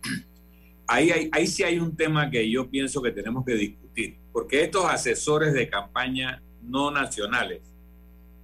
Ahí, 0.91 1.12
hay, 1.12 1.30
ahí 1.32 1.45
sí 1.45 1.62
hay 1.62 1.78
un 1.78 1.95
tema 1.95 2.32
que 2.32 2.49
yo 2.49 2.67
pienso 2.67 2.99
que 2.99 3.12
tenemos 3.12 3.45
que 3.45 3.54
discutir, 3.54 4.17
porque 4.34 4.63
estos 4.63 4.86
asesores 4.86 5.54
de 5.54 5.69
campaña 5.69 6.41
no 6.63 6.89
nacionales, 6.89 7.62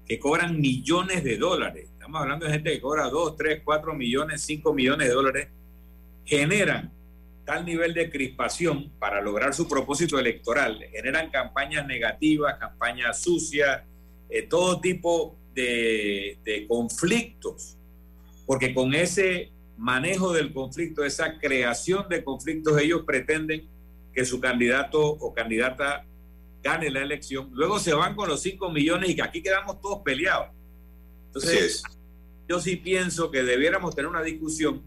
que 0.06 0.20
cobran 0.20 0.62
millones 0.62 1.24
de 1.24 1.38
dólares, 1.38 1.90
estamos 1.92 2.22
hablando 2.22 2.46
de 2.46 2.52
gente 2.52 2.72
que 2.72 2.80
cobra 2.80 3.10
2, 3.10 3.36
3, 3.36 3.62
4 3.66 3.96
millones, 3.96 4.42
5 4.44 4.74
millones 4.76 5.08
de 5.08 5.14
dólares, 5.16 5.48
generan 6.24 6.92
tal 7.46 7.66
nivel 7.66 7.96
de 7.96 8.12
crispación 8.12 8.92
para 9.00 9.22
lograr 9.22 9.56
su 9.56 9.68
propósito 9.68 10.20
electoral. 10.20 10.86
Generan 10.92 11.32
campañas 11.32 11.88
negativas, 11.88 12.60
campañas 12.60 13.24
sucias, 13.24 13.82
eh, 14.30 14.44
todo 14.44 14.80
tipo 14.80 15.36
de, 15.56 16.38
de, 16.44 16.68
conflictos, 16.68 17.76
porque 18.46 18.72
con 18.72 18.94
ese 18.94 19.52
manejo 19.78 20.34
del 20.34 20.54
conflicto, 20.54 21.04
esa 21.04 21.38
creación 21.40 22.08
de 22.10 22.24
conflictos, 22.24 22.80
ellos 22.80 23.04
pretenden 23.06 23.68
que 24.14 24.26
su 24.26 24.40
candidato 24.40 25.02
o 25.02 25.34
candidata 25.34 26.06
gane 26.64 26.90
la 26.90 27.02
elección. 27.02 27.50
Luego 27.54 27.80
se 27.80 27.94
van 27.94 28.16
con 28.16 28.30
los 28.30 28.42
5 28.42 28.70
millones 28.72 29.10
y 29.10 29.16
que 29.16 29.24
aquí 29.24 29.42
quedamos 29.42 29.82
todos 29.82 30.02
peleados. 30.04 30.48
Entonces, 31.28 31.84
yo 32.48 32.60
sí 32.60 32.78
pienso 32.78 33.30
que 33.30 33.44
debiéramos 33.44 33.96
tener 33.96 34.10
una 34.10 34.24
discusión 34.24 34.84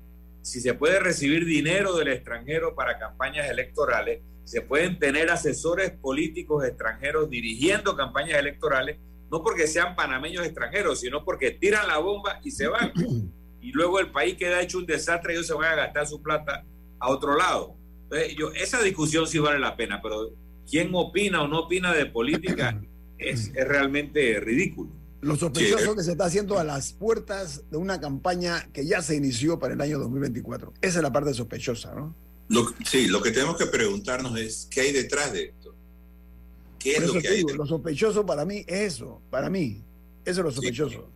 si 0.49 0.61
se 0.61 0.73
puede 0.73 0.99
recibir 0.99 1.45
dinero 1.45 1.95
del 1.97 2.09
extranjero 2.09 2.75
para 2.75 2.99
campañas 2.99 3.51
electorales, 3.51 4.23
se 4.45 4.63
pueden 4.63 4.99
tener 4.99 5.31
asesores 5.31 5.91
políticos 5.91 6.65
extranjeros 6.65 7.29
dirigiendo 7.29 7.95
campañas 7.95 8.39
electorales, 8.39 8.97
no 9.31 9.43
porque 9.43 9.67
sean 9.67 9.95
panameños 9.95 10.47
extranjeros, 10.47 11.01
sino 11.01 11.23
porque 11.23 11.51
tiran 11.51 11.87
la 11.87 11.99
bomba 11.99 12.41
y 12.43 12.51
se 12.51 12.67
van. 12.67 12.93
Y 13.61 13.73
luego 13.73 14.01
el 14.01 14.11
país 14.11 14.37
queda 14.37 14.61
hecho 14.63 14.79
un 14.79 14.87
desastre 14.87 15.33
y 15.33 15.37
ellos 15.37 15.47
se 15.47 15.55
van 15.55 15.73
a 15.73 15.77
gastar 15.77 16.07
su 16.07 16.23
plata 16.23 16.65
a 16.99 17.11
otro 17.11 17.37
lado. 17.37 17.77
Entonces, 18.05 18.37
yo, 18.37 18.53
esa 18.53 18.83
discusión 18.83 19.27
sí 19.27 19.39
vale 19.39 19.59
la 19.59 19.77
pena, 19.77 20.01
pero 20.03 20.31
quién 20.69 20.91
opina 20.95 21.43
o 21.43 21.49
no 21.49 21.61
opina 21.61 21.93
de 21.93 22.07
política 22.07 22.81
es, 23.19 23.53
es 23.55 23.69
realmente 23.69 24.41
ridículo. 24.41 24.91
Lo 25.21 25.35
sospechoso 25.35 25.97
que 25.97 26.03
se 26.05 26.13
está 26.13 26.27
haciendo 26.27 26.59
a 26.59 26.65
las 26.65 26.93
puertas 26.93 27.65
de 27.71 27.77
una 27.77 28.01
campaña 28.01 28.69
que 28.73 28.87
ya 28.87 29.03
se 29.03 29.17
inició 29.17 29.59
para 29.59 29.75
el 29.75 29.81
año 29.81 29.99
2024. 29.99 30.75
Esa 30.81 30.99
es 30.99 31.03
la 31.03 31.13
parte 31.13 31.35
sospechosa, 31.35 31.93
¿no? 31.95 32.15
Lo, 32.49 32.73
sí, 32.85 33.09
lo 33.09 33.21
que 33.21 33.33
tenemos 33.33 33.57
que 33.57 33.67
preguntarnos 33.67 34.39
es 34.39 34.69
qué 34.71 34.83
hay 34.83 34.93
detrás 34.93 35.33
de 35.33 35.47
esto. 35.47 35.75
¿Qué 36.79 36.93
es 36.93 37.07
lo 37.07 37.21
que 37.21 37.29
hay 37.29 37.43
Lo 37.43 37.67
sospechoso 37.67 38.25
para 38.25 38.45
mí 38.45 38.65
es 38.67 38.95
eso, 38.95 39.21
para 39.29 39.51
mí. 39.51 39.83
Eso 40.25 40.41
es 40.41 40.45
lo 40.45 40.51
sospechoso. 40.53 41.11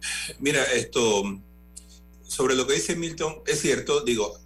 Sí. 0.00 0.32
Mira, 0.40 0.64
esto, 0.74 1.22
sobre 2.32 2.54
lo 2.54 2.66
que 2.66 2.72
dice 2.72 2.96
Milton, 2.96 3.42
es 3.46 3.60
cierto, 3.60 4.00
digo, 4.00 4.38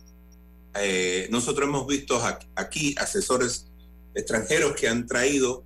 eh, 0.74 1.28
nosotros 1.30 1.68
hemos 1.68 1.86
visto 1.86 2.20
aquí 2.56 2.96
asesores 2.98 3.68
extranjeros 4.12 4.74
que 4.74 4.88
han 4.88 5.06
traído 5.06 5.64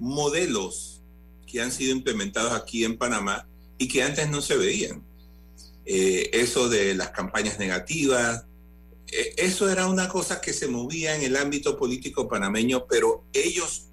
modelos 0.00 1.00
que 1.46 1.60
han 1.60 1.70
sido 1.70 1.92
implementados 1.92 2.52
aquí 2.54 2.84
en 2.84 2.98
Panamá 2.98 3.46
y 3.78 3.86
que 3.86 4.02
antes 4.02 4.28
no 4.28 4.42
se 4.42 4.56
veían. 4.56 5.04
Eh, 5.84 6.30
eso 6.32 6.68
de 6.68 6.96
las 6.96 7.10
campañas 7.10 7.60
negativas, 7.60 8.46
eh, 9.06 9.34
eso 9.36 9.70
era 9.70 9.86
una 9.86 10.08
cosa 10.08 10.40
que 10.40 10.52
se 10.52 10.66
movía 10.66 11.14
en 11.14 11.22
el 11.22 11.36
ámbito 11.36 11.76
político 11.76 12.26
panameño, 12.28 12.86
pero 12.88 13.22
ellos 13.32 13.86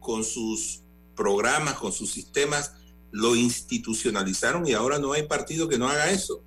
con 0.00 0.22
sus 0.22 0.82
programas, 1.14 1.76
con 1.76 1.92
sus 1.92 2.12
sistemas, 2.12 2.72
lo 3.10 3.34
institucionalizaron 3.36 4.66
y 4.66 4.74
ahora 4.74 4.98
no 4.98 5.14
hay 5.14 5.22
partido 5.22 5.66
que 5.66 5.78
no 5.78 5.88
haga 5.88 6.10
eso. 6.10 6.42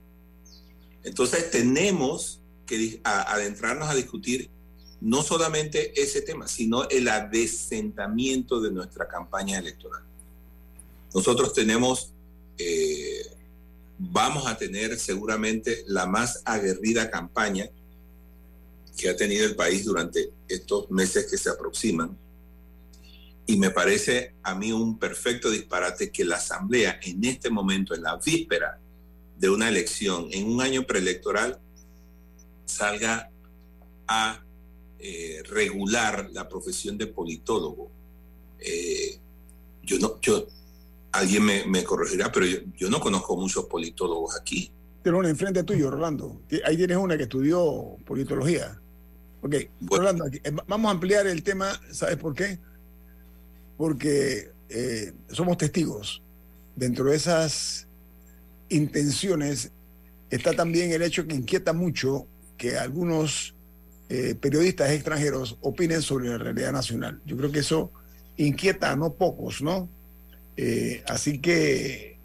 Entonces 1.03 1.49
tenemos 1.51 2.41
que 2.65 3.01
adentrarnos 3.03 3.89
a 3.89 3.95
discutir 3.95 4.49
no 5.01 5.23
solamente 5.23 5.99
ese 6.01 6.21
tema, 6.21 6.47
sino 6.47 6.87
el 6.89 7.07
adesentamiento 7.07 8.59
de 8.59 8.71
nuestra 8.71 9.07
campaña 9.07 9.57
electoral. 9.57 10.03
Nosotros 11.13 11.53
tenemos, 11.53 12.13
eh, 12.57 13.25
vamos 13.97 14.45
a 14.45 14.57
tener 14.57 14.99
seguramente 14.99 15.83
la 15.87 16.05
más 16.05 16.41
aguerrida 16.45 17.09
campaña 17.09 17.69
que 18.97 19.09
ha 19.09 19.15
tenido 19.15 19.45
el 19.45 19.55
país 19.55 19.85
durante 19.85 20.31
estos 20.47 20.91
meses 20.91 21.27
que 21.31 21.37
se 21.37 21.49
aproximan. 21.49 22.17
Y 23.45 23.57
me 23.57 23.71
parece 23.71 24.33
a 24.43 24.53
mí 24.53 24.71
un 24.71 24.99
perfecto 24.99 25.49
disparate 25.49 26.11
que 26.11 26.25
la 26.25 26.35
Asamblea 26.35 26.99
en 27.01 27.23
este 27.23 27.49
momento, 27.49 27.95
en 27.95 28.03
la 28.03 28.17
víspera 28.17 28.77
de 29.39 29.49
una 29.49 29.69
elección, 29.69 30.27
en 30.31 30.47
un 30.47 30.61
año 30.61 30.83
preelectoral, 30.83 31.59
salga 32.65 33.31
a 34.07 34.43
eh, 34.99 35.41
regular 35.49 36.29
la 36.33 36.47
profesión 36.47 36.97
de 36.97 37.07
politólogo. 37.07 37.89
Eh, 38.59 39.17
yo 39.83 39.97
no, 39.97 40.19
yo 40.21 40.45
alguien 41.13 41.43
me, 41.43 41.65
me 41.65 41.83
corregirá, 41.83 42.31
pero 42.31 42.45
yo, 42.45 42.59
yo, 42.75 42.89
no 42.89 42.99
conozco 42.99 43.37
muchos 43.37 43.65
politólogos 43.65 44.37
aquí. 44.39 44.71
Pero 45.01 45.17
una 45.17 45.29
enfrente 45.29 45.63
tuyo, 45.63 45.89
Rolando. 45.89 46.41
Ahí 46.65 46.75
tienes 46.75 46.97
una 46.97 47.15
que 47.15 47.23
estudió 47.23 47.95
politología. 48.05 48.79
Ok, 49.41 49.55
bueno. 49.79 50.25
Aquí, 50.25 50.41
eh, 50.43 50.51
vamos 50.67 50.89
a 50.89 50.91
ampliar 50.91 51.27
el 51.27 51.43
tema, 51.43 51.79
¿sabes 51.91 52.17
por 52.17 52.35
qué? 52.35 52.59
Porque 53.77 54.51
eh, 54.67 55.13
somos 55.29 55.57
testigos. 55.57 56.21
Dentro 56.75 57.05
de 57.05 57.15
esas 57.15 57.88
intenciones 58.69 59.71
está 60.29 60.53
también 60.53 60.91
el 60.91 61.01
hecho 61.01 61.27
que 61.27 61.35
inquieta 61.35 61.73
mucho 61.73 62.27
que 62.57 62.77
algunos 62.77 63.55
eh, 64.09 64.35
periodistas 64.35 64.91
extranjeros 64.91 65.57
opinen 65.61 66.01
sobre 66.01 66.29
la 66.29 66.37
realidad 66.37 66.71
nacional. 66.71 67.21
Yo 67.25 67.37
creo 67.37 67.51
que 67.51 67.59
eso 67.59 67.91
inquieta 68.37 68.91
a 68.91 68.95
no 68.95 69.13
pocos, 69.13 69.61
¿no? 69.61 69.89
Eh, 70.57 71.03
así 71.07 71.39
que 71.39 72.19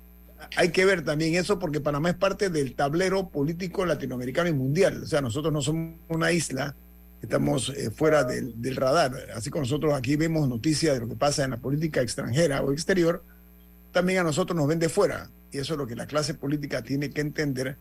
hay 0.56 0.70
que 0.70 0.84
ver 0.84 1.04
también 1.04 1.34
eso 1.34 1.58
porque 1.58 1.80
Panamá 1.80 2.10
es 2.10 2.16
parte 2.16 2.50
del 2.50 2.74
tablero 2.74 3.28
político 3.28 3.86
latinoamericano 3.86 4.48
y 4.48 4.52
mundial. 4.52 5.02
O 5.02 5.06
sea, 5.06 5.20
nosotros 5.20 5.52
no 5.52 5.62
somos 5.62 6.00
una 6.08 6.32
isla, 6.32 6.74
estamos 7.22 7.70
eh, 7.70 7.90
fuera 7.90 8.24
del, 8.24 8.76
radar. 8.76 9.12
Así 9.34 9.50
como 9.50 9.62
nosotros 9.62 9.94
aquí 9.94 10.16
vemos 10.16 10.48
noticias 10.48 10.94
de 10.94 11.00
lo 11.00 11.08
que 11.08 11.16
pasa 11.16 11.44
en 11.44 11.50
la 11.50 11.58
política 11.58 12.00
extranjera 12.00 12.62
o 12.62 12.72
exterior, 12.72 13.22
también 13.92 14.20
a 14.20 14.22
nosotros 14.24 14.56
nos 14.56 14.66
ven 14.66 14.78
de 14.78 14.88
fuera. 14.88 15.30
Y 15.54 15.58
eso 15.58 15.74
es 15.74 15.78
lo 15.78 15.86
que 15.86 15.94
la 15.94 16.08
clase 16.08 16.34
política 16.34 16.82
tiene 16.82 17.10
que 17.10 17.20
entender, 17.20 17.76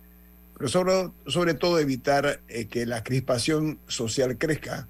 pero 0.55 0.69
sobre, 0.69 1.09
sobre 1.25 1.55
todo 1.55 1.79
evitar 1.79 2.39
eh, 2.47 2.67
que 2.67 2.85
la 2.85 3.03
crispación 3.03 3.79
social 3.87 4.37
crezca, 4.37 4.87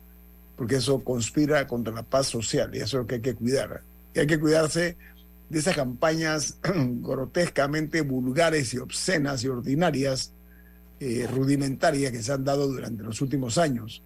porque 0.58 0.76
eso 0.76 1.02
conspira 1.02 1.66
contra 1.66 1.94
la 1.94 2.04
paz 2.04 2.28
social 2.28 2.76
y 2.76 2.80
eso 2.80 2.98
es 2.98 3.04
lo 3.04 3.08
que 3.08 3.16
hay 3.16 3.22
que 3.22 3.36
cuidar. 3.36 3.84
Y 4.14 4.20
hay 4.20 4.28
que 4.28 4.38
cuidarse 4.38 4.98
de 5.50 5.60
esas 5.60 5.78
campañas 5.78 6.58
grotescamente 6.76 8.02
vulgares 8.02 8.74
y 8.74 8.80
obscenas 8.80 9.46
y 9.46 9.48
ordinarias, 9.48 10.34
eh, 11.00 11.26
rudimentarias 11.34 12.12
que 12.12 12.22
se 12.22 12.34
han 12.34 12.44
dado 12.44 12.68
durante 12.68 13.02
los 13.02 13.22
últimos 13.22 13.58
años, 13.58 14.04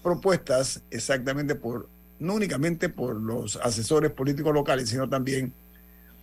propuestas 0.00 0.80
exactamente 0.92 1.56
por, 1.56 1.88
no 2.20 2.34
únicamente 2.34 2.88
por 2.88 3.16
los 3.16 3.56
asesores 3.56 4.12
políticos 4.12 4.54
locales, 4.54 4.88
sino 4.90 5.08
también 5.08 5.52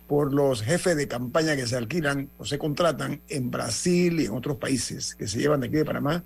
por 0.08 0.32
los 0.32 0.62
jefes 0.62 0.96
de 0.96 1.06
campaña 1.06 1.54
que 1.54 1.66
se 1.66 1.76
alquilan 1.76 2.30
o 2.38 2.46
se 2.46 2.58
contratan 2.58 3.20
en 3.28 3.50
Brasil 3.50 4.18
y 4.20 4.24
en 4.24 4.32
otros 4.32 4.56
países, 4.56 5.14
que 5.14 5.28
se 5.28 5.38
llevan 5.38 5.60
de 5.60 5.68
aquí 5.68 5.76
de 5.76 5.84
Panamá, 5.84 6.24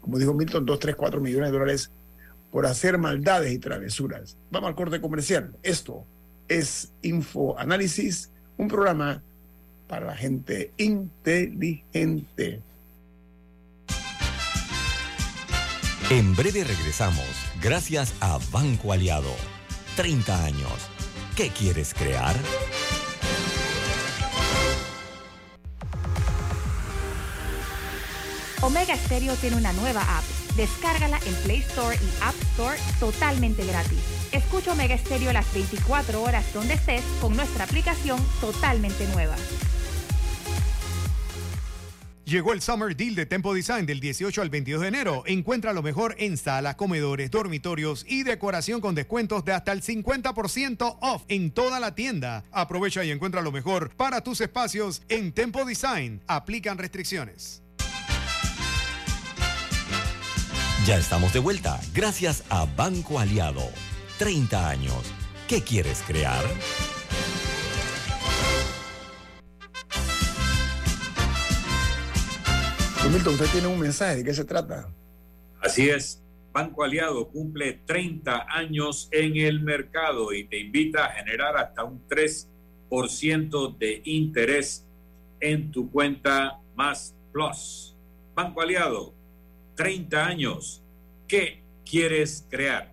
como 0.00 0.18
dijo 0.18 0.32
Milton, 0.32 0.64
2, 0.64 0.78
3, 0.78 0.94
4 0.94 1.20
millones 1.20 1.50
de 1.50 1.58
dólares 1.58 1.90
por 2.52 2.64
hacer 2.64 2.96
maldades 2.96 3.52
y 3.52 3.58
travesuras. 3.58 4.38
Vamos 4.52 4.68
al 4.68 4.76
corte 4.76 5.00
comercial. 5.00 5.56
Esto 5.64 6.06
es 6.46 6.92
Infoanálisis, 7.02 8.30
un 8.56 8.68
programa 8.68 9.20
para 9.88 10.06
la 10.06 10.16
gente 10.16 10.72
inteligente. 10.76 12.62
En 16.10 16.36
breve 16.36 16.62
regresamos, 16.62 17.26
gracias 17.60 18.14
a 18.20 18.38
Banco 18.52 18.92
Aliado. 18.92 19.34
30 19.96 20.44
años. 20.44 20.90
¿Qué 21.34 21.48
quieres 21.48 21.94
crear? 21.94 22.36
Omega 28.64 28.96
Stereo 28.96 29.34
tiene 29.36 29.56
una 29.56 29.74
nueva 29.74 30.00
app. 30.00 30.24
Descárgala 30.56 31.20
en 31.26 31.34
Play 31.42 31.58
Store 31.58 31.94
y 31.94 32.22
App 32.22 32.34
Store 32.52 32.78
totalmente 32.98 33.62
gratis. 33.66 33.98
Escucha 34.32 34.72
Omega 34.72 34.96
Stereo 34.96 35.34
las 35.34 35.52
24 35.52 36.22
horas 36.22 36.50
donde 36.54 36.72
estés 36.72 37.02
con 37.20 37.36
nuestra 37.36 37.64
aplicación 37.64 38.18
totalmente 38.40 39.06
nueva. 39.08 39.36
Llegó 42.24 42.54
el 42.54 42.62
Summer 42.62 42.96
Deal 42.96 43.14
de 43.14 43.26
Tempo 43.26 43.52
Design 43.52 43.84
del 43.84 44.00
18 44.00 44.40
al 44.40 44.48
22 44.48 44.80
de 44.80 44.88
enero. 44.88 45.24
Encuentra 45.26 45.74
lo 45.74 45.82
mejor 45.82 46.14
en 46.18 46.38
salas, 46.38 46.76
comedores, 46.76 47.30
dormitorios 47.30 48.06
y 48.08 48.22
decoración 48.22 48.80
con 48.80 48.94
descuentos 48.94 49.44
de 49.44 49.52
hasta 49.52 49.72
el 49.72 49.82
50% 49.82 50.96
off 51.02 51.22
en 51.28 51.50
toda 51.50 51.80
la 51.80 51.94
tienda. 51.94 52.44
Aprovecha 52.50 53.04
y 53.04 53.10
encuentra 53.10 53.42
lo 53.42 53.52
mejor 53.52 53.90
para 53.94 54.22
tus 54.22 54.40
espacios 54.40 55.02
en 55.10 55.32
Tempo 55.32 55.66
Design. 55.66 56.22
Aplican 56.26 56.78
restricciones. 56.78 57.63
Ya 60.86 60.98
estamos 60.98 61.32
de 61.32 61.40
vuelta, 61.40 61.80
gracias 61.94 62.44
a 62.50 62.66
Banco 62.66 63.18
Aliado. 63.18 63.62
30 64.18 64.68
años. 64.68 65.14
¿Qué 65.48 65.62
quieres 65.62 66.02
crear? 66.06 66.44
Milton, 73.10 73.32
usted 73.32 73.46
tiene 73.46 73.66
un 73.68 73.78
mensaje, 73.78 74.16
¿de 74.16 74.24
qué 74.24 74.34
se 74.34 74.44
trata? 74.44 74.86
Así 75.62 75.88
es, 75.88 76.22
Banco 76.52 76.84
Aliado 76.84 77.28
cumple 77.28 77.80
30 77.86 78.44
años 78.50 79.08
en 79.10 79.38
el 79.38 79.60
mercado 79.60 80.34
y 80.34 80.44
te 80.44 80.58
invita 80.58 81.06
a 81.06 81.12
generar 81.12 81.56
hasta 81.56 81.82
un 81.84 82.06
3% 82.06 83.78
de 83.78 84.02
interés 84.04 84.84
en 85.40 85.70
tu 85.70 85.90
cuenta 85.90 86.60
más 86.74 87.16
Plus. 87.32 87.96
Banco 88.34 88.60
Aliado, 88.60 89.14
30 89.74 90.26
años. 90.26 90.82
¿Qué 91.26 91.62
quieres 91.88 92.46
crear? 92.48 92.92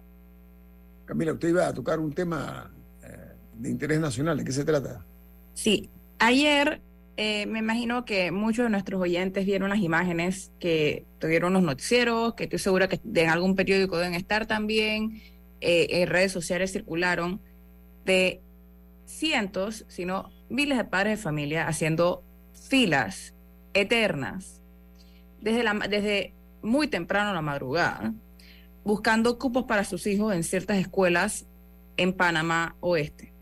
Camila, 1.05 1.33
usted 1.33 1.49
iba 1.49 1.67
a 1.67 1.73
tocar 1.73 1.99
un 1.99 2.13
tema 2.13 2.71
eh, 3.03 3.07
de 3.55 3.69
interés 3.69 3.99
nacional. 3.99 4.37
¿De 4.37 4.43
qué 4.43 4.51
se 4.51 4.63
trata? 4.63 5.05
Sí, 5.53 5.89
ayer 6.19 6.81
eh, 7.17 7.45
me 7.45 7.59
imagino 7.59 8.05
que 8.05 8.31
muchos 8.31 8.63
de 8.63 8.69
nuestros 8.69 9.01
oyentes 9.01 9.45
vieron 9.45 9.69
las 9.69 9.79
imágenes 9.79 10.51
que 10.59 11.05
tuvieron 11.19 11.53
los 11.53 11.61
noticieros, 11.61 12.33
que 12.35 12.45
estoy 12.45 12.59
segura 12.59 12.87
que 12.87 12.99
en 13.13 13.29
algún 13.29 13.55
periódico 13.55 13.97
deben 13.97 14.13
estar 14.13 14.45
también, 14.45 15.21
eh, 15.59 15.87
en 15.89 16.07
redes 16.07 16.31
sociales 16.31 16.71
circularon, 16.71 17.41
de 18.05 18.41
cientos, 19.05 19.85
sino 19.87 20.31
miles 20.49 20.77
de 20.77 20.85
padres 20.85 21.19
de 21.19 21.23
familia 21.23 21.67
haciendo 21.67 22.23
filas 22.53 23.33
eternas 23.73 24.61
desde, 25.41 25.63
la, 25.63 25.73
desde 25.73 26.33
muy 26.61 26.87
temprano 26.87 27.33
la 27.33 27.41
madrugada, 27.41 28.13
buscando 28.83 29.37
cupos 29.37 29.65
para 29.65 29.83
sus 29.83 30.05
hijos 30.07 30.33
en 30.33 30.43
ciertas 30.43 30.77
escuelas 30.77 31.45
en 31.97 32.13
Panamá 32.13 32.75
Oeste. 32.79 33.33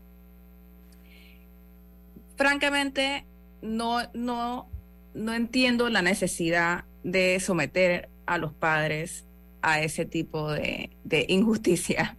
Francamente, 2.36 3.26
no, 3.62 3.98
no, 4.14 4.68
no 5.14 5.34
entiendo 5.34 5.88
la 5.88 6.02
necesidad 6.02 6.84
de 7.02 7.40
someter 7.40 8.08
a 8.26 8.38
los 8.38 8.52
padres 8.52 9.26
a 9.62 9.80
ese 9.82 10.06
tipo 10.06 10.52
de, 10.52 10.90
injusticia 11.28 12.16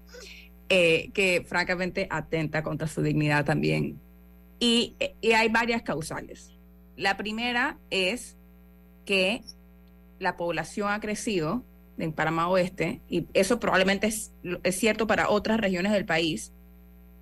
eh, 0.70 1.10
que 1.14 1.44
francamente 1.48 2.08
atenta 2.10 2.64
contra 2.64 2.88
su 2.88 3.02
dignidad 3.02 3.46
también. 3.46 4.00
Y, 4.60 4.96
y, 5.22 5.32
hay 5.32 5.50
varias 5.50 5.82
causales. 5.82 6.52
La 6.96 7.18
primera 7.18 7.80
es 7.90 8.38
que 9.06 9.42
la 10.22 10.38
población 10.38 10.90
ha 10.90 11.00
crecido 11.00 11.66
en 11.98 12.14
Panamá 12.14 12.48
Oeste, 12.48 13.02
y 13.10 13.28
eso 13.34 13.60
probablemente 13.60 14.08
es, 14.08 14.34
es 14.64 14.76
cierto 14.76 15.08
para 15.08 15.30
otras 15.30 15.60
regiones 15.60 15.92
del 15.92 16.06
país, 16.06 16.54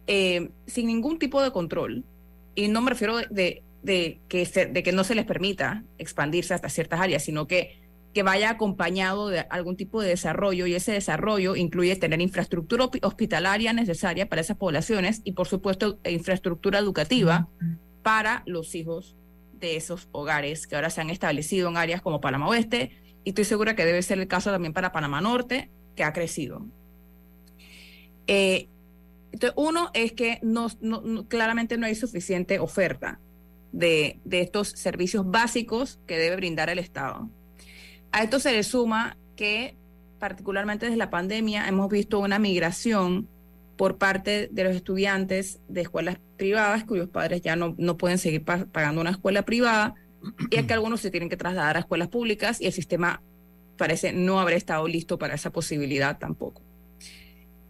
eh, 0.08 0.50
sin 0.68 0.88
ningún 0.88 1.20
tipo 1.20 1.42
de 1.42 1.52
control. 1.52 2.04
Y 2.56 2.68
no 2.68 2.82
me 2.82 2.92
refiero 2.92 3.18
de, 3.18 3.64
de 3.84 4.20
que, 4.28 4.46
de 4.46 4.84
que 4.84 4.92
no 4.92 5.04
se 5.04 5.16
les 5.16 5.26
permita 5.26 5.84
expandirse 5.98 6.54
hasta 6.54 6.70
ciertas 6.70 7.00
áreas, 7.00 7.24
sino 7.24 7.48
que, 7.48 7.82
que 8.14 8.24
vaya 8.24 8.50
acompañado 8.50 9.30
de 9.30 9.40
algún 9.50 9.76
tipo 9.76 10.02
de 10.02 10.10
desarrollo 10.10 10.66
y 10.66 10.76
ese 10.76 10.92
desarrollo 10.92 11.56
incluye 11.56 11.96
tener 11.96 12.22
infraestructura 12.22 12.90
hospitalaria 13.02 13.74
necesaria 13.74 14.28
para 14.28 14.42
esas 14.42 14.58
poblaciones 14.58 15.22
y 15.24 15.34
por 15.34 15.48
supuesto 15.48 16.00
infraestructura 16.04 16.80
educativa 16.80 17.48
para 18.02 18.44
los 18.46 18.74
hijos 18.76 19.16
de 19.60 19.76
esos 19.76 20.08
hogares 20.12 20.68
que 20.68 20.76
ahora 20.76 20.90
se 20.90 21.02
han 21.02 21.10
establecido 21.10 21.70
en 21.70 21.78
áreas 21.78 22.02
como 22.02 22.22
Panamá 22.22 22.48
Oeste 22.48 22.92
y 23.24 23.30
estoy 23.30 23.46
segura 23.46 23.76
que 23.76 23.86
debe 23.86 24.02
ser 24.02 24.20
el 24.20 24.28
caso 24.28 24.52
también 24.52 24.74
para 24.74 24.92
Panamá 24.92 25.22
Norte, 25.22 25.70
que 25.96 26.04
ha 26.04 26.14
crecido. 26.14 26.66
Eh, 28.28 28.70
entonces, 29.32 29.54
uno 29.58 29.92
es 29.94 30.14
que 30.14 30.40
no, 30.42 30.70
claramente 31.28 31.78
no 31.78 31.86
hay 31.86 31.96
suficiente 31.96 32.60
oferta 32.60 33.20
de, 33.72 34.20
estos 34.32 34.70
servicios 34.70 35.30
básicos 35.30 36.00
que 36.08 36.18
debe 36.18 36.38
brindar 36.38 36.70
el 36.70 36.80
Estado. 36.80 37.30
A 38.12 38.24
esto 38.24 38.40
se 38.40 38.52
le 38.52 38.64
suma 38.64 39.18
que 39.36 39.76
particularmente 40.18 40.86
desde 40.86 40.98
la 40.98 41.10
pandemia 41.10 41.68
hemos 41.68 41.90
visto 41.90 42.20
una 42.20 42.40
migración 42.40 43.30
por 43.80 43.98
parte 43.98 44.50
de 44.52 44.64
los 44.66 44.76
estudiantes 44.76 45.62
de 45.70 45.80
escuelas 45.80 46.18
privadas 46.36 46.84
cuyos 46.84 47.08
padres 47.08 47.42
ya 47.42 47.56
no, 47.56 47.76
no 47.78 47.96
pueden 47.96 48.18
seguir 48.18 48.44
pagando 48.44 49.00
una 49.00 49.12
escuela 49.12 49.44
privada 49.44 49.96
y 50.52 50.62
que 50.64 50.74
algunos 50.74 51.00
se 51.00 51.10
tienen 51.12 51.30
que 51.30 51.38
trasladar 51.38 51.78
a 51.78 51.80
escuelas 51.80 52.10
públicas 52.10 52.60
y 52.60 52.66
el 52.66 52.74
sistema 52.74 53.22
parece 53.78 54.12
no 54.12 54.42
haber 54.42 54.56
estado 54.56 54.86
listo 54.86 55.18
para 55.18 55.36
esa 55.36 55.52
posibilidad 55.52 56.20
tampoco. 56.20 56.62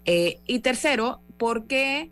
Eh, 0.06 0.39
y 0.48 0.62
tercero, 0.62 1.22
¿por 1.38 1.67
qué, 1.67 2.10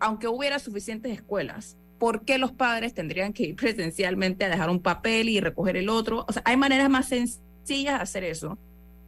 aunque 0.00 0.26
hubiera 0.26 0.58
suficientes 0.58 1.12
escuelas, 1.12 1.76
¿por 2.00 2.24
qué 2.24 2.38
los 2.38 2.50
padres 2.50 2.92
tendrían 2.92 3.32
que 3.32 3.44
ir 3.44 3.54
presencialmente 3.54 4.46
a 4.46 4.48
dejar 4.48 4.68
un 4.68 4.82
papel 4.82 5.28
y 5.28 5.38
recoger 5.38 5.76
el 5.76 5.90
otro? 5.90 6.24
O 6.26 6.32
sea, 6.32 6.42
hay 6.44 6.56
maneras 6.56 6.90
más 6.90 7.06
sencillas 7.06 7.98
de 7.98 8.02
hacer 8.02 8.24
eso 8.24 8.58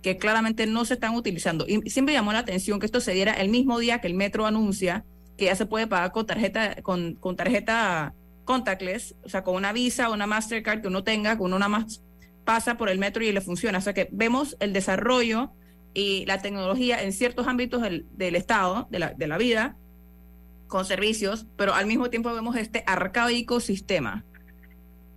que 0.03 0.19
claramente 0.19 0.67
no 0.67 0.85
se 0.85 0.95
están 0.95 1.15
utilizando. 1.15 1.65
Y 1.67 1.89
siempre 1.91 2.15
llamó 2.15 2.33
la 2.33 2.41
atención 2.41 2.81
que 2.81 2.87
esto 2.87 3.01
se 3.01 3.13
diera 3.13 3.33
el 3.33 3.49
mismo 3.49 3.79
día 3.79 4.01
que 4.01 4.09
el 4.09 4.15
metro 4.15 4.47
anuncia 4.47 5.05
que 5.37 5.47
ya 5.47 5.57
se 5.57 5.67
puede 5.67 5.87
pagar 5.87 6.13
con 6.13 6.27
tarjeta, 6.27 6.83
con, 6.83 7.17
tarjeta 7.37 8.15
contactless, 8.45 9.15
o 9.25 9.29
sea, 9.29 9.45
con 9.45 9.55
una 9.55 9.73
Visa 9.73 10.11
o 10.11 10.15
una 10.15 10.27
Mastercard 10.27 10.83
que 10.83 10.89
uno 10.89 11.05
tenga, 11.05 11.37
que 11.37 11.43
uno 11.43 11.59
nada 11.59 11.69
más 11.69 12.03
pasa 12.45 12.77
por 12.77 12.89
el 12.89 12.99
metro 12.99 13.23
y 13.23 13.33
le 13.33 13.41
funciona. 13.41 13.79
O 13.79 13.81
sea, 13.81 13.95
que 13.95 14.09
vemos 14.13 14.57
el 14.61 14.73
desarrollo 14.73 15.53
y 15.95 16.27
la 16.27 16.43
tecnología 16.43 17.03
en 17.03 17.13
ciertos 17.13 17.47
ámbitos 17.47 17.83
del, 17.83 18.07
del 18.13 18.35
Estado, 18.35 18.89
de 18.91 18.99
la, 18.99 19.15
de 19.15 19.27
la 19.27 19.39
vida, 19.39 19.77
con 20.67 20.85
servicios, 20.85 21.47
pero 21.57 21.75
al 21.75 21.87
mismo 21.87 22.11
tiempo 22.11 22.33
vemos 22.35 22.57
este 22.57 22.83
arcaico 22.87 23.61
sistema 23.61 24.25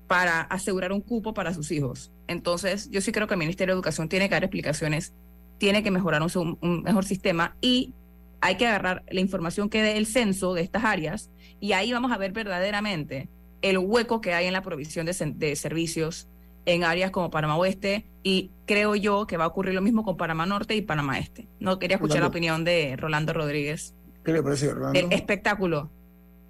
para 0.07 0.41
asegurar 0.41 0.91
un 0.91 1.01
cupo 1.01 1.33
para 1.33 1.53
sus 1.53 1.71
hijos. 1.71 2.11
Entonces, 2.27 2.89
yo 2.89 3.01
sí 3.01 3.11
creo 3.11 3.27
que 3.27 3.33
el 3.35 3.39
Ministerio 3.39 3.73
de 3.73 3.77
Educación 3.77 4.09
tiene 4.09 4.27
que 4.27 4.35
dar 4.35 4.43
explicaciones, 4.43 5.13
tiene 5.57 5.83
que 5.83 5.91
mejorar 5.91 6.21
un, 6.21 6.57
un 6.61 6.83
mejor 6.83 7.05
sistema 7.05 7.55
y 7.61 7.93
hay 8.41 8.57
que 8.57 8.67
agarrar 8.67 9.03
la 9.09 9.21
información 9.21 9.69
que 9.69 9.81
dé 9.81 9.97
el 9.97 10.05
censo 10.05 10.53
de 10.53 10.61
estas 10.61 10.83
áreas 10.83 11.29
y 11.59 11.73
ahí 11.73 11.91
vamos 11.91 12.11
a 12.11 12.17
ver 12.17 12.31
verdaderamente 12.31 13.29
el 13.61 13.77
hueco 13.77 14.21
que 14.21 14.33
hay 14.33 14.45
en 14.47 14.53
la 14.53 14.61
provisión 14.61 15.05
de, 15.05 15.33
de 15.35 15.55
servicios 15.55 16.27
en 16.65 16.83
áreas 16.83 17.11
como 17.11 17.29
Panamá 17.29 17.57
Oeste 17.57 18.05
y 18.23 18.51
creo 18.65 18.95
yo 18.95 19.27
que 19.27 19.37
va 19.37 19.45
a 19.45 19.47
ocurrir 19.47 19.73
lo 19.73 19.81
mismo 19.81 20.03
con 20.03 20.17
Panamá 20.17 20.45
Norte 20.45 20.75
y 20.75 20.81
Panamá 20.81 21.19
Este. 21.19 21.47
No 21.59 21.79
quería 21.79 21.95
escuchar 21.95 22.21
la 22.21 22.27
opinión 22.27 22.63
de 22.63 22.95
Rolando 22.97 23.33
Rodríguez. 23.33 23.93
¿Qué 24.23 24.33
le 24.33 24.41
parece, 24.41 24.73
Rolando? 24.73 24.99
El 24.99 25.11
espectáculo 25.13 25.91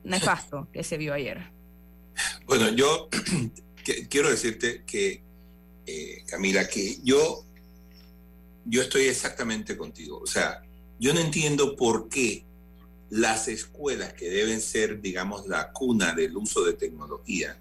nefasto 0.03 0.67
que 0.71 0.83
se 0.83 0.97
vio 0.97 1.13
ayer. 1.13 1.51
Bueno, 2.45 2.69
yo 2.69 3.09
quiero 4.09 4.29
decirte 4.29 4.83
que, 4.85 5.23
eh, 5.86 6.24
Camila, 6.28 6.67
que 6.67 7.00
yo, 7.04 7.45
yo 8.65 8.82
estoy 8.82 9.04
exactamente 9.04 9.78
contigo. 9.78 10.19
O 10.19 10.28
sea, 10.28 10.62
yo 11.00 11.13
no 11.13 11.19
entiendo 11.19 11.76
por 11.76 12.10
qué 12.10 12.45
las 13.10 13.48
escuelas 13.48 14.13
que 14.13 14.30
deben 14.30 14.62
ser, 14.62 15.02
digamos, 15.02 15.48
la 15.48 15.71
cuna 15.71 16.13
del 16.13 16.36
uso 16.36 16.63
de 16.63 16.74
tecnología, 16.74 17.58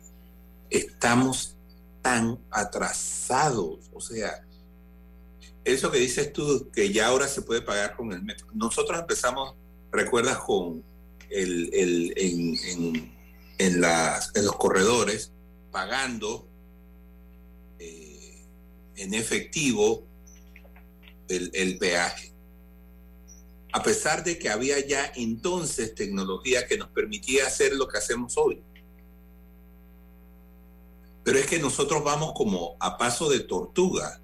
estamos 0.71 1.57
tan 2.03 2.39
atrasados. 2.51 3.91
O 3.93 4.01
sea, 4.01 4.45
eso 5.65 5.91
que 5.91 5.99
dices 5.99 6.33
tú, 6.33 6.71
que 6.73 6.93
ya 6.93 7.09
ahora 7.09 7.29
se 7.29 7.43
puede 7.43 7.63
pagar 7.63 7.97
con 7.97 8.13
el 8.13 8.23
metro. 8.23 8.47
Nosotros 8.55 8.99
empezamos 8.99 9.55
recuerdas 9.95 10.39
con 10.39 10.83
el, 11.31 11.71
en, 13.59 13.81
las, 13.81 14.31
en, 14.35 14.44
los 14.44 14.57
corredores 14.57 15.33
pagando 15.71 16.46
en 18.97 19.15
efectivo 19.15 20.07
el, 21.29 21.79
peaje. 21.79 22.33
A 23.73 23.83
pesar 23.83 24.23
de 24.23 24.38
que 24.38 24.49
había 24.49 24.79
ya 24.87 25.13
entonces 25.17 25.95
tecnología 25.95 26.67
que 26.67 26.79
nos 26.79 26.88
permitía 26.90 27.47
hacer 27.47 27.75
lo 27.75 27.88
que 27.88 27.99
hacemos 27.99 28.37
hoy. 28.37 28.63
Pero 31.25 31.38
es 31.38 31.47
que 31.47 31.59
nosotros 31.59 32.05
vamos 32.05 32.33
como 32.35 32.77
a 32.79 32.99
paso 32.99 33.31
de 33.31 33.40
tortuga. 33.40 34.21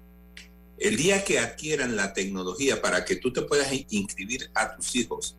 El 0.77 0.95
día 0.97 1.23
que 1.23 1.39
adquieran 1.39 1.95
la 1.95 2.13
tecnología 2.13 2.81
para 2.81 3.03
que 3.03 3.15
tú 3.15 3.33
te 3.33 3.41
puedas 3.41 3.71
inscribir 3.89 4.49
a 4.53 4.75
tus 4.75 4.95
hijos 4.95 5.35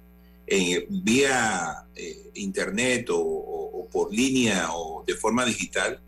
en, 0.47 0.87
vía 0.89 1.87
eh, 1.95 2.31
internet 2.35 3.09
o, 3.11 3.89
por 3.91 4.13
línea 4.13 4.75
o 4.75 5.05
de 5.07 5.15
forma 5.15 5.45
digital, 5.45 6.01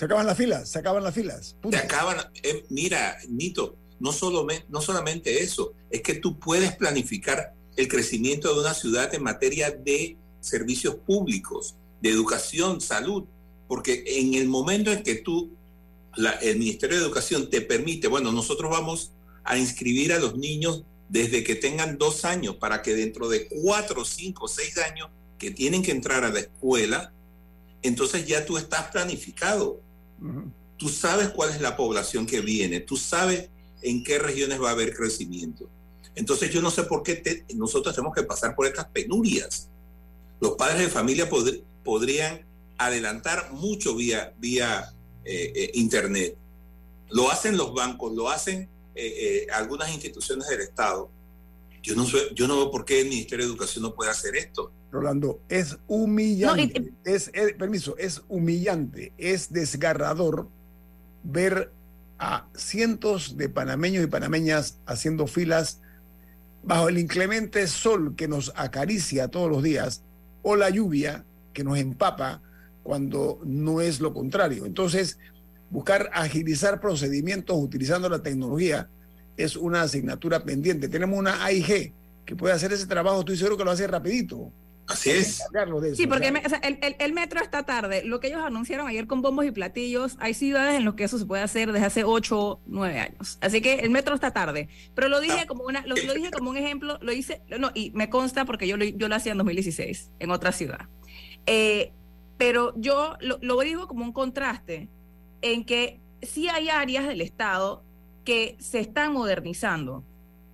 Se 0.00 0.06
acaban 0.06 0.24
las 0.24 0.38
filas, 0.38 0.66
se 0.66 0.78
acaban 0.78 1.04
las 1.04 1.14
filas. 1.14 1.56
Se 1.70 1.76
acaban, 1.76 2.16
eh, 2.42 2.64
mira, 2.70 3.18
Nito, 3.28 3.76
no, 3.98 4.12
solo, 4.12 4.46
no 4.70 4.80
solamente 4.80 5.42
eso, 5.42 5.74
es 5.90 6.00
que 6.00 6.14
tú 6.14 6.38
puedes 6.38 6.74
planificar 6.74 7.52
el 7.76 7.86
crecimiento 7.86 8.54
de 8.54 8.60
una 8.60 8.72
ciudad 8.72 9.14
en 9.14 9.22
materia 9.22 9.70
de 9.70 10.16
servicios 10.40 10.94
públicos, 10.94 11.74
de 12.00 12.08
educación, 12.08 12.80
salud, 12.80 13.24
porque 13.68 14.02
en 14.06 14.32
el 14.32 14.48
momento 14.48 14.90
en 14.90 15.02
que 15.02 15.16
tú, 15.16 15.50
el 16.40 16.58
Ministerio 16.58 16.96
de 16.96 17.04
Educación 17.04 17.50
te 17.50 17.60
permite, 17.60 18.08
bueno, 18.08 18.32
nosotros 18.32 18.70
vamos 18.70 19.12
a 19.44 19.58
inscribir 19.58 20.14
a 20.14 20.18
los 20.18 20.34
niños 20.34 20.82
desde 21.10 21.44
que 21.44 21.56
tengan 21.56 21.98
dos 21.98 22.24
años 22.24 22.56
para 22.56 22.80
que 22.80 22.94
dentro 22.94 23.28
de 23.28 23.48
cuatro, 23.48 24.06
cinco, 24.06 24.48
seis 24.48 24.78
años 24.78 25.10
que 25.38 25.50
tienen 25.50 25.82
que 25.82 25.90
entrar 25.90 26.24
a 26.24 26.30
la 26.30 26.40
escuela, 26.40 27.12
entonces 27.82 28.26
ya 28.26 28.46
tú 28.46 28.56
estás 28.56 28.90
planificado. 28.90 29.82
Tú 30.76 30.88
sabes 30.88 31.28
cuál 31.28 31.50
es 31.50 31.60
la 31.60 31.76
población 31.76 32.26
que 32.26 32.40
viene, 32.40 32.80
tú 32.80 32.96
sabes 32.96 33.50
en 33.82 34.02
qué 34.02 34.18
regiones 34.18 34.60
va 34.60 34.70
a 34.70 34.72
haber 34.72 34.94
crecimiento. 34.94 35.68
Entonces 36.14 36.50
yo 36.50 36.60
no 36.60 36.70
sé 36.70 36.84
por 36.84 37.02
qué 37.02 37.44
nosotros 37.54 37.94
tenemos 37.94 38.14
que 38.14 38.22
pasar 38.22 38.54
por 38.54 38.66
estas 38.66 38.86
penurias. 38.86 39.68
Los 40.40 40.52
padres 40.52 40.80
de 40.80 40.88
familia 40.88 41.28
podrían 41.84 42.44
adelantar 42.78 43.52
mucho 43.52 43.94
vía, 43.94 44.32
vía 44.38 44.92
eh, 45.24 45.52
eh, 45.54 45.70
Internet. 45.74 46.36
Lo 47.10 47.30
hacen 47.30 47.56
los 47.56 47.74
bancos, 47.74 48.14
lo 48.14 48.30
hacen 48.30 48.68
eh, 48.94 49.46
algunas 49.52 49.92
instituciones 49.92 50.48
del 50.48 50.62
Estado. 50.62 51.10
Yo 51.82 51.94
no, 51.94 52.06
yo 52.34 52.48
no 52.48 52.56
veo 52.56 52.70
por 52.70 52.84
qué 52.84 53.00
el 53.00 53.08
Ministerio 53.08 53.46
de 53.46 53.52
Educación 53.52 53.82
no 53.82 53.94
puede 53.94 54.10
hacer 54.10 54.36
esto. 54.36 54.72
Rolando, 54.90 55.40
es 55.48 55.78
humillante, 55.86 56.92
es, 57.04 57.30
permiso, 57.58 57.96
es 57.96 58.22
humillante, 58.28 59.12
es 59.18 59.52
desgarrador 59.52 60.48
ver 61.22 61.72
a 62.18 62.48
cientos 62.54 63.36
de 63.36 63.48
panameños 63.48 64.02
y 64.02 64.08
panameñas 64.08 64.78
haciendo 64.86 65.26
filas 65.26 65.80
bajo 66.62 66.88
el 66.88 66.98
inclemente 66.98 67.66
sol 67.66 68.14
que 68.16 68.28
nos 68.28 68.52
acaricia 68.56 69.28
todos 69.28 69.50
los 69.50 69.62
días 69.62 70.02
o 70.42 70.56
la 70.56 70.70
lluvia 70.70 71.24
que 71.52 71.64
nos 71.64 71.78
empapa 71.78 72.42
cuando 72.82 73.40
no 73.44 73.80
es 73.80 74.00
lo 74.00 74.12
contrario. 74.12 74.66
Entonces, 74.66 75.18
buscar 75.70 76.10
agilizar 76.12 76.80
procedimientos 76.80 77.56
utilizando 77.58 78.08
la 78.08 78.22
tecnología 78.22 78.88
es 79.36 79.56
una 79.56 79.82
asignatura 79.82 80.44
pendiente. 80.44 80.88
Tenemos 80.88 81.18
una 81.18 81.44
AIG 81.44 81.92
que 82.26 82.36
puede 82.36 82.54
hacer 82.54 82.72
ese 82.72 82.86
trabajo, 82.86 83.20
estoy 83.20 83.36
seguro 83.36 83.56
que 83.56 83.64
lo 83.64 83.70
hace 83.70 83.86
rapidito. 83.86 84.52
Así 84.90 85.10
es. 85.10 85.44
sí, 85.94 86.06
porque 86.06 86.32
el, 86.98 87.12
metro 87.12 87.40
está 87.40 87.62
tarde. 87.62 88.02
Lo 88.04 88.18
que 88.18 88.26
ellos 88.26 88.42
anunciaron 88.42 88.88
ayer 88.88 89.06
con 89.06 89.22
bombos 89.22 89.46
y 89.46 89.52
platillos, 89.52 90.16
hay 90.18 90.34
ciudades 90.34 90.74
en 90.74 90.84
las 90.84 90.94
que 90.94 91.04
eso 91.04 91.18
se 91.18 91.26
puede 91.26 91.42
hacer 91.42 91.72
desde 91.72 91.86
hace 91.86 92.04
8, 92.04 92.60
9 92.66 92.98
años. 92.98 93.38
Así 93.40 93.60
que 93.60 93.74
el 93.74 93.90
metro 93.90 94.14
está 94.14 94.32
tarde. 94.32 94.68
Pero 94.94 95.08
lo 95.08 95.20
dije 95.20 95.46
como 95.46 95.64
una, 95.64 95.86
lo, 95.86 95.94
dije 95.94 96.30
como 96.30 96.50
un 96.50 96.56
ejemplo, 96.56 96.98
lo 97.00 97.12
hice, 97.12 97.42
no, 97.58 97.70
y 97.74 97.92
me 97.92 98.10
consta 98.10 98.44
porque 98.44 98.66
yo 98.66 98.76
lo, 98.76 98.84
yo 98.84 99.08
lo 99.08 99.14
hacía 99.14 99.32
en 99.32 99.38
2016 99.38 100.10
en 100.18 100.30
otra 100.30 100.52
ciudad. 100.52 100.88
Eh, 101.46 101.92
pero 102.36 102.74
yo 102.76 103.16
lo, 103.20 103.38
lo 103.42 103.60
digo 103.60 103.86
como 103.86 104.04
un 104.04 104.12
contraste 104.12 104.88
en 105.42 105.64
que 105.64 106.00
sí 106.22 106.48
hay 106.48 106.68
áreas 106.68 107.06
del 107.06 107.20
Estado 107.20 107.84
que 108.24 108.56
se 108.58 108.80
están 108.80 109.12
modernizando, 109.12 110.04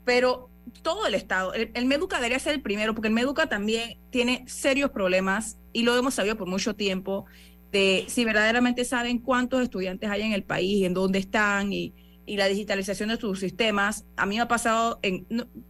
pero 0.05 0.51
todo 0.83 1.07
el 1.07 1.15
Estado, 1.15 1.53
el, 1.55 1.87
Meduca 1.87 2.17
debería 2.17 2.39
ser 2.39 2.55
el 2.55 2.63
primero, 2.63 2.95
porque 2.95 3.09
el 3.09 3.15
Meduca 3.15 3.49
también 3.49 3.99
tiene 4.11 4.45
serios 4.47 4.91
problemas 4.91 5.59
y 5.73 5.83
lo 5.83 5.97
hemos 5.97 6.15
sabido 6.15 6.37
por 6.37 6.49
mucho 6.49 6.75
tiempo, 6.75 7.27
de 7.73 8.05
si 8.09 8.25
verdaderamente 8.25 8.85
saben 8.85 9.19
cuántos 9.19 9.63
estudiantes 9.63 10.11
hay 10.11 10.23
en 10.23 10.33
el 10.33 10.45
país, 10.45 10.85
en 10.85 10.95
dónde 10.95 11.19
están 11.19 11.73
y, 11.73 11.95
la 12.29 12.49
digitalización 12.49 13.11
de 13.11 13.19
sus 13.19 13.39
sistemas. 13.39 14.05
A 14.17 14.27
mí 14.27 14.35
me 14.35 14.41
ha 14.41 14.49
pasado, 14.49 14.99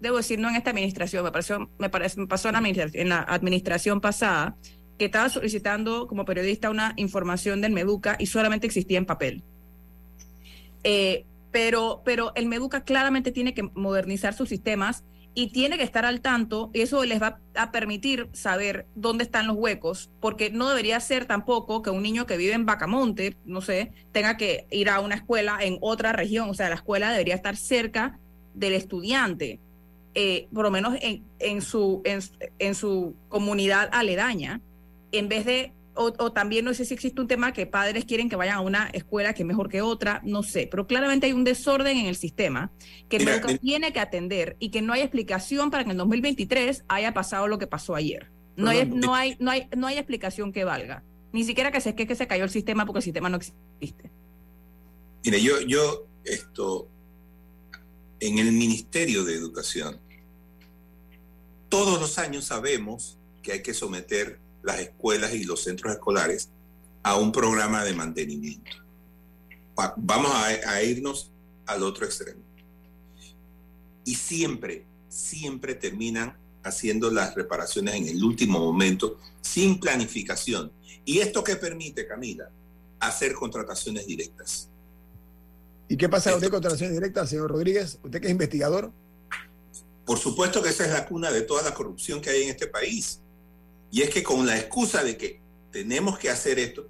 debo 0.01 0.17
decir, 0.17 0.39
no 0.39 0.49
en 0.49 0.57
esta 0.57 0.71
administración, 0.71 1.23
me, 1.23 1.31
pareció, 1.31 1.71
me, 1.79 1.91
parece, 1.91 2.19
me 2.19 2.27
pasó 2.27 2.49
en 2.49 2.55
la, 2.55 2.89
en 2.95 3.09
la 3.11 3.19
administración 3.19 4.01
pasada, 4.01 4.57
que 4.99 5.05
estaba 5.05 5.29
solicitando 5.29 6.07
como 6.07 6.25
periodista 6.25 6.71
una 6.71 6.95
información 6.97 7.61
del 7.61 7.73
Meduca 7.73 8.17
y 8.19 8.25
solamente 8.25 8.67
existía 8.67 8.97
en 8.97 9.05
papel. 9.05 9.45
Eh, 10.83 11.27
pero, 11.57 12.03
pero 12.05 12.33
el 12.35 12.45
Meduca 12.49 12.85
claramente 12.85 13.33
tiene 13.33 13.55
que 13.55 13.63
modernizar 13.63 14.35
sus 14.35 14.51
sistemas 14.51 15.05
y 15.33 15.53
tiene 15.53 15.79
que 15.79 15.85
estar 15.85 16.05
al 16.05 16.21
tanto, 16.21 16.71
y 16.75 16.83
eso 16.83 17.03
les 17.03 17.21
va 17.21 17.41
a 17.55 17.73
permitir 17.73 18.29
saber 18.35 18.87
dónde 18.95 19.25
están 19.25 19.47
los 19.47 19.57
huecos, 19.57 20.11
porque 20.21 20.51
no 20.51 20.69
debería 20.69 21.01
ser 21.01 21.25
tampoco 21.25 21.81
que 21.81 21.89
un 21.89 22.03
niño 22.03 22.27
que 22.27 22.37
vive 22.37 22.53
en 22.53 22.67
Bacamonte, 22.67 23.39
no 23.47 23.63
sé, 23.63 23.93
tenga 24.13 24.37
que 24.37 24.67
ir 24.71 24.91
a 24.91 25.01
una 25.01 25.15
escuela 25.15 25.57
en 25.63 25.79
otra 25.81 26.13
región, 26.13 26.51
o 26.51 26.55
sea, 26.55 26.69
la 26.69 26.75
escuela 26.75 27.11
debería 27.11 27.35
estar 27.35 27.57
cerca 27.57 28.19
del 28.53 28.75
estudiante, 28.75 29.59
eh, 30.13 30.49
por 30.53 30.63
lo 30.63 30.71
menos 30.71 30.99
en, 31.01 31.25
en, 31.39 31.63
su, 31.63 32.03
en 32.05 32.75
su 32.75 33.15
comunidad 33.31 33.89
aledaña, 33.93 34.61
en 35.11 35.31
vez 35.31 35.47
de 35.47 35.73
o, 35.97 36.33
también 36.33 36.65
no 36.65 36.75
sé 36.75 36.85
si 36.85 36.95
existe 36.95 37.21
un 37.21 37.29
tema 37.29 37.53
que 37.53 37.67
padres 37.67 38.05
quieren 38.05 38.29
que 38.29 38.37
vayan 38.37 38.57
a 38.57 38.61
una 38.61 38.89
escuela 38.93 39.35
que 39.35 39.43
es 39.43 39.47
mejor 39.47 39.69
que 39.69 39.83
otra, 39.83 40.21
no 40.25 40.43
sé, 40.43 40.69
pero 40.71 40.87
claramente 40.87 41.27
hay 41.27 41.33
un 41.33 41.45
desorden 41.45 41.97
en 41.99 42.07
el 42.07 42.17
sistema 42.17 42.71
que 43.09 43.17
el 43.17 43.61
tiene 43.61 43.93
que 43.93 44.01
atender 44.01 44.57
y 44.59 44.71
que 44.71 44.83
no 44.83 44.93
hay 44.93 45.03
explicación 45.03 45.71
para 45.71 45.85
que 45.85 45.91
en 45.91 45.97
2023 45.97 46.85
haya 46.89 47.15
pasado 47.15 47.49
lo 47.49 47.59
que 47.59 47.67
pasó 47.67 47.95
ayer. 47.95 48.31
No 48.57 48.71
hay, 48.71 48.87
no 48.87 49.15
hay, 49.15 49.37
no 49.39 49.51
hay, 49.51 49.69
no 49.77 49.87
hay 49.87 49.99
explicación 49.99 50.53
que 50.53 50.65
valga. 50.65 51.03
Ni 51.33 51.45
siquiera 51.45 51.71
que 51.71 51.81
se, 51.81 51.95
que, 51.95 52.07
que 52.07 52.15
se 52.15 52.27
cayó 52.27 52.45
el 52.45 52.51
sistema 52.51 52.87
porque 52.87 52.99
el 52.99 53.05
sistema 53.05 53.29
no 53.29 53.37
existe. 53.37 54.11
Mire, 55.25 55.43
yo, 55.43 55.61
yo, 55.61 56.07
esto, 56.25 56.89
en 58.21 58.39
el 58.39 58.53
Ministerio 58.53 59.25
de 59.25 59.35
Educación, 59.35 60.01
todos 61.69 62.01
los 62.01 62.19
años 62.19 62.47
sabemos 62.47 63.19
que 63.43 63.53
hay 63.53 63.63
que 63.63 63.75
someter 63.75 64.41
las 64.67 64.81
escuelas 64.81 65.33
y 65.33 65.45
los 65.45 65.63
centros 65.63 65.93
escolares 65.93 66.51
a 67.05 67.17
un 67.17 67.31
programa 67.31 67.85
de 67.85 67.95
mantenimiento. 67.95 68.73
Vamos 69.97 70.33
a, 70.35 70.83
irnos 70.83 71.31
al 71.67 71.85
otro 71.85 72.05
extremo. 72.05 72.41
Y 74.05 74.15
siempre, 74.17 74.85
siempre 75.09 75.75
terminan 75.75 76.37
haciendo 76.65 77.11
las 77.11 77.35
reparaciones 77.35 77.95
en 77.95 78.09
el 78.09 78.25
último 78.25 78.59
momento 78.59 79.19
sin 79.41 79.79
planificación. 79.79 80.73
¿Y 81.05 81.19
esto 81.19 81.45
qué 81.45 81.55
permite, 81.55 82.07
Camila? 82.07 82.51
Hacer 82.99 83.35
contrataciones 83.35 84.07
directas. 84.07 84.69
¿Y 85.89 85.97
qué 85.97 86.09
pasa 86.09 86.33
con 86.33 86.41
contrataciones 86.49 86.95
directas, 86.95 87.31
señor 87.31 87.53
Rodríguez? 87.53 88.01
Usted 88.03 88.21
que 88.21 88.27
es 88.27 88.33
investigador. 88.33 88.91
Por 90.05 90.19
supuesto 90.19 90.61
que 90.61 90.71
esa 90.71 90.85
es 90.85 90.91
la 90.91 91.07
cuna 91.07 91.31
de 91.31 91.43
toda 91.43 91.63
la 91.63 91.73
corrupción 91.73 92.21
que 92.21 92.31
hay 92.31 92.43
en 92.45 92.51
este 92.51 92.67
país. 92.67 93.21
Y 93.97 94.03
es 94.03 94.11
que 94.11 94.23
con 94.23 94.45
la 94.45 94.59
excusa 94.59 95.03
de 95.03 95.17
que 95.17 95.41
tenemos 95.73 96.19
que 96.19 96.29
hacer 96.29 96.59
esto 96.59 96.87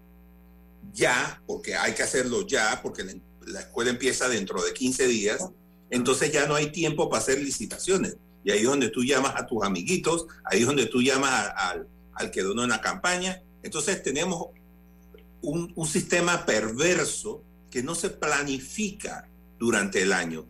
ya, 0.93 1.41
porque 1.47 1.77
hay 1.77 1.95
que 1.95 2.03
hacerlo 2.03 2.45
ya, 2.45 2.81
porque 2.83 3.05
la, 3.47 3.61
escuela 3.61 3.93
empieza 3.93 4.29
dentro 4.29 4.61
de 4.61 4.75
15 4.75 5.07
días, 5.07 5.49
entonces 5.89 6.33
ya 6.33 6.49
no 6.49 6.57
hay 6.57 6.73
tiempo 6.73 7.09
para 7.09 7.23
hacer 7.23 7.39
licitaciones. 7.39 8.17
Y 8.43 8.51
ahí 8.51 8.59
es 8.59 8.65
donde 8.65 8.89
tú 8.89 9.05
llamas 9.05 9.35
a 9.37 9.47
tus 9.47 9.63
amiguitos, 9.63 10.27
ahí 10.43 10.63
es 10.63 10.67
donde 10.67 10.87
tú 10.87 11.01
llamas 11.01 11.53
al 12.13 12.31
que 12.33 12.43
donó 12.43 12.65
en 12.65 12.71
la 12.71 12.81
campaña. 12.81 13.41
Entonces 13.63 14.03
tenemos 14.03 14.49
un, 15.43 15.73
un 15.77 15.87
sistema 15.87 16.45
perverso 16.45 17.45
que 17.71 17.85
no 17.85 17.95
se 17.95 18.11
planifica 18.11 19.29
durante 19.61 20.03
el 20.03 20.13
año. 20.13 20.45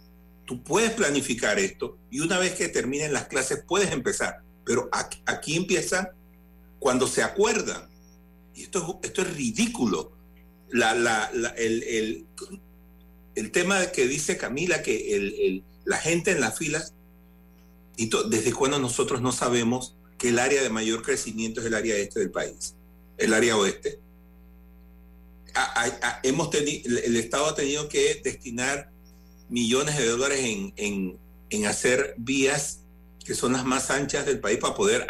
Tú 0.46 0.64
puedes 0.64 0.92
planificar 0.92 1.58
esto 1.58 1.98
y 2.10 2.20
una 2.20 2.38
vez 2.38 2.54
que 2.54 2.68
terminen 2.68 3.12
las 3.12 3.26
clases 3.26 3.62
puedes 3.68 3.92
empezar, 3.92 4.40
pero 4.64 4.88
aquí 5.26 5.54
empieza 5.54 6.15
cuando 6.86 7.08
se 7.08 7.24
acuerdan. 7.24 7.88
Y 8.54 8.62
esto, 8.62 9.00
esto 9.02 9.22
es 9.22 9.36
ridículo. 9.36 10.12
La, 10.70 11.32
el, 11.56 12.24
el, 13.34 13.50
tema 13.50 13.86
que 13.86 14.06
dice 14.06 14.36
Camila, 14.36 14.82
que 14.82 15.16
el, 15.16 15.64
la 15.84 15.96
gente 15.96 16.30
en 16.30 16.40
las 16.40 16.56
filas, 16.56 16.94
y 17.96 18.08
desde 18.30 18.52
cuando 18.52 18.78
nosotros 18.78 19.20
no 19.20 19.32
sabemos 19.32 19.96
que 20.16 20.28
el 20.28 20.38
área 20.38 20.62
de 20.62 20.70
mayor 20.70 21.02
crecimiento 21.02 21.58
es 21.58 21.66
el 21.66 21.74
área 21.74 21.96
este 21.96 22.20
del 22.20 22.30
país, 22.30 22.76
el 23.18 23.34
área 23.34 23.56
oeste. 23.56 23.98
hemos 26.22 26.50
tenido, 26.50 27.00
el 27.00 27.16
Estado 27.16 27.46
ha 27.46 27.56
tenido 27.56 27.88
que 27.88 28.20
destinar 28.22 28.92
millones 29.48 29.98
de 29.98 30.06
dólares 30.06 30.38
en, 30.38 30.72
en, 30.76 31.18
en 31.50 31.66
hacer 31.66 32.14
vías 32.16 32.82
que 33.24 33.34
son 33.34 33.54
las 33.54 33.64
más 33.64 33.90
anchas 33.90 34.24
del 34.24 34.38
país 34.38 34.60
para 34.60 34.76
poder 34.76 35.04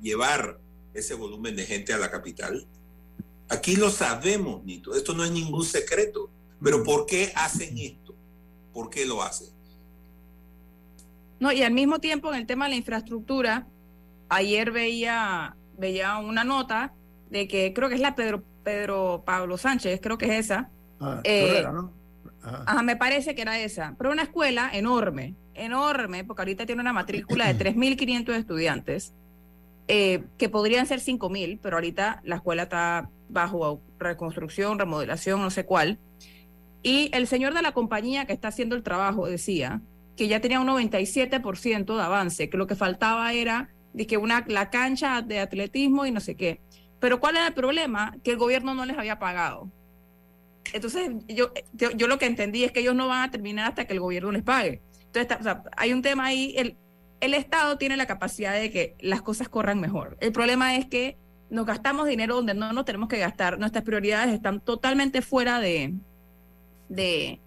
llevar 0.00 0.63
ese 0.94 1.14
volumen 1.14 1.56
de 1.56 1.64
gente 1.64 1.92
a 1.92 1.98
la 1.98 2.10
capital. 2.10 2.66
Aquí 3.48 3.76
lo 3.76 3.90
sabemos, 3.90 4.64
Nito, 4.64 4.94
esto 4.94 5.12
no 5.12 5.24
es 5.24 5.30
ningún 5.30 5.64
secreto. 5.64 6.30
Pero 6.62 6.82
¿por 6.82 7.04
qué 7.04 7.32
hacen 7.34 7.76
esto? 7.76 8.14
¿Por 8.72 8.88
qué 8.88 9.04
lo 9.04 9.22
hacen? 9.22 9.48
No, 11.40 11.52
y 11.52 11.62
al 11.62 11.72
mismo 11.72 11.98
tiempo 11.98 12.32
en 12.32 12.40
el 12.40 12.46
tema 12.46 12.64
de 12.64 12.70
la 12.70 12.76
infraestructura, 12.76 13.66
ayer 14.30 14.70
veía, 14.70 15.56
veía 15.76 16.16
una 16.18 16.42
nota 16.44 16.94
de 17.28 17.46
que 17.48 17.72
creo 17.74 17.88
que 17.88 17.96
es 17.96 18.00
la 18.00 18.14
Pedro, 18.14 18.44
Pedro 18.62 19.22
Pablo 19.26 19.58
Sánchez, 19.58 20.00
creo 20.02 20.16
que 20.16 20.26
es 20.26 20.46
esa. 20.46 20.70
Ah, 21.00 21.20
eh, 21.24 21.64
¿no? 21.70 21.92
Ajá. 22.42 22.82
me 22.82 22.96
parece 22.96 23.34
que 23.34 23.42
era 23.42 23.58
esa. 23.58 23.94
Pero 23.98 24.10
una 24.10 24.22
escuela 24.22 24.70
enorme, 24.72 25.34
enorme, 25.54 26.24
porque 26.24 26.42
ahorita 26.42 26.66
tiene 26.66 26.80
una 26.80 26.92
matrícula 26.92 27.52
de 27.52 27.72
3.500 27.74 28.34
estudiantes, 28.34 29.12
eh, 29.86 30.24
que 30.38 30.48
podrían 30.48 30.86
ser 30.86 31.00
5.000, 31.00 31.58
pero 31.62 31.76
ahorita 31.76 32.20
la 32.24 32.36
escuela 32.36 32.64
está 32.64 33.10
bajo 33.28 33.82
reconstrucción, 33.98 34.78
remodelación, 34.78 35.40
no 35.40 35.50
sé 35.50 35.66
cuál. 35.66 35.98
Y 36.82 37.10
el 37.12 37.26
señor 37.26 37.54
de 37.54 37.62
la 37.62 37.72
compañía 37.72 38.26
que 38.26 38.32
está 38.32 38.48
haciendo 38.48 38.76
el 38.76 38.82
trabajo 38.82 39.26
decía 39.26 39.82
que 40.16 40.28
ya 40.28 40.40
tenía 40.40 40.60
un 40.60 40.68
97% 40.68 41.96
de 41.96 42.02
avance, 42.02 42.48
que 42.48 42.56
lo 42.56 42.66
que 42.66 42.76
faltaba 42.76 43.32
era 43.32 43.70
de 43.92 44.06
que 44.06 44.16
una, 44.16 44.44
la 44.48 44.70
cancha 44.70 45.22
de 45.22 45.40
atletismo 45.40 46.06
y 46.06 46.10
no 46.10 46.20
sé 46.20 46.34
qué. 46.34 46.60
Pero 47.00 47.20
¿cuál 47.20 47.36
era 47.36 47.48
el 47.48 47.54
problema? 47.54 48.16
Que 48.22 48.32
el 48.32 48.38
gobierno 48.38 48.74
no 48.74 48.86
les 48.86 48.96
había 48.96 49.18
pagado. 49.18 49.70
Entonces, 50.72 51.10
yo, 51.28 51.52
yo, 51.72 52.06
lo 52.06 52.18
que 52.18 52.26
entendí 52.26 52.64
es 52.64 52.72
que 52.72 52.80
ellos 52.80 52.94
no 52.94 53.08
van 53.08 53.22
a 53.22 53.30
terminar 53.30 53.68
hasta 53.68 53.86
que 53.86 53.92
el 53.92 54.00
gobierno 54.00 54.32
les 54.32 54.42
pague. 54.42 54.82
Entonces, 55.12 55.56
hay 55.76 55.92
un 55.92 56.02
tema 56.02 56.26
ahí, 56.26 56.54
el, 56.56 56.76
el 57.24 57.34
Estado 57.34 57.78
tiene 57.78 57.96
la 57.96 58.06
capacidad 58.06 58.54
de 58.54 58.70
que 58.70 58.96
las 59.00 59.22
cosas 59.22 59.48
corran 59.48 59.80
mejor. 59.80 60.16
El 60.20 60.32
problema 60.32 60.76
es 60.76 60.86
que 60.86 61.16
nos 61.50 61.66
gastamos 61.66 62.06
dinero 62.06 62.36
donde 62.36 62.54
no 62.54 62.72
nos 62.72 62.84
tenemos 62.84 63.08
que 63.08 63.18
gastar. 63.18 63.58
Nuestras 63.58 63.84
prioridades 63.84 64.34
están 64.34 64.60
totalmente 64.60 65.22
fuera 65.22 65.60
de, 65.60 65.94
de, 66.88 67.40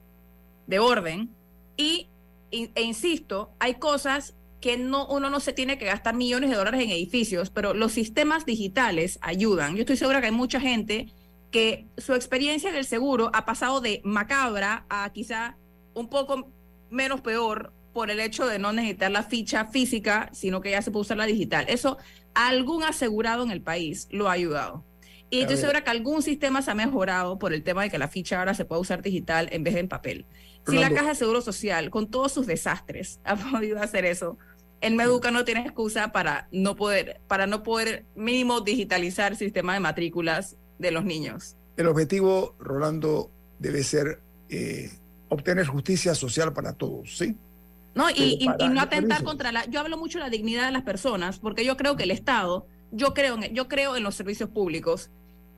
de 0.65 0.79
orden. 0.79 1.29
Y, 1.75 2.09
e 2.51 2.81
insisto, 2.81 3.51
hay 3.59 3.75
cosas 3.75 4.35
que 4.61 4.77
no, 4.77 5.05
uno 5.07 5.29
no 5.29 5.39
se 5.39 5.53
tiene 5.53 5.77
que 5.77 5.85
gastar 5.85 6.15
millones 6.15 6.49
de 6.49 6.55
dólares 6.55 6.81
en 6.81 6.89
edificios, 6.89 7.49
pero 7.49 7.73
los 7.73 7.91
sistemas 7.91 8.45
digitales 8.45 9.19
ayudan. 9.21 9.75
Yo 9.75 9.81
estoy 9.81 9.97
segura 9.97 10.19
que 10.19 10.27
hay 10.27 10.31
mucha 10.31 10.59
gente 10.59 11.07
que 11.51 11.87
su 11.97 12.13
experiencia 12.13 12.69
en 12.69 12.75
el 12.75 12.85
seguro 12.85 13.29
ha 13.33 13.45
pasado 13.45 13.81
de 13.81 14.01
macabra 14.03 14.85
a 14.89 15.09
quizá 15.13 15.57
un 15.93 16.09
poco 16.09 16.51
menos 16.89 17.21
peor 17.21 17.73
por 17.97 18.11
el 18.11 18.19
hecho 18.19 18.45
de 18.45 18.59
no 18.59 18.73
necesitar 18.73 19.09
la 19.09 19.23
ficha 19.23 19.65
física, 19.65 20.29
sino 20.31 20.61
que 20.61 20.69
ya 20.69 20.83
se 20.83 20.91
puede 20.91 21.01
usar 21.01 21.17
la 21.17 21.25
digital. 21.25 21.65
Eso 21.67 21.97
algún 22.35 22.83
asegurado 22.83 23.41
en 23.41 23.49
el 23.49 23.63
país 23.63 24.07
lo 24.11 24.29
ha 24.29 24.33
ayudado. 24.33 24.85
Y 25.31 25.41
estoy 25.41 25.57
segura 25.57 25.83
que 25.83 25.89
algún 25.89 26.21
sistema 26.21 26.61
se 26.61 26.69
ha 26.69 26.75
mejorado 26.75 27.39
por 27.39 27.53
el 27.53 27.63
tema 27.63 27.81
de 27.81 27.89
que 27.89 27.97
la 27.97 28.07
ficha 28.07 28.37
ahora 28.37 28.53
se 28.53 28.65
puede 28.65 28.81
usar 28.81 29.01
digital 29.01 29.49
en 29.51 29.63
vez 29.63 29.73
de 29.73 29.79
en 29.79 29.87
papel. 29.87 30.27
Si 30.67 30.77
la 30.77 30.91
Caja 30.91 31.07
de 31.07 31.15
Seguro 31.15 31.41
Social, 31.41 31.89
con 31.89 32.05
todos 32.11 32.31
sus 32.31 32.45
desastres, 32.45 33.19
ha 33.25 33.35
podido 33.35 33.81
hacer 33.81 34.05
eso, 34.05 34.37
el 34.79 34.93
Meduca 34.93 35.31
no 35.31 35.43
tiene 35.43 35.61
excusa 35.61 36.11
para 36.11 36.47
no 36.51 36.75
poder, 36.75 37.19
para 37.27 37.47
no 37.47 37.63
poder 37.63 38.05
mínimo 38.15 38.61
digitalizar 38.61 39.31
el 39.31 39.39
sistema 39.39 39.73
de 39.73 39.79
matrículas 39.79 40.55
de 40.77 40.91
los 40.91 41.03
niños. 41.03 41.55
El 41.77 41.87
objetivo, 41.87 42.53
Rolando, 42.59 43.31
debe 43.57 43.81
ser 43.81 44.21
eh, 44.49 44.91
obtener 45.29 45.65
justicia 45.65 46.13
social 46.13 46.53
para 46.53 46.73
todos, 46.73 47.17
¿sí? 47.17 47.35
No, 47.97 48.09
y, 48.09 48.47
no 48.71 48.81
atentar 48.81 49.23
contra 49.23 49.51
la. 49.51 49.65
Yo 49.65 49.79
hablo 49.79 49.97
mucho 49.97 50.19
de 50.19 50.25
la 50.25 50.29
dignidad 50.29 50.65
de 50.65 50.71
las 50.71 50.83
personas, 50.83 51.39
porque 51.39 51.65
yo 51.65 51.77
creo 51.77 51.95
que 51.95 52.03
el 52.03 52.11
Estado, 52.11 52.67
yo 52.91 53.13
creo 53.13 53.35
en, 53.35 53.53
yo 53.53 53.67
creo 53.67 53.95
en 53.97 54.03
los 54.03 54.15
servicios 54.15 54.49
públicos, 54.49 55.09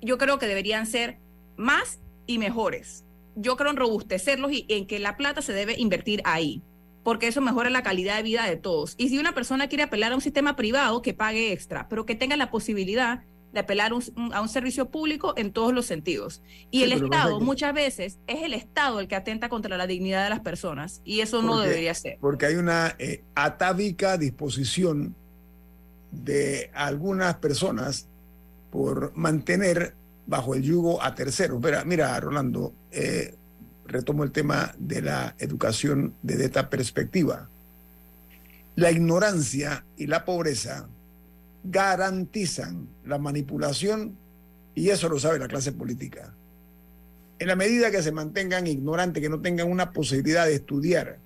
yo 0.01 0.17
creo 0.17 0.39
que 0.39 0.47
deberían 0.47 0.85
ser 0.85 1.19
más 1.57 1.99
y 2.25 2.37
mejores. 2.37 3.05
Yo 3.35 3.57
creo 3.57 3.71
en 3.71 3.77
robustecerlos 3.77 4.51
y 4.51 4.65
en 4.69 4.87
que 4.87 4.99
la 4.99 5.17
plata 5.17 5.41
se 5.41 5.53
debe 5.53 5.75
invertir 5.77 6.21
ahí 6.25 6.63
porque 7.03 7.27
eso 7.27 7.41
mejora 7.41 7.69
la 7.69 7.81
calidad 7.81 8.17
de 8.17 8.23
vida 8.23 8.45
de 8.45 8.57
todos. 8.57 8.95
Y 8.97 9.09
si 9.09 9.17
una 9.17 9.33
persona 9.33 9.67
quiere 9.67 9.83
apelar 9.83 10.11
a 10.11 10.15
un 10.15 10.21
sistema 10.21 10.55
privado, 10.55 11.01
que 11.01 11.13
pague 11.13 11.51
extra, 11.51 11.87
pero 11.89 12.05
que 12.05 12.15
tenga 12.15 12.37
la 12.37 12.51
posibilidad 12.51 13.23
de 13.53 13.59
apelar 13.59 13.91
a 14.31 14.41
un 14.41 14.49
servicio 14.49 14.89
público 14.89 15.33
en 15.37 15.51
todos 15.51 15.73
los 15.73 15.85
sentidos. 15.85 16.41
Y 16.71 16.83
el 16.83 16.91
Estado 16.91 17.39
muchas 17.39 17.73
veces 17.73 18.19
es 18.27 18.43
el 18.43 18.53
Estado 18.53 18.99
el 18.99 19.07
que 19.07 19.15
atenta 19.15 19.49
contra 19.49 19.77
la 19.77 19.87
dignidad 19.87 20.23
de 20.23 20.29
las 20.29 20.41
personas 20.41 21.01
y 21.03 21.21
eso 21.21 21.41
no 21.41 21.59
debería 21.59 21.93
ser. 21.93 22.17
Porque 22.21 22.45
hay 22.45 22.55
una 22.55 22.95
eh, 22.99 23.23
atávica 23.35 24.17
disposición 24.17 25.15
de 26.11 26.71
algunas 26.73 27.35
personas 27.35 28.07
por 28.71 29.15
mantener 29.15 29.95
bajo 30.27 30.53
el 30.53 30.61
yugo 30.61 31.01
a 31.01 31.15
terceros. 31.15 31.59
Mira, 31.61 31.83
mira 31.85 32.19
Rolando, 32.19 32.73
eh, 32.91 33.35
retomo 33.85 34.23
el 34.23 34.31
tema 34.31 34.73
de 34.77 35.01
la 35.01 35.35
educación 35.39 36.13
desde 36.21 36.45
esta 36.45 36.69
perspectiva. 36.69 37.49
La 38.75 38.91
ignorancia 38.91 39.83
y 39.97 40.07
la 40.07 40.23
pobreza 40.23 40.87
garantizan 41.63 42.87
la 43.05 43.17
manipulación 43.17 44.17
y 44.75 44.89
eso 44.89 45.09
lo 45.09 45.19
sabe 45.19 45.39
la 45.39 45.47
clase 45.47 45.71
política. 45.71 46.33
En 47.37 47.47
la 47.47 47.55
medida 47.55 47.91
que 47.91 48.01
se 48.01 48.11
mantengan 48.11 48.67
ignorantes, 48.67 49.21
que 49.21 49.29
no 49.29 49.41
tengan 49.41 49.71
una 49.71 49.91
posibilidad 49.91 50.45
de 50.45 50.55
estudiar 50.55 51.19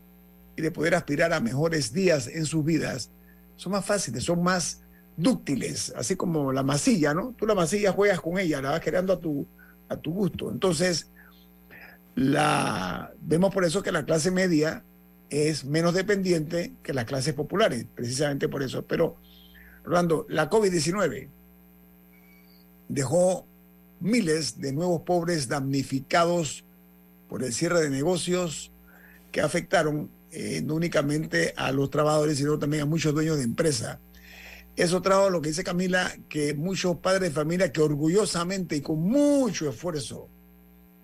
y 0.55 0.61
de 0.61 0.71
poder 0.71 0.95
aspirar 0.95 1.33
a 1.33 1.39
mejores 1.39 1.93
días 1.93 2.27
en 2.27 2.45
sus 2.45 2.63
vidas, 2.63 3.09
son 3.55 3.71
más 3.71 3.85
fáciles, 3.85 4.23
son 4.23 4.43
más 4.43 4.83
dúctiles, 5.17 5.93
así 5.95 6.15
como 6.15 6.51
la 6.51 6.63
masilla, 6.63 7.13
¿no? 7.13 7.35
Tú 7.37 7.45
la 7.45 7.55
masilla 7.55 7.91
juegas 7.91 8.19
con 8.19 8.39
ella, 8.39 8.61
la 8.61 8.71
vas 8.71 8.81
creando 8.81 9.13
a 9.13 9.19
tu, 9.19 9.47
a 9.89 9.97
tu 9.97 10.11
gusto. 10.13 10.51
Entonces, 10.51 11.11
la, 12.15 13.11
vemos 13.21 13.53
por 13.53 13.65
eso 13.65 13.81
que 13.81 13.91
la 13.91 14.05
clase 14.05 14.31
media 14.31 14.83
es 15.29 15.65
menos 15.65 15.93
dependiente 15.93 16.73
que 16.83 16.93
las 16.93 17.05
clases 17.05 17.33
populares, 17.33 17.85
precisamente 17.95 18.47
por 18.47 18.63
eso. 18.63 18.85
Pero, 18.85 19.17
Rolando, 19.83 20.25
la 20.29 20.49
COVID-19 20.49 21.29
dejó 22.87 23.45
miles 23.99 24.59
de 24.59 24.73
nuevos 24.73 25.01
pobres 25.01 25.47
damnificados 25.47 26.63
por 27.27 27.43
el 27.43 27.53
cierre 27.53 27.81
de 27.81 27.89
negocios 27.89 28.71
que 29.31 29.41
afectaron 29.41 30.09
eh, 30.31 30.61
no 30.63 30.75
únicamente 30.75 31.53
a 31.55 31.71
los 31.71 31.89
trabajadores, 31.89 32.37
sino 32.37 32.59
también 32.59 32.83
a 32.83 32.85
muchos 32.85 33.13
dueños 33.13 33.37
de 33.37 33.43
empresa. 33.43 33.99
Eso 34.75 35.01
trajo 35.01 35.29
lo 35.29 35.41
que 35.41 35.49
dice 35.49 35.63
Camila, 35.63 36.11
que 36.29 36.53
muchos 36.53 36.97
padres 36.97 37.29
de 37.29 37.31
familia 37.31 37.71
que 37.71 37.81
orgullosamente 37.81 38.75
y 38.75 38.81
con 38.81 38.99
mucho 38.99 39.69
esfuerzo 39.69 40.29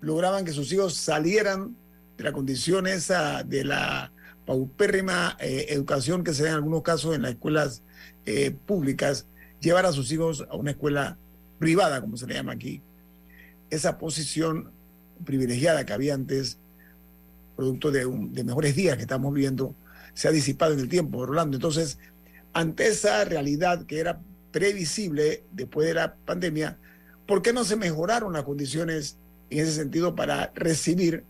lograban 0.00 0.44
que 0.44 0.52
sus 0.52 0.72
hijos 0.72 0.94
salieran 0.94 1.76
de 2.16 2.24
la 2.24 2.32
condición 2.32 2.86
esa 2.86 3.44
de 3.44 3.64
la 3.64 4.12
paupérrima 4.46 5.36
eh, 5.38 5.66
educación 5.68 6.24
que 6.24 6.34
se 6.34 6.42
da 6.42 6.50
en 6.50 6.54
algunos 6.56 6.82
casos 6.82 7.14
en 7.14 7.22
las 7.22 7.32
escuelas 7.32 7.82
eh, 8.26 8.50
públicas, 8.66 9.26
llevar 9.60 9.86
a 9.86 9.92
sus 9.92 10.10
hijos 10.12 10.46
a 10.50 10.56
una 10.56 10.72
escuela 10.72 11.18
privada, 11.58 12.00
como 12.00 12.16
se 12.16 12.26
le 12.26 12.34
llama 12.34 12.52
aquí. 12.52 12.82
Esa 13.70 13.98
posición 13.98 14.70
privilegiada 15.24 15.84
que 15.84 15.92
había 15.92 16.14
antes, 16.14 16.58
producto 17.56 17.90
de, 17.90 18.06
mejores 18.44 18.74
días 18.74 18.96
que 18.96 19.02
estamos 19.02 19.32
viviendo, 19.32 19.74
se 20.14 20.28
ha 20.28 20.32
disipado 20.32 20.72
en 20.72 20.80
el 20.80 20.88
tiempo, 20.88 21.24
Rolando. 21.24 21.56
Entonces, 21.56 21.98
ante 22.52 22.88
esa 22.88 23.24
realidad 23.24 23.84
que 23.86 24.00
era 24.00 24.20
previsible 24.50 25.44
después 25.52 25.86
de 25.86 25.94
la 25.94 26.14
pandemia, 26.14 26.78
¿por 27.26 27.42
qué 27.42 27.52
no 27.52 27.64
se 27.64 27.76
mejoraron 27.76 28.32
las 28.32 28.42
condiciones 28.42 29.18
en 29.50 29.60
ese 29.60 29.72
sentido 29.72 30.14
para 30.14 30.50
recibir 30.54 31.24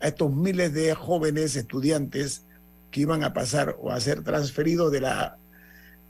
a 0.00 0.08
estos 0.08 0.32
miles 0.32 0.74
de 0.74 0.94
jóvenes 0.94 1.56
estudiantes 1.56 2.42
que 2.90 3.00
iban 3.00 3.24
a 3.24 3.32
pasar 3.32 3.76
o 3.80 3.90
a 3.90 4.00
ser 4.00 4.22
transferidos 4.22 4.92
de, 4.92 5.00
la, 5.00 5.38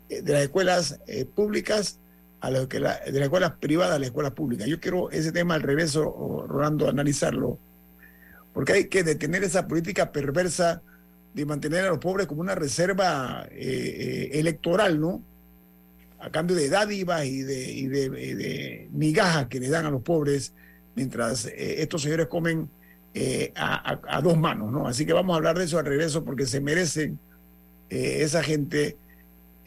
de 0.09 0.33
las 0.33 0.43
escuelas 0.43 1.01
eh, 1.07 1.25
públicas 1.25 1.99
a 2.41 2.51
las 2.51 2.69
de 2.69 2.81
las 2.81 3.01
escuelas 3.07 3.53
privadas 3.59 3.97
a 3.97 3.99
las 3.99 4.09
escuelas 4.09 4.33
públicas. 4.33 4.67
Yo 4.67 4.81
quiero 4.81 5.11
ese 5.11 5.33
tema 5.33 5.55
al 5.55 5.63
revés, 5.63 5.95
Rolando, 5.95 6.89
analizarlo, 6.89 7.59
porque 8.53 8.73
hay 8.73 8.85
que 8.89 9.03
detener 9.03 9.45
esa 9.45 9.67
política 9.67 10.13
perversa 10.13 10.83
de 11.35 11.45
mantener 11.45 11.85
a 11.85 11.91
los 11.91 11.99
pobres 11.99 12.27
como 12.27 12.41
una 12.41 12.55
reserva 12.55 13.47
eh, 13.51 13.57
eh, 13.59 14.31
electoral, 14.41 15.01
¿no? 15.01 15.23
A 16.19 16.31
cambio 16.31 16.57
de 16.57 16.69
dádivas 16.69 17.27
y 17.27 17.43
de, 17.43 18.89
migajas 18.93 19.47
que 19.49 19.61
le 19.61 19.69
dan 19.69 19.85
a 19.87 19.91
los 19.91 20.03
pobres 20.03 20.53
mientras 20.95 21.47
eh, 21.47 21.83
estos 21.83 22.03
señores 22.03 22.27
comen 22.27 22.69
eh, 23.19 23.53
a, 23.55 24.21
dos 24.23 24.37
manos, 24.37 24.71
¿no? 24.73 24.87
Así 24.87 25.07
que 25.07 25.13
vamos 25.13 25.35
a 25.35 25.37
hablar 25.37 25.57
de 25.57 25.65
eso 25.65 25.79
al 25.79 25.87
regreso 25.87 26.25
porque 26.25 26.45
se 26.45 26.61
merecen 26.61 27.19
eh, 27.89 28.19
esa 28.21 28.43
gente 28.43 28.97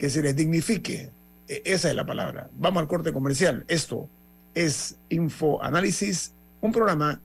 que 0.00 0.08
se 0.08 0.22
les 0.22 0.34
dignifique. 0.34 1.12
E, 1.46 1.62
esa 1.66 1.90
es 1.90 1.94
la 1.94 2.06
palabra. 2.06 2.48
Vamos 2.54 2.80
al 2.80 2.88
corte 2.88 3.12
comercial. 3.12 3.64
Esto 3.68 4.08
es 4.54 4.96
Info 5.10 5.62
Análisis, 5.62 6.32
un 6.62 6.72
programa 6.72 7.20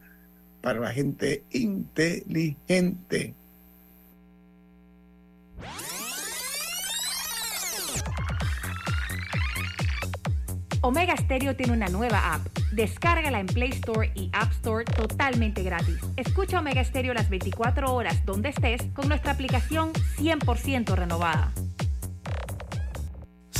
para 0.61 0.79
la 0.81 0.91
gente 0.91 1.45
inteligente. 1.51 3.33
Omega 10.81 11.15
Stereo 11.17 11.55
tiene 11.55 11.73
una 11.73 11.87
nueva 11.87 12.33
app. 12.33 12.45
Descárgala 12.73 13.39
en 13.39 13.47
Play 13.47 13.69
Store 13.69 14.11
y 14.15 14.29
App 14.33 14.51
Store 14.51 14.83
totalmente 14.83 15.63
gratis. 15.63 15.97
Escucha 16.17 16.59
Omega 16.59 16.83
Stereo 16.83 17.13
las 17.13 17.29
24 17.29 17.91
horas 17.95 18.23
donde 18.25 18.49
estés 18.49 18.81
con 18.93 19.07
nuestra 19.07 19.31
aplicación 19.31 19.93
100% 20.17 20.93
renovada. 20.93 21.53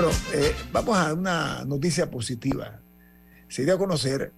Bueno, 0.00 0.16
eh, 0.32 0.54
vamos 0.72 0.96
a 0.96 1.12
una 1.12 1.62
noticia 1.66 2.10
positiva. 2.10 2.80
Se 3.48 3.64
dio 3.64 3.74
a 3.74 3.78
conocer 3.78 4.32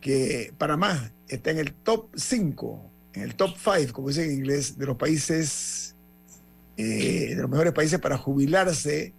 que 0.00 0.54
Panamá 0.56 1.12
está 1.28 1.50
en 1.50 1.58
el 1.58 1.74
top 1.74 2.08
5, 2.14 2.90
en 3.12 3.22
el 3.24 3.34
top 3.34 3.50
5, 3.62 3.92
como 3.92 4.08
dicen 4.08 4.30
en 4.30 4.36
inglés, 4.38 4.78
de 4.78 4.86
los 4.86 4.96
países, 4.96 5.96
eh, 6.78 7.34
de 7.34 7.42
los 7.42 7.50
mejores 7.50 7.74
países 7.74 7.98
para 7.98 8.16
jubilarse 8.16 9.12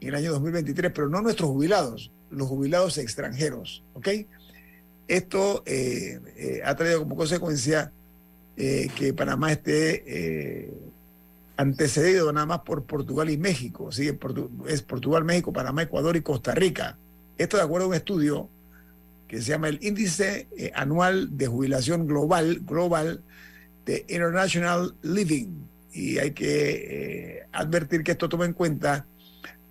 en 0.00 0.08
el 0.10 0.14
año 0.14 0.30
2023, 0.30 0.92
pero 0.94 1.08
no 1.08 1.20
nuestros 1.22 1.50
jubilados, 1.50 2.12
los 2.30 2.46
jubilados 2.46 2.96
extranjeros, 2.96 3.82
¿ok? 3.94 4.10
Esto 5.08 5.64
eh, 5.66 6.60
ha 6.64 6.76
traído 6.76 7.00
como 7.00 7.16
consecuencia 7.16 7.92
que 8.54 9.12
Panamá 9.16 9.50
esté 9.50 10.70
antecedido 11.60 12.32
nada 12.32 12.46
más 12.46 12.60
por 12.60 12.84
Portugal 12.84 13.30
y 13.30 13.36
México. 13.36 13.92
¿sí? 13.92 14.10
Es 14.66 14.82
Portugal, 14.82 15.24
México, 15.24 15.52
Panamá, 15.52 15.82
Ecuador 15.82 16.16
y 16.16 16.22
Costa 16.22 16.54
Rica. 16.54 16.96
Esto 17.36 17.56
de 17.56 17.62
acuerdo 17.62 17.86
a 17.86 17.88
un 17.90 17.94
estudio 17.94 18.48
que 19.28 19.40
se 19.40 19.50
llama 19.50 19.68
el 19.68 19.78
Índice 19.82 20.48
eh, 20.56 20.72
Anual 20.74 21.36
de 21.36 21.46
Jubilación 21.46 22.06
Global, 22.06 22.60
Global 22.62 23.22
de 23.84 24.04
International 24.08 24.94
Living. 25.02 25.66
Y 25.92 26.18
hay 26.18 26.32
que 26.32 27.40
eh, 27.40 27.46
advertir 27.52 28.02
que 28.02 28.12
esto 28.12 28.28
toma 28.28 28.46
en 28.46 28.54
cuenta 28.54 29.06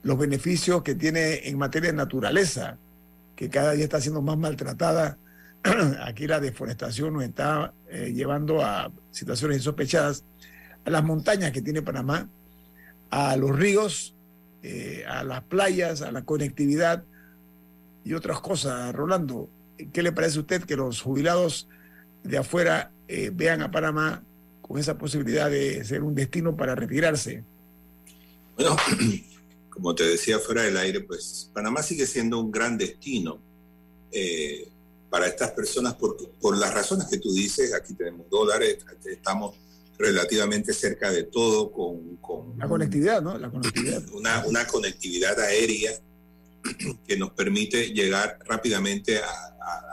los 0.04 0.18
beneficios 0.18 0.84
que 0.84 0.96
tiene 0.96 1.48
en 1.48 1.58
materia 1.58 1.92
de 1.92 1.98
naturaleza, 1.98 2.78
que 3.36 3.50
cada 3.50 3.74
día 3.74 3.86
está 3.86 4.00
siendo 4.00 4.22
más 4.22 4.38
maltratada. 4.38 5.18
Aquí 6.04 6.28
la 6.28 6.40
deforestación 6.40 7.14
nos 7.14 7.24
está 7.24 7.74
eh, 7.90 8.14
llevando 8.14 8.64
a 8.64 8.92
situaciones 9.12 9.58
insospechadas 9.58 10.24
a 10.86 10.90
las 10.90 11.04
montañas 11.04 11.52
que 11.52 11.62
tiene 11.62 11.82
Panamá, 11.82 12.30
a 13.10 13.36
los 13.36 13.58
ríos, 13.58 14.16
eh, 14.64 15.06
a 15.08 15.24
las 15.24 15.44
playas, 15.44 16.02
a 16.02 16.12
la 16.12 16.24
conectividad 16.24 17.04
y 18.04 18.14
otras 18.14 18.40
cosas. 18.42 18.94
Rolando, 18.94 19.50
¿qué 19.94 20.04
le 20.04 20.12
parece 20.12 20.38
a 20.38 20.42
usted 20.42 20.64
que 20.64 20.76
los 20.76 21.02
jubilados 21.02 21.68
de 22.24 22.38
afuera 22.38 22.92
eh, 23.08 23.32
vean 23.34 23.62
a 23.62 23.72
Panamá 23.72 24.24
con 24.62 24.78
esa 24.80 24.98
posibilidad 24.98 25.50
de 25.50 25.84
ser 25.84 26.04
un 26.04 26.16
destino 26.16 26.56
para 26.56 26.76
retirarse? 26.76 27.44
Bueno, 28.56 28.76
como 29.70 29.96
te 29.96 30.04
decía 30.04 30.40
fuera 30.40 30.64
del 30.64 30.78
aire, 30.78 31.02
pues 31.02 31.50
Panamá 31.54 31.82
sigue 31.82 32.06
siendo 32.06 32.40
un 32.40 32.52
gran 32.52 32.78
destino 32.78 33.40
eh, 34.12 34.68
para 35.10 35.28
estas 35.28 35.52
personas 35.52 35.96
por, 35.96 36.18
por 36.42 36.58
las 36.58 36.74
razones 36.74 37.08
que 37.08 37.18
tú 37.18 37.32
dices. 37.32 37.74
Aquí 37.74 37.94
tenemos 37.94 38.30
dólares, 38.30 38.86
estamos 39.06 39.56
relativamente 40.00 40.74
cerca 40.74 41.12
de 41.12 41.24
todo, 41.24 41.72
con... 41.72 42.18
la 42.58 42.68
conectividad, 42.68 43.22
¿no? 43.22 43.38
La 43.38 43.52
conectividad. 43.52 44.02
Una, 44.14 44.46
una 44.46 44.66
conectividad 44.66 45.38
aérea 45.40 45.92
que 47.08 47.18
nos 47.18 47.32
permite 47.32 47.94
llegar 47.94 48.40
rápidamente 48.46 49.20
a, 49.20 49.46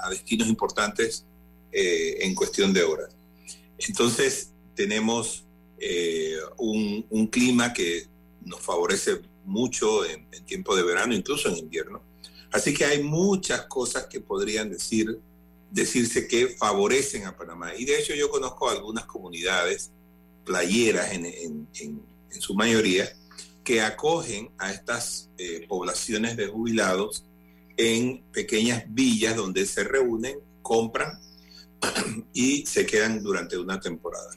destinos 0.09 0.47
importantes 0.47 1.27
eh, 1.73 2.19
en 2.21 2.37
cuestión 2.37 2.73
de 2.73 2.85
horas. 2.85 3.09
Entonces, 3.77 4.53
tenemos 4.77 5.45
eh, 5.81 6.37
un, 6.59 7.27
clima 7.27 7.73
que 7.73 8.07
nos 8.41 8.61
favorece 8.61 9.21
mucho 9.45 10.05
en, 10.07 10.29
en, 10.31 10.45
tiempo 10.45 10.77
de 10.77 10.85
verano, 10.85 11.13
incluso 11.13 11.49
en 11.49 11.57
invierno. 11.57 12.03
Así 12.53 12.73
que 12.73 12.85
hay 12.85 13.03
muchas 13.03 13.63
cosas 13.63 14.07
que 14.07 14.21
podrían 14.21 14.71
decir, 14.71 15.19
decirse 15.73 16.29
que 16.29 16.47
favorecen 16.51 17.25
a 17.25 17.37
Panamá. 17.37 17.75
Y 17.75 17.85
de 17.85 17.99
hecho 17.99 18.15
yo 18.15 18.31
conozco 18.31 18.71
algunas 18.71 19.05
comunidades 19.07 19.91
playeras 20.47 21.13
en, 21.13 21.69
su 22.39 22.55
mayoría, 22.55 23.09
que 23.65 23.81
acogen 23.81 24.51
a 24.59 24.73
estas 24.73 25.31
eh, 25.39 25.67
poblaciones 25.69 26.37
de 26.37 26.47
jubilados 26.47 27.25
en 27.77 28.23
pequeñas 28.33 28.85
villas 28.89 29.37
donde 29.37 29.67
se 29.67 29.85
reúnen, 29.85 30.39
compran 30.63 31.19
y 32.33 32.65
se 32.67 32.87
quedan 32.87 33.23
durante 33.23 33.59
una 33.59 33.81
temporada. 33.81 34.31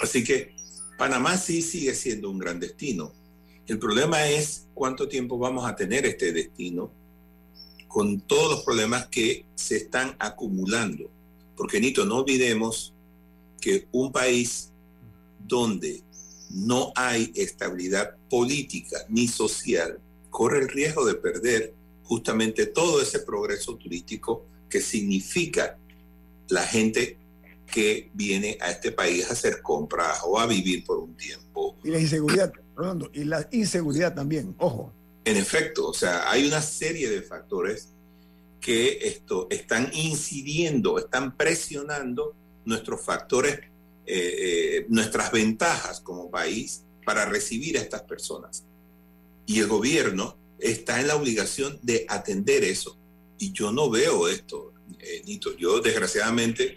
Así 0.00 0.24
que 0.24 0.56
Panamá 0.98 1.36
sí 1.36 1.62
sigue 1.62 1.94
siendo 1.94 2.30
un 2.30 2.38
gran 2.38 2.58
destino. 2.58 3.12
El 3.66 3.78
problema 3.78 4.26
es 4.26 4.66
cuánto 4.74 5.08
tiempo 5.08 5.38
vamos 5.38 5.64
a 5.64 5.76
tener 5.76 6.04
este 6.04 6.32
destino 6.32 6.90
con 7.86 8.20
todos 8.20 8.50
los 8.50 8.64
problemas 8.64 9.08
que 9.08 9.44
se 9.54 9.76
están 9.76 10.16
acumulando. 10.18 11.10
Porque, 11.56 11.80
Nito, 11.80 12.04
no 12.04 12.18
olvidemos 12.18 12.94
que 13.60 13.86
un 13.92 14.10
país 14.10 14.69
donde 15.46 16.02
no 16.50 16.92
hay 16.96 17.32
estabilidad 17.34 18.16
política 18.28 18.98
ni 19.08 19.28
social, 19.28 20.00
corre 20.30 20.60
el 20.60 20.68
riesgo 20.68 21.04
de 21.04 21.14
perder 21.14 21.74
justamente 22.02 22.66
todo 22.66 23.00
ese 23.00 23.20
progreso 23.20 23.76
turístico 23.76 24.44
que 24.68 24.80
significa 24.80 25.78
la 26.48 26.62
gente 26.62 27.18
que 27.66 28.10
viene 28.14 28.58
a 28.60 28.70
este 28.70 28.90
país 28.90 29.28
a 29.28 29.32
hacer 29.32 29.62
compras 29.62 30.20
o 30.24 30.38
a 30.38 30.46
vivir 30.46 30.84
por 30.84 30.98
un 30.98 31.16
tiempo. 31.16 31.76
Y 31.84 31.90
la 31.90 32.00
inseguridad, 32.00 32.52
Rolando, 32.74 33.10
y 33.12 33.24
la 33.24 33.48
inseguridad 33.52 34.14
también, 34.14 34.54
ojo. 34.58 34.92
En 35.24 35.36
efecto, 35.36 35.88
o 35.88 35.94
sea, 35.94 36.30
hay 36.30 36.46
una 36.46 36.62
serie 36.62 37.08
de 37.08 37.22
factores 37.22 37.90
que 38.60 38.98
esto 39.02 39.46
están 39.50 39.90
incidiendo, 39.92 40.98
están 40.98 41.36
presionando 41.36 42.34
nuestros 42.64 43.00
factores 43.00 43.60
eh, 44.12 44.78
eh, 44.78 44.86
nuestras 44.88 45.30
ventajas 45.30 46.00
como 46.00 46.32
país 46.32 46.82
para 47.04 47.26
recibir 47.26 47.78
a 47.78 47.80
estas 47.80 48.02
personas. 48.02 48.64
Y 49.46 49.60
el 49.60 49.68
gobierno 49.68 50.36
está 50.58 51.00
en 51.00 51.06
la 51.06 51.14
obligación 51.14 51.78
de 51.82 52.06
atender 52.08 52.64
eso. 52.64 52.96
Y 53.38 53.52
yo 53.52 53.70
no 53.70 53.88
veo 53.88 54.26
esto, 54.26 54.72
eh, 54.98 55.22
Nito. 55.26 55.56
Yo 55.56 55.78
desgraciadamente 55.78 56.76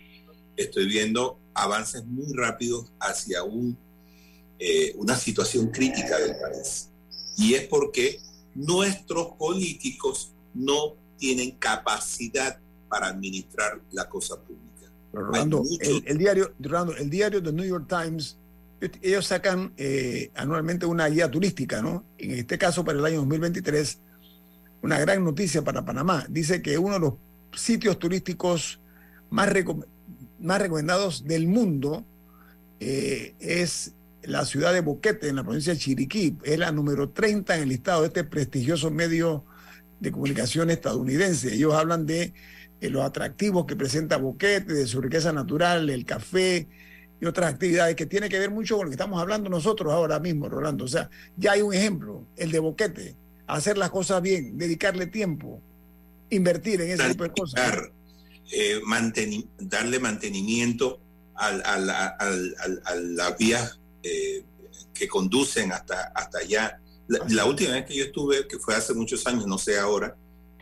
estoy 0.55 0.85
viendo 0.85 1.39
avances 1.55 2.05
muy 2.05 2.31
rápidos 2.33 2.91
hacia 2.99 3.41
un, 3.43 3.79
una 4.95 5.17
situación 5.17 5.71
crítica 5.71 6.19
del 6.19 6.35
país. 6.37 6.89
Y 7.35 7.55
es 7.55 7.67
porque 7.67 8.19
nuestros 8.53 9.29
políticos 9.39 10.33
no 10.53 10.95
tienen 11.17 11.51
capacidad 11.57 12.59
para 12.87 13.07
administrar 13.07 13.81
la 13.91 14.07
cosa 14.07 14.39
pública. 14.39 14.72
Rolando, 15.13 15.63
el, 15.79 16.17
diario, 16.17 16.53
Rolando, 16.59 16.95
el 16.97 17.09
diario 17.09 17.41
The 17.41 17.53
New 17.53 17.65
York 17.65 17.85
Times, 17.87 18.37
ellos 19.01 19.27
sacan 19.27 19.71
eh, 19.77 20.31
anualmente 20.35 20.85
una 20.85 21.07
guía 21.07 21.29
turística, 21.29 21.81
¿no? 21.81 22.03
En 22.17 22.31
este 22.31 22.57
caso, 22.57 22.83
para 22.83 22.97
el 22.99 23.05
año 23.05 23.17
2023, 23.17 23.99
una 24.81 24.99
gran 24.99 25.23
noticia 25.23 25.61
para 25.61 25.85
Panamá. 25.85 26.25
Dice 26.29 26.61
que 26.61 26.77
uno 26.77 26.95
de 26.95 26.99
los 26.99 27.13
sitios 27.55 27.99
turísticos 27.99 28.81
más, 29.29 29.49
más 30.39 30.59
recomendados 30.59 31.25
del 31.25 31.47
mundo 31.47 32.05
eh, 32.79 33.35
es 33.39 33.93
la 34.23 34.45
ciudad 34.45 34.73
de 34.73 34.81
Boquete, 34.81 35.29
en 35.29 35.37
la 35.37 35.43
provincia 35.43 35.73
de 35.73 35.79
Chiriquí. 35.79 36.37
Es 36.43 36.57
la 36.57 36.71
número 36.71 37.09
30 37.09 37.55
en 37.55 37.63
el 37.63 37.69
listado 37.69 38.01
de 38.01 38.07
este 38.07 38.23
prestigioso 38.23 38.91
medio 38.91 39.45
de 39.99 40.11
comunicación 40.11 40.69
estadounidense. 40.69 41.53
Ellos 41.53 41.73
hablan 41.73 42.05
de 42.05 42.33
los 42.89 43.03
atractivos 43.03 43.65
que 43.65 43.75
presenta 43.75 44.17
Boquete, 44.17 44.73
de 44.73 44.87
su 44.87 45.01
riqueza 45.01 45.31
natural, 45.31 45.89
el 45.89 46.05
café 46.05 46.67
y 47.21 47.25
otras 47.25 47.53
actividades 47.53 47.95
que 47.95 48.05
tiene 48.05 48.29
que 48.29 48.39
ver 48.39 48.51
mucho 48.51 48.75
con 48.75 48.85
lo 48.85 48.89
que 48.89 48.95
estamos 48.95 49.21
hablando 49.21 49.49
nosotros 49.49 49.93
ahora 49.93 50.19
mismo, 50.19 50.49
Rolando. 50.49 50.85
O 50.85 50.87
sea, 50.87 51.09
ya 51.37 51.53
hay 51.53 51.61
un 51.61 51.73
ejemplo, 51.73 52.25
el 52.35 52.51
de 52.51 52.59
Boquete, 52.59 53.15
hacer 53.47 53.77
las 53.77 53.89
cosas 53.89 54.21
bien, 54.21 54.57
dedicarle 54.57 55.07
tiempo, 55.07 55.61
invertir 56.29 56.81
en 56.81 56.91
ese 56.91 57.09
tipo 57.09 57.23
de 57.23 57.31
cosas. 57.31 57.61
Eh, 58.51 58.81
darle 59.59 59.99
mantenimiento 59.99 60.99
a, 61.35 61.51
las 62.95 63.37
vías 63.37 63.79
eh, 64.03 64.43
que 64.93 65.07
conducen 65.07 65.71
hasta, 65.71 66.11
hasta 66.13 66.39
allá. 66.39 66.79
la, 67.07 67.45
última 67.45 67.71
vez 67.71 67.85
que 67.85 67.95
yo 67.95 68.03
estuve, 68.05 68.47
que 68.47 68.59
fue 68.59 68.75
hace 68.75 68.93
muchos 68.93 69.25
años, 69.27 69.47
no 69.47 69.57
sé 69.57 69.79
ahora, 69.79 70.15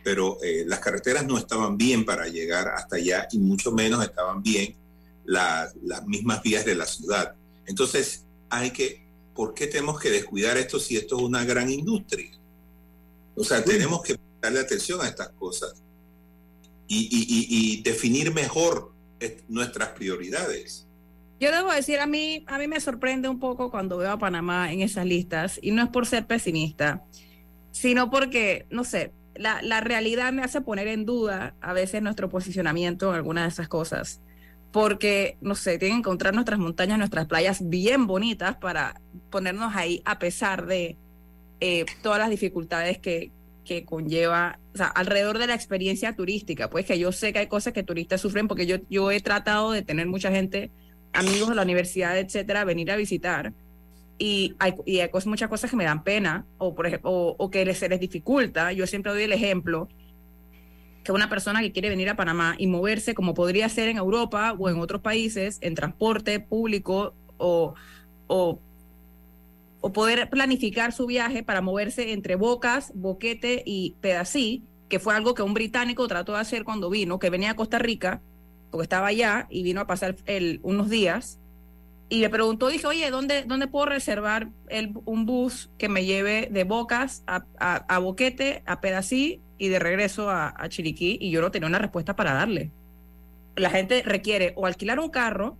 pero 0.04 0.38
eh, 0.42 0.64
las 0.66 0.80
carreteras 0.80 1.26
no 1.26 1.38
estaban 1.38 1.76
bien 1.76 2.04
para 2.04 2.26
llegar 2.28 2.68
hasta 2.68 2.96
allá 2.96 3.28
y 3.30 3.38
mucho 3.38 3.72
menos 3.72 4.04
estaban 4.04 4.42
bien 4.42 4.74
las 5.24 5.74
mismas 6.06 6.42
vías 6.42 6.64
de 6.64 6.74
la 6.74 6.86
ciudad. 6.86 7.34
Entonces 7.66 8.26
hay 8.50 8.70
que 8.70 9.02
¿por 9.34 9.54
qué 9.54 9.66
tenemos 9.66 10.00
que 10.00 10.10
descuidar 10.10 10.56
esto 10.56 10.78
si 10.78 10.96
esto 10.96 11.16
es 11.16 11.22
una 11.22 11.44
gran 11.44 11.70
industria? 11.70 12.30
O 13.34 13.44
sea, 13.44 13.64
tenemos 13.64 14.02
que 14.02 14.18
darle 14.40 14.60
atención 14.60 15.00
a 15.00 15.08
estas 15.08 15.30
cosas 15.30 15.82
y, 16.86 17.80
definir 17.82 18.34
mejor 18.34 18.92
nuestras 19.48 19.90
prioridades. 19.90 20.86
Yo 21.40 21.50
debo 21.50 21.72
decir, 21.72 21.98
a 22.00 22.06
mí, 22.06 22.44
a 22.46 22.58
mí 22.58 22.68
me 22.68 22.80
sorprende 22.80 23.28
un 23.28 23.40
poco 23.40 23.70
cuando 23.70 23.96
veo 23.96 24.10
a 24.10 24.18
Panamá 24.18 24.72
en 24.72 24.82
esas 24.82 25.06
listas, 25.06 25.58
y 25.62 25.70
no 25.70 25.82
es 25.82 25.88
por 25.88 26.06
ser 26.06 26.26
pesimista, 26.26 27.04
sino 27.70 28.10
porque, 28.10 28.66
no 28.70 28.84
sé, 28.84 29.12
la, 29.34 29.62
la 29.62 29.80
realidad 29.80 30.32
me 30.32 30.42
hace 30.42 30.60
poner 30.60 30.88
en 30.88 31.04
duda 31.04 31.54
a 31.60 31.72
veces 31.72 32.02
nuestro 32.02 32.28
posicionamiento 32.28 33.10
en 33.10 33.16
algunas 33.16 33.44
de 33.44 33.48
esas 33.48 33.68
cosas 33.68 34.20
porque, 34.72 35.36
no 35.42 35.54
sé, 35.54 35.78
tienen 35.78 35.98
que 35.98 36.08
encontrar 36.08 36.34
nuestras 36.34 36.58
montañas, 36.58 36.98
nuestras 36.98 37.26
playas 37.26 37.68
bien 37.68 38.06
bonitas 38.06 38.56
para 38.56 39.00
ponernos 39.30 39.76
ahí 39.76 40.02
a 40.06 40.18
pesar 40.18 40.66
de 40.66 40.96
eh, 41.60 41.84
todas 42.02 42.18
las 42.18 42.30
dificultades 42.30 42.98
que, 42.98 43.30
que 43.64 43.84
conlleva, 43.84 44.58
alrededor 44.94 45.38
de 45.38 45.46
la 45.46 45.54
experiencia 45.54 46.16
turística, 46.16 46.70
pues 46.70 46.86
que 46.86 46.98
yo 46.98 47.12
sé 47.12 47.34
que 47.34 47.40
hay 47.40 47.46
cosas 47.46 47.74
que 47.74 47.82
turistas 47.82 48.22
sufren 48.22 48.48
porque 48.48 48.66
yo, 48.66 48.76
yo 48.88 49.10
he 49.10 49.20
tratado 49.20 49.72
de 49.72 49.82
tener 49.82 50.06
mucha 50.06 50.30
gente, 50.30 50.70
amigos 51.12 51.50
de 51.50 51.54
la 51.54 51.62
universidad, 51.62 52.18
etcétera, 52.18 52.64
venir 52.64 52.90
a 52.90 52.96
visitar 52.96 53.52
y 54.22 54.54
hay, 54.60 54.74
y 54.86 55.00
hay 55.00 55.10
muchas 55.26 55.48
cosas 55.48 55.68
que 55.68 55.76
me 55.76 55.82
dan 55.82 56.04
pena 56.04 56.46
o, 56.58 56.76
por 56.76 56.86
ejemplo, 56.86 57.10
o, 57.10 57.34
o 57.36 57.50
que 57.50 57.74
se 57.74 57.88
les 57.88 57.98
dificulta. 57.98 58.72
Yo 58.72 58.86
siempre 58.86 59.10
doy 59.10 59.24
el 59.24 59.32
ejemplo 59.32 59.88
que 61.02 61.10
una 61.10 61.28
persona 61.28 61.60
que 61.60 61.72
quiere 61.72 61.88
venir 61.88 62.08
a 62.08 62.14
Panamá 62.14 62.54
y 62.56 62.68
moverse 62.68 63.14
como 63.14 63.34
podría 63.34 63.68
ser 63.68 63.88
en 63.88 63.96
Europa 63.96 64.54
o 64.56 64.68
en 64.70 64.78
otros 64.78 65.02
países, 65.02 65.58
en 65.60 65.74
transporte 65.74 66.38
público 66.38 67.14
o, 67.36 67.74
o, 68.28 68.60
poder 69.92 70.30
planificar 70.30 70.92
su 70.92 71.06
viaje 71.06 71.42
para 71.42 71.60
moverse 71.60 72.12
entre 72.12 72.36
Bocas, 72.36 72.92
Boquete 72.94 73.64
y 73.66 73.96
Pedací, 74.00 74.62
que 74.88 75.00
fue 75.00 75.16
algo 75.16 75.34
que 75.34 75.42
un 75.42 75.52
británico 75.52 76.06
trató 76.06 76.34
de 76.34 76.38
hacer 76.38 76.62
cuando 76.62 76.90
vino, 76.90 77.18
que 77.18 77.28
venía 77.28 77.50
a 77.50 77.56
Costa 77.56 77.80
Rica, 77.80 78.22
porque 78.70 78.84
estaba 78.84 79.08
allá 79.08 79.48
y 79.50 79.64
vino 79.64 79.80
a 79.80 79.88
pasar 79.88 80.14
el, 80.26 80.60
unos 80.62 80.88
días. 80.88 81.40
Y 82.12 82.20
me 82.20 82.28
preguntó, 82.28 82.68
dije, 82.68 82.86
oye, 82.86 83.10
¿dónde, 83.10 83.44
dónde 83.44 83.68
puedo 83.68 83.86
reservar 83.86 84.50
el, 84.68 84.92
un 85.06 85.24
bus 85.24 85.70
que 85.78 85.88
me 85.88 86.04
lleve 86.04 86.46
de 86.50 86.64
Bocas 86.64 87.24
a, 87.26 87.46
a, 87.58 87.76
a 87.76 87.98
Boquete, 88.00 88.62
a 88.66 88.82
Pedací 88.82 89.40
y 89.56 89.68
de 89.68 89.78
regreso 89.78 90.28
a, 90.28 90.54
Chiriquí 90.68 91.16
y 91.18 91.30
yo 91.30 91.40
no 91.40 91.50
tenía 91.50 91.68
una 91.68 91.78
respuesta 91.78 92.14
para 92.14 92.34
darle. 92.34 92.70
La 93.56 93.70
gente 93.70 94.02
requiere 94.04 94.52
o 94.56 94.66
alquilar 94.66 95.00
un 95.00 95.08
carro 95.08 95.56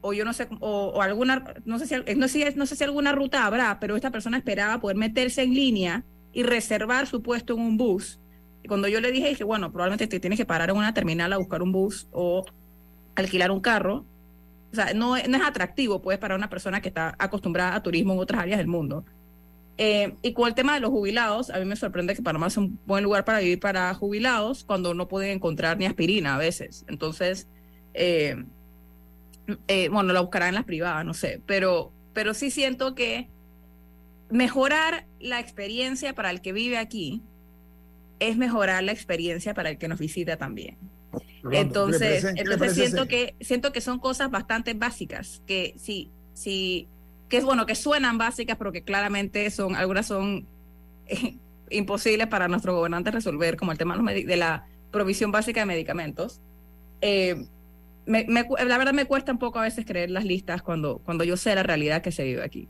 o 0.00 0.12
yo 0.12 0.24
no 0.24 0.32
sé, 0.34 0.46
o, 0.60 1.02
alguna, 1.02 1.52
no 1.64 1.80
sé, 1.80 1.88
si, 1.88 1.94
no 2.14 2.28
sé 2.66 2.76
si 2.76 2.84
alguna 2.84 3.10
ruta 3.10 3.44
habrá, 3.44 3.80
pero 3.80 3.96
esta 3.96 4.12
persona 4.12 4.38
esperaba 4.38 4.80
poder 4.80 4.96
meterse 4.96 5.42
en 5.42 5.52
línea 5.52 6.04
y 6.32 6.44
reservar 6.44 7.08
su 7.08 7.24
puesto 7.24 7.54
en 7.54 7.60
un 7.60 7.76
bus. 7.76 8.20
Y 8.62 8.68
cuando 8.68 8.86
yo 8.86 9.00
le 9.00 9.10
dije, 9.10 9.30
dije, 9.30 9.42
bueno, 9.42 9.72
probablemente 9.72 10.06
te 10.06 10.20
tienes 10.20 10.38
que 10.38 10.46
parar 10.46 10.70
en 10.70 10.76
una 10.76 10.94
terminal 10.94 11.32
a 11.32 11.38
buscar 11.38 11.60
un 11.60 11.72
bus 11.72 12.06
o 12.12 12.44
alquilar 13.16 13.50
un 13.50 13.58
carro. 13.58 14.06
O 14.72 14.74
sea, 14.74 14.92
no, 14.94 15.16
no 15.16 15.36
es 15.36 15.42
atractivo, 15.44 16.02
pues, 16.02 16.18
para 16.18 16.34
una 16.34 16.50
persona 16.50 16.80
que 16.80 16.88
está 16.88 17.14
acostumbrada 17.18 17.74
a 17.74 17.82
turismo 17.82 18.12
en 18.12 18.18
otras 18.18 18.42
áreas 18.42 18.58
del 18.58 18.66
mundo. 18.66 19.04
Eh, 19.80 20.16
y 20.22 20.32
con 20.32 20.48
el 20.48 20.54
tema 20.54 20.74
de 20.74 20.80
los 20.80 20.90
jubilados, 20.90 21.50
a 21.50 21.58
mí 21.58 21.64
me 21.64 21.76
sorprende 21.76 22.14
que 22.14 22.22
Panamá 22.22 22.48
es 22.48 22.56
un 22.56 22.80
buen 22.84 23.04
lugar 23.04 23.24
para 23.24 23.38
vivir 23.38 23.60
para 23.60 23.94
jubilados 23.94 24.64
cuando 24.64 24.92
no 24.92 25.06
pueden 25.06 25.30
encontrar 25.30 25.78
ni 25.78 25.86
aspirina 25.86 26.34
a 26.34 26.38
veces. 26.38 26.84
Entonces, 26.88 27.48
eh, 27.94 28.44
eh, 29.68 29.88
bueno, 29.88 30.12
la 30.12 30.20
buscarán 30.20 30.50
en 30.50 30.56
las 30.56 30.64
privadas, 30.64 31.04
no 31.04 31.14
sé, 31.14 31.40
pero, 31.46 31.92
pero 32.12 32.34
sí 32.34 32.50
siento 32.50 32.96
que 32.96 33.28
mejorar 34.30 35.06
la 35.20 35.38
experiencia 35.38 36.12
para 36.12 36.30
el 36.30 36.42
que 36.42 36.52
vive 36.52 36.76
aquí 36.76 37.22
es 38.18 38.36
mejorar 38.36 38.82
la 38.82 38.92
experiencia 38.92 39.54
para 39.54 39.70
el 39.70 39.78
que 39.78 39.86
nos 39.86 40.00
visita 40.00 40.36
también. 40.36 40.76
Entonces, 41.50 42.24
entonces 42.24 42.74
siento 42.74 43.06
que 43.06 43.34
siento 43.40 43.72
que 43.72 43.80
son 43.80 43.98
cosas 43.98 44.30
bastante 44.30 44.74
básicas 44.74 45.42
que 45.46 45.74
si 45.78 46.10
si 46.34 46.88
que 47.28 47.36
es 47.36 47.44
bueno, 47.44 47.66
que 47.66 47.74
suenan 47.74 48.18
básicas, 48.18 48.56
pero 48.56 48.72
que 48.72 48.82
claramente 48.82 49.50
son, 49.50 49.76
algunas 49.76 50.06
son 50.06 50.46
eh, 51.06 51.34
imposibles 51.70 52.26
para 52.26 52.48
nuestros 52.48 52.74
gobernantes 52.74 53.14
resolver, 53.14 53.56
como 53.56 53.72
el 53.72 53.78
tema 53.78 53.96
de 54.12 54.36
la 54.36 54.66
provisión 54.90 55.30
básica 55.30 55.60
de 55.60 55.66
medicamentos. 55.66 56.40
Eh, 57.00 57.46
la 58.06 58.78
verdad 58.78 58.94
me 58.94 59.04
cuesta 59.04 59.32
un 59.32 59.38
poco 59.38 59.58
a 59.58 59.62
veces 59.62 59.84
creer 59.84 60.10
las 60.10 60.24
listas 60.24 60.62
cuando, 60.62 60.98
cuando 61.04 61.24
yo 61.24 61.36
sé 61.36 61.54
la 61.54 61.62
realidad 61.62 62.00
que 62.02 62.10
se 62.10 62.24
vive 62.24 62.42
aquí. 62.42 62.66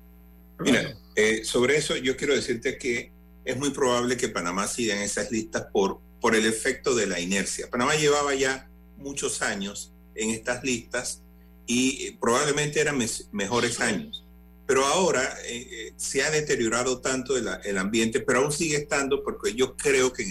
Mira, 0.58 0.96
eh, 1.14 1.44
sobre 1.44 1.76
eso 1.76 1.96
yo 1.96 2.16
quiero 2.16 2.34
decirte 2.34 2.76
que 2.76 3.12
es 3.44 3.56
muy 3.56 3.70
probable 3.70 4.16
que 4.16 4.28
Panamá 4.28 4.66
siga 4.66 4.96
en 4.96 5.02
esas 5.02 5.30
listas 5.30 5.66
por, 5.72 6.00
por 6.20 6.34
el 6.34 6.46
efecto 6.46 6.94
de 6.94 7.06
la 7.06 7.20
inercia. 7.20 7.70
Panamá 7.70 7.94
llevaba 7.94 8.34
ya 8.34 8.68
muchos 8.96 9.42
años 9.42 9.92
en 10.14 10.30
estas 10.30 10.64
listas 10.64 11.22
y 11.66 12.12
probablemente 12.12 12.80
eran 12.80 12.98
mejores 13.32 13.80
años 13.80 14.24
pero 14.68 14.84
ahora 14.84 15.22
eh, 15.46 15.66
eh, 15.70 15.92
se 15.96 16.22
ha 16.22 16.30
deteriorado 16.30 17.00
tanto 17.00 17.38
el, 17.38 17.78
ambiente, 17.78 18.20
pero 18.20 18.40
aún 18.40 18.52
sigue 18.52 18.76
estando, 18.76 19.24
porque 19.24 19.54
yo 19.54 19.74
creo 19.74 20.12
que 20.12 20.24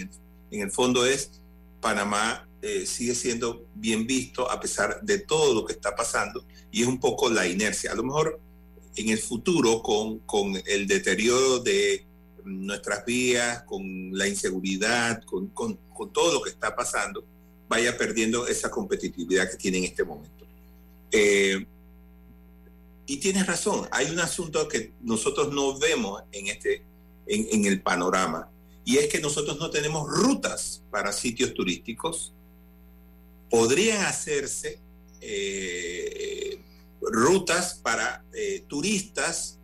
en 0.51 0.61
el, 0.61 0.69
fondo 0.69 1.07
es 1.07 1.41
Panamá 1.81 2.47
eh, 2.61 2.85
sigue 2.85 3.15
siendo 3.15 3.65
bien 3.73 4.05
visto 4.05 4.49
a 4.49 4.59
pesar 4.59 5.01
de 5.01 5.17
todo 5.17 5.55
lo 5.55 5.65
que 5.65 5.73
está 5.73 5.95
pasando 5.95 6.45
y 6.71 6.83
es 6.83 6.87
un 6.87 6.99
poco 6.99 7.31
la 7.31 7.47
inercia. 7.47 7.91
A 7.91 7.95
lo 7.95 8.03
mejor 8.03 8.39
en 8.95 9.09
el 9.09 9.17
futuro, 9.17 9.81
con, 9.81 10.19
con 10.19 10.53
el 10.67 10.85
deterioro 10.85 11.57
de 11.57 12.05
nuestras 12.47 13.05
vías, 13.05 13.63
con 13.63 14.17
la 14.17 14.27
inseguridad, 14.27 15.23
con, 15.23 15.47
con, 15.47 15.77
todo 16.13 16.33
lo 16.33 16.41
que 16.41 16.49
está 16.49 16.75
pasando, 16.75 17.23
vaya 17.67 17.97
perdiendo 17.97 18.47
esa 18.47 18.69
competitividad 18.69 19.49
que 19.49 19.57
tiene 19.57 19.79
en 19.79 19.83
este 19.85 20.03
momento. 20.03 20.45
Eh, 21.11 21.65
y 23.05 23.17
tienes 23.17 23.47
razón, 23.47 23.87
hay 23.91 24.09
un 24.09 24.19
asunto 24.19 24.67
que 24.67 24.93
nosotros 25.01 25.53
no 25.53 25.77
vemos 25.77 26.23
en, 26.31 26.47
este, 26.47 26.83
en, 27.25 27.65
el 27.65 27.81
panorama, 27.81 28.49
y 28.83 28.97
es 28.97 29.07
que 29.07 29.19
nosotros 29.19 29.59
no 29.59 29.69
tenemos 29.69 30.07
rutas 30.09 30.81
para 30.91 31.11
sitios 31.11 31.53
turísticos. 31.53 32.33
Podrían 33.49 34.05
hacerse 34.05 34.79
eh, 35.21 36.59
rutas 37.01 37.79
para 37.81 38.23
eh, 38.33 38.63
turistas, 38.67 39.57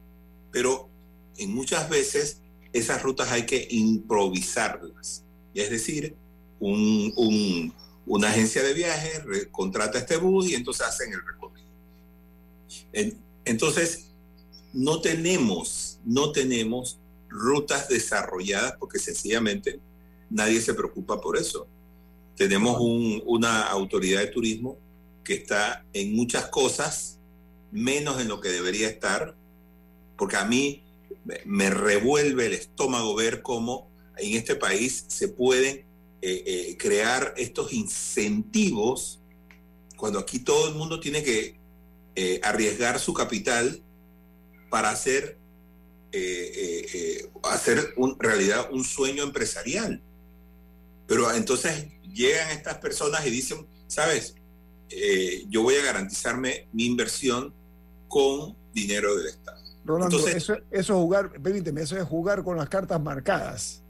pero 0.52 0.90
en 1.38 1.54
muchas 1.54 1.90
veces 1.90 2.43
esas 2.74 3.02
rutas 3.04 3.32
hay 3.32 3.46
que 3.46 3.68
improvisarlas. 3.70 5.24
Es 5.54 5.70
decir, 5.70 6.16
una 6.60 8.28
agencia 8.28 8.64
de 8.64 8.74
viajes 8.74 9.22
contrata 9.52 10.00
este 10.00 10.18
bus 10.18 10.50
y 10.50 10.56
entonces 10.56 10.86
hacen 10.86 11.14
el 11.14 11.26
recorrido. 11.26 11.70
Entonces, 13.46 14.12
no 14.74 15.02
tenemos, 15.02 16.00
no 16.04 16.32
tenemos 16.32 17.00
rutas 17.30 17.88
desarrolladas 17.88 18.76
porque 18.80 19.00
sencillamente 19.00 19.80
nadie 20.30 20.60
se 20.62 20.74
preocupa 20.74 21.22
por 21.22 21.38
eso. 21.38 21.68
Tenemos 22.36 22.78
una 23.26 23.64
autoridad 23.64 24.22
de 24.22 24.28
turismo 24.28 24.78
que 25.24 25.36
está 25.36 25.86
en 25.94 26.16
muchas 26.16 26.48
cosas, 26.48 27.20
menos 27.72 28.20
en 28.20 28.28
lo 28.28 28.42
que 28.42 28.50
debería 28.50 28.88
estar, 28.88 29.36
porque 30.18 30.38
a 30.38 30.46
mí 30.46 30.83
me 31.46 31.70
revuelve 31.70 32.48
el 32.48 32.54
estómago 32.54 33.16
ver 33.16 33.42
cómo 33.42 33.90
en 34.18 34.36
este 34.36 34.56
país 34.56 35.06
se 35.08 35.28
pueden 35.28 35.86
eh, 36.22 36.44
eh, 36.46 36.78
crear 36.78 37.34
estos 37.38 37.74
incentivos 37.74 39.20
cuando 39.98 40.20
aquí 40.20 40.40
todo 40.40 40.70
el 40.70 40.76
mundo 40.76 41.00
tiene 41.00 41.24
que 41.24 41.58
eh, 42.16 42.40
arriesgar 42.44 43.00
su 43.00 43.14
capital 43.14 43.82
para 44.70 44.90
hacer, 44.90 45.38
hacer 47.44 47.94
realidad 48.20 48.70
un 48.72 48.84
sueño 48.84 49.24
empresarial. 49.24 50.02
Pero 51.08 51.32
entonces 51.34 51.88
llegan 52.14 52.52
estas 52.52 52.78
personas 52.78 53.26
y 53.26 53.30
dicen, 53.30 53.68
sabes, 53.88 54.36
yo 55.50 55.62
voy 55.62 55.76
a 55.76 55.84
garantizarme 55.84 56.68
mi 56.74 56.86
inversión 56.86 57.54
con 58.08 58.56
dinero 58.74 59.16
del 59.16 59.28
Estado. 59.28 59.63
Rolando, 59.86 60.28
eso, 60.28 60.56
eso, 60.72 60.96
jugar, 60.96 61.32
permíteme, 61.42 61.82
eso 61.82 61.98
es 61.98 62.04
jugar 62.04 62.44
con 62.44 62.58
las 62.58 62.70
cartas 62.70 63.02
marcadas. 63.02 63.84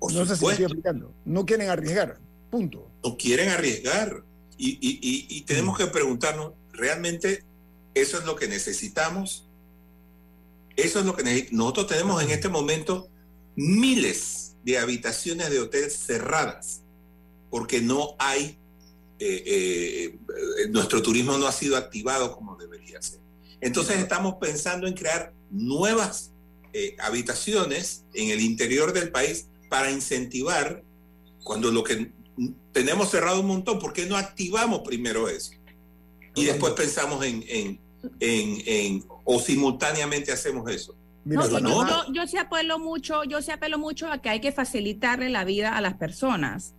no 0.00 0.26
sé 0.26 0.36
si 0.36 0.46
estoy 0.46 0.64
explicando. 0.64 1.12
No 1.24 1.46
quieren 1.46 1.70
arriesgar, 1.70 2.18
punto. 2.50 2.90
No 3.04 3.16
quieren 3.16 3.48
arriesgar. 3.48 4.22
Y, 4.56 4.70
y, 4.80 5.26
y, 5.28 5.42
tenemos 5.42 5.76
mm. 5.76 5.78
que 5.78 5.86
preguntarnos, 5.86 6.52
¿realmente 6.72 7.44
eso 7.94 8.18
es 8.18 8.24
lo 8.24 8.36
que 8.36 8.48
necesitamos. 8.48 9.46
Eso 10.76 11.00
es 11.00 11.06
lo 11.06 11.16
que 11.16 11.22
necesitamos. 11.22 11.58
Nosotros 11.58 11.86
tenemos 11.86 12.22
en 12.22 12.30
este 12.30 12.48
momento 12.48 13.08
miles 13.56 14.56
de 14.64 14.78
habitaciones 14.78 15.50
de 15.50 15.60
hotel 15.60 15.90
cerradas 15.90 16.82
porque 17.50 17.80
no 17.80 18.14
hay, 18.18 18.58
eh, 19.18 19.42
eh, 19.46 20.68
nuestro 20.70 21.02
turismo 21.02 21.38
no 21.38 21.46
ha 21.46 21.52
sido 21.52 21.76
activado 21.76 22.34
como 22.34 22.56
debería 22.56 23.00
ser. 23.00 23.20
Entonces 23.60 23.98
estamos 23.98 24.34
pensando 24.40 24.86
en 24.86 24.94
crear 24.94 25.32
nuevas 25.50 26.32
eh, 26.72 26.96
habitaciones 27.00 28.04
en 28.14 28.30
el 28.30 28.40
interior 28.40 28.92
del 28.92 29.10
país 29.10 29.48
para 29.68 29.90
incentivar 29.90 30.82
cuando 31.42 31.70
lo 31.70 31.82
que 31.82 32.12
tenemos 32.72 33.10
cerrado 33.10 33.40
un 33.40 33.46
montón, 33.46 33.78
¿por 33.78 33.92
qué 33.92 34.06
no 34.06 34.16
activamos 34.16 34.80
primero 34.80 35.28
eso? 35.28 35.52
Y 36.34 36.44
después 36.44 36.74
pensamos 36.74 37.24
en, 37.24 37.42
en, 37.48 37.80
en, 38.20 39.04
o 39.24 39.40
simultáneamente 39.40 40.30
hacemos 40.30 40.70
eso. 40.70 40.94
yo, 41.24 42.12
yo, 42.12 42.26
sí 42.26 42.38
apelo 42.38 42.78
mucho, 42.78 43.24
yo 43.24 43.42
sí 43.42 43.50
apelo 43.50 43.78
mucho 43.78 44.10
a 44.10 44.18
que 44.18 44.28
hay 44.28 44.40
que 44.40 44.52
facilitarle 44.52 45.30
la 45.30 45.44
vida 45.44 45.76
a 45.76 45.80
las 45.80 45.94
personas. 45.94 46.74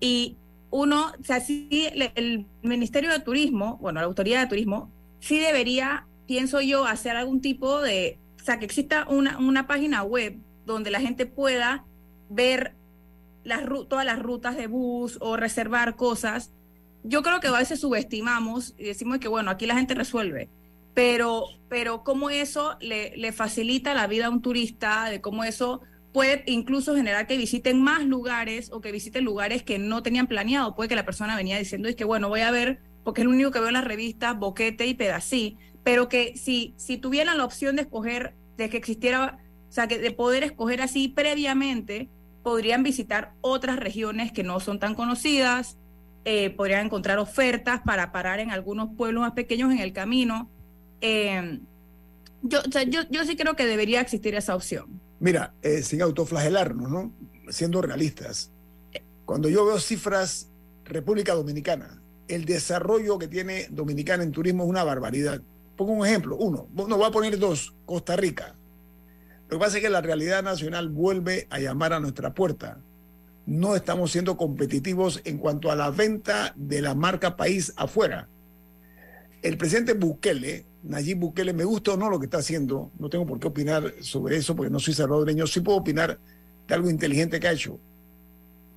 Y 0.00 0.36
uno, 0.70 1.12
o 1.20 1.24
sea, 1.24 1.40
sí, 1.40 1.88
el 2.16 2.46
Ministerio 2.62 3.10
de 3.10 3.20
Turismo, 3.20 3.78
bueno, 3.80 4.00
la 4.00 4.06
Autoridad 4.06 4.40
de 4.40 4.48
Turismo, 4.48 4.90
sí 5.20 5.38
debería, 5.38 6.06
pienso 6.26 6.60
yo, 6.60 6.86
hacer 6.86 7.16
algún 7.16 7.40
tipo 7.40 7.80
de, 7.80 8.18
o 8.40 8.44
sea, 8.44 8.58
que 8.58 8.64
exista 8.64 9.06
una, 9.08 9.38
una 9.38 9.66
página 9.66 10.02
web 10.02 10.38
donde 10.66 10.90
la 10.90 11.00
gente 11.00 11.26
pueda 11.26 11.84
ver 12.30 12.74
las, 13.44 13.64
todas 13.88 14.04
las 14.04 14.18
rutas 14.18 14.56
de 14.56 14.66
bus 14.66 15.18
o 15.20 15.36
reservar 15.36 15.96
cosas. 15.96 16.52
Yo 17.02 17.22
creo 17.22 17.40
que 17.40 17.48
a 17.48 17.52
veces 17.58 17.80
subestimamos 17.80 18.74
y 18.78 18.84
decimos 18.84 19.18
que, 19.18 19.28
bueno, 19.28 19.50
aquí 19.50 19.66
la 19.66 19.76
gente 19.76 19.94
resuelve, 19.94 20.48
pero, 20.94 21.44
pero 21.68 22.02
cómo 22.02 22.30
eso 22.30 22.76
le, 22.80 23.16
le 23.16 23.32
facilita 23.32 23.92
la 23.94 24.06
vida 24.06 24.26
a 24.26 24.30
un 24.30 24.40
turista, 24.40 25.10
de 25.10 25.20
cómo 25.20 25.44
eso 25.44 25.82
puede 26.14 26.44
incluso 26.46 26.94
generar 26.94 27.26
que 27.26 27.36
visiten 27.36 27.82
más 27.82 28.04
lugares 28.04 28.70
o 28.72 28.80
que 28.80 28.92
visiten 28.92 29.24
lugares 29.24 29.64
que 29.64 29.78
no 29.78 30.02
tenían 30.02 30.28
planeado. 30.28 30.74
Puede 30.76 30.88
que 30.88 30.94
la 30.94 31.04
persona 31.04 31.36
venía 31.36 31.58
diciendo, 31.58 31.88
es 31.88 31.96
que 31.96 32.04
bueno, 32.04 32.28
voy 32.28 32.40
a 32.40 32.52
ver, 32.52 32.80
porque 33.02 33.20
es 33.20 33.24
lo 33.26 33.32
único 33.32 33.50
que 33.50 33.58
veo 33.58 33.68
en 33.68 33.74
las 33.74 33.84
revistas, 33.84 34.38
Boquete 34.38 34.86
y 34.86 34.94
Pedací, 34.94 35.58
pero 35.84 36.08
que 36.08 36.36
si, 36.36 36.74
si 36.76 36.96
tuvieran 36.96 37.38
la 37.38 37.44
opción 37.44 37.76
de 37.76 37.82
escoger, 37.82 38.34
de 38.56 38.70
que 38.70 38.78
existiera, 38.78 39.38
o 39.68 39.72
sea, 39.72 39.86
que 39.86 39.98
de 39.98 40.10
poder 40.10 40.42
escoger 40.42 40.80
así 40.80 41.08
previamente, 41.08 42.08
podrían 42.42 42.82
visitar 42.82 43.34
otras 43.40 43.76
regiones 43.76 44.32
que 44.32 44.42
no 44.42 44.60
son 44.60 44.80
tan 44.80 44.94
conocidas, 44.94 45.76
eh, 46.24 46.50
podrían 46.50 46.86
encontrar 46.86 47.18
ofertas 47.18 47.82
para 47.84 48.10
parar 48.10 48.40
en 48.40 48.50
algunos 48.50 48.88
pueblos 48.96 49.20
más 49.20 49.32
pequeños 49.32 49.70
en 49.72 49.78
el 49.78 49.92
camino. 49.92 50.50
Eh, 51.00 51.60
yo, 52.42 52.60
yo, 52.88 53.02
yo 53.10 53.24
sí 53.24 53.36
creo 53.36 53.56
que 53.56 53.66
debería 53.66 54.00
existir 54.00 54.34
esa 54.34 54.54
opción. 54.56 55.00
Mira, 55.20 55.54
eh, 55.62 55.82
sin 55.82 56.02
autoflagelarnos, 56.02 56.90
¿no? 56.90 57.12
Siendo 57.50 57.82
realistas. 57.82 58.50
Cuando 59.24 59.48
yo 59.48 59.64
veo 59.64 59.78
cifras 59.78 60.50
República 60.84 61.34
Dominicana, 61.34 62.02
el 62.28 62.44
desarrollo 62.44 63.18
que 63.18 63.28
tiene 63.28 63.66
Dominicana 63.70 64.22
en 64.22 64.32
turismo 64.32 64.64
es 64.64 64.70
una 64.70 64.84
barbaridad. 64.84 65.40
Pongo 65.76 65.92
un 65.92 66.06
ejemplo, 66.06 66.36
uno, 66.36 66.68
no 66.74 66.96
voy 66.96 67.06
a 67.06 67.10
poner 67.10 67.38
dos, 67.38 67.74
Costa 67.84 68.16
Rica. 68.16 68.56
Lo 69.48 69.58
que 69.58 69.64
pasa 69.64 69.76
es 69.76 69.82
que 69.82 69.90
la 69.90 70.00
realidad 70.00 70.42
nacional 70.42 70.88
vuelve 70.88 71.46
a 71.50 71.58
llamar 71.58 71.92
a 71.92 72.00
nuestra 72.00 72.32
puerta. 72.32 72.80
No 73.46 73.76
estamos 73.76 74.12
siendo 74.12 74.36
competitivos 74.36 75.20
en 75.24 75.38
cuanto 75.38 75.70
a 75.70 75.76
la 75.76 75.90
venta 75.90 76.54
de 76.56 76.80
la 76.80 76.94
marca 76.94 77.36
país 77.36 77.72
afuera. 77.76 78.28
El 79.42 79.58
presidente 79.58 79.92
Bukele 79.92 80.64
Nayib 80.84 81.18
Bukele, 81.18 81.54
me 81.54 81.64
gusta 81.64 81.92
o 81.92 81.96
no 81.96 82.10
lo 82.10 82.20
que 82.20 82.26
está 82.26 82.38
haciendo, 82.38 82.92
no 82.98 83.08
tengo 83.08 83.26
por 83.26 83.40
qué 83.40 83.48
opinar 83.48 83.94
sobre 84.00 84.36
eso 84.36 84.54
porque 84.54 84.70
no 84.70 84.78
soy 84.78 84.92
salvadoreño, 84.92 85.46
sí 85.46 85.60
puedo 85.60 85.78
opinar 85.78 86.18
de 86.68 86.74
algo 86.74 86.90
inteligente 86.90 87.40
que 87.40 87.48
ha 87.48 87.52
hecho. 87.52 87.80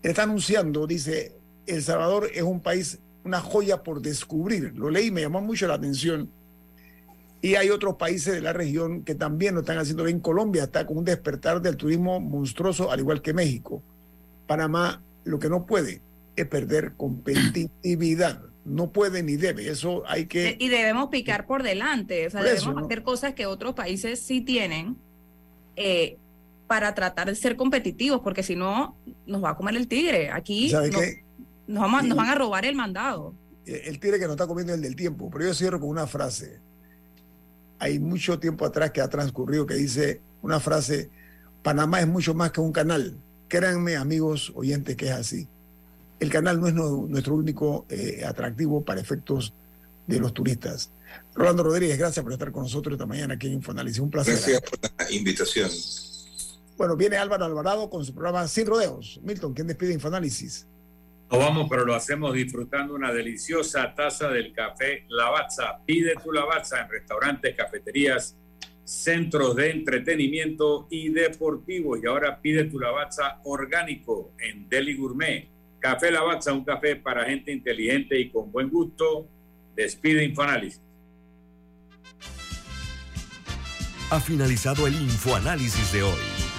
Está 0.01 0.23
anunciando, 0.23 0.87
dice, 0.87 1.35
El 1.65 1.83
Salvador 1.83 2.29
es 2.33 2.43
un 2.43 2.61
país, 2.61 2.99
una 3.25 3.41
joya 3.41 3.83
por 3.83 4.01
descubrir. 4.01 4.73
Lo 4.77 4.89
leí, 4.89 5.11
me 5.11 5.21
llamó 5.21 5.41
mucho 5.41 5.67
la 5.67 5.73
atención. 5.73 6.31
Y 7.41 7.55
hay 7.55 7.69
otros 7.69 7.95
países 7.95 8.33
de 8.33 8.41
la 8.41 8.53
región 8.53 9.03
que 9.03 9.15
también 9.15 9.53
lo 9.53 9.61
están 9.61 9.77
haciendo 9.77 10.03
bien. 10.03 10.19
Colombia 10.19 10.63
está 10.63 10.85
con 10.85 10.97
un 10.97 11.05
despertar 11.05 11.61
del 11.61 11.77
turismo 11.77 12.19
monstruoso, 12.19 12.91
al 12.91 12.99
igual 12.99 13.21
que 13.21 13.33
México. 13.33 13.83
Panamá 14.47 15.01
lo 15.23 15.39
que 15.39 15.49
no 15.49 15.65
puede 15.65 16.01
es 16.35 16.47
perder 16.47 16.93
competitividad 16.95 18.41
no 18.67 18.91
puede 18.91 19.23
ni 19.23 19.37
debe, 19.37 19.69
eso 19.69 20.03
hay 20.07 20.25
que... 20.25 20.57
Y 20.59 20.67
debemos 20.67 21.07
picar 21.07 21.47
por 21.47 21.63
delante, 21.63 22.27
o 22.27 22.29
sea, 22.29 22.43
debemos 22.43 22.83
hacer 22.83 23.01
cosas 23.01 23.33
que 23.33 23.45
otros 23.45 23.73
países 23.73 24.19
sí 24.19 24.41
tienen 24.41 24.97
eh, 25.77 26.17
para 26.67 26.93
tratar 26.93 27.27
de 27.27 27.35
ser 27.35 27.55
competitivos, 27.55 28.19
porque 28.21 28.43
si 28.43 28.55
no, 28.55 28.97
nos 29.25 29.41
va 29.41 29.51
a 29.51 29.55
comer 29.55 29.77
el 29.77 29.87
tigre. 29.87 30.31
Aquí 30.31 30.69
nos, 30.71 30.89
nos, 31.67 32.03
nos 32.03 32.17
van 32.17 32.27
a 32.29 32.35
robar 32.35 32.65
el 32.65 32.75
mandado. 32.75 33.33
El 33.65 33.99
tigre 33.99 34.19
que 34.19 34.25
nos 34.25 34.31
está 34.31 34.47
comiendo 34.47 34.73
es 34.73 34.77
el 34.77 34.83
del 34.83 34.95
tiempo, 34.97 35.29
pero 35.31 35.45
yo 35.45 35.53
cierro 35.53 35.79
con 35.79 35.89
una 35.89 36.05
frase. 36.05 36.59
Hay 37.79 37.99
mucho 37.99 38.39
tiempo 38.39 38.65
atrás 38.65 38.91
que 38.91 39.01
ha 39.01 39.09
transcurrido 39.09 39.65
que 39.65 39.75
dice 39.75 40.21
una 40.41 40.59
frase, 40.59 41.09
Panamá 41.63 41.99
es 41.99 42.07
mucho 42.07 42.33
más 42.33 42.51
que 42.51 42.61
un 42.61 42.71
canal. 42.71 43.17
Créanme, 43.47 43.95
amigos 43.95 44.51
oyentes, 44.55 44.95
que 44.95 45.07
es 45.07 45.11
así 45.11 45.47
el 46.19 46.29
canal 46.29 46.59
no 46.59 46.67
es 46.67 46.73
nuestro 46.73 47.35
único 47.35 47.85
eh, 47.89 48.23
atractivo 48.25 48.83
para 48.83 48.99
efectos 48.99 49.53
de 50.07 50.19
los 50.19 50.33
turistas. 50.33 50.89
Rolando 51.35 51.63
Rodríguez, 51.63 51.97
gracias 51.97 52.23
por 52.23 52.33
estar 52.33 52.51
con 52.51 52.63
nosotros 52.63 52.93
esta 52.93 53.05
mañana 53.05 53.35
aquí 53.35 53.47
en 53.47 53.53
Infoanálisis. 53.53 53.99
Un 53.99 54.09
placer. 54.09 54.33
Gracias 54.35 54.61
por 54.61 54.79
la 54.97 55.11
invitación. 55.11 55.69
Bueno, 56.77 56.95
viene 56.95 57.17
Álvaro 57.17 57.45
Alvarado 57.45 57.89
con 57.89 58.03
su 58.05 58.13
programa 58.13 58.47
Sin 58.47 58.67
Rodeos. 58.67 59.19
Milton, 59.23 59.53
¿quién 59.53 59.67
despide 59.67 59.93
Infoanálisis? 59.93 60.65
No 61.29 61.39
vamos, 61.39 61.67
pero 61.69 61.85
lo 61.85 61.93
hacemos 61.93 62.33
disfrutando 62.33 62.95
una 62.95 63.11
deliciosa 63.11 63.93
taza 63.93 64.29
del 64.29 64.53
café 64.53 65.05
Lavazza. 65.09 65.79
Pide 65.85 66.15
tu 66.23 66.31
Lavazza 66.31 66.81
en 66.81 66.89
restaurantes, 66.89 67.55
cafeterías, 67.55 68.37
centros 68.83 69.55
de 69.55 69.71
entretenimiento 69.71 70.87
y 70.89 71.09
deportivos. 71.09 71.99
Y 72.01 72.07
ahora 72.07 72.39
pide 72.41 72.63
tu 72.65 72.79
Lavazza 72.79 73.41
orgánico 73.43 74.31
en 74.39 74.69
Deli 74.69 74.95
Gourmet 74.95 75.57
Café 75.79 76.11
Lavazza, 76.11 76.53
un 76.53 76.63
café 76.63 76.95
para 76.95 77.25
gente 77.25 77.51
inteligente 77.51 78.19
y 78.19 78.29
con 78.29 78.51
buen 78.51 78.69
gusto. 78.69 79.27
Despide 79.75 80.23
Infoanálisis. 80.23 80.81
Ha 84.09 84.19
finalizado 84.19 84.87
el 84.87 84.93
Infoanálisis 84.95 85.91
de 85.91 86.03
hoy. 86.03 86.46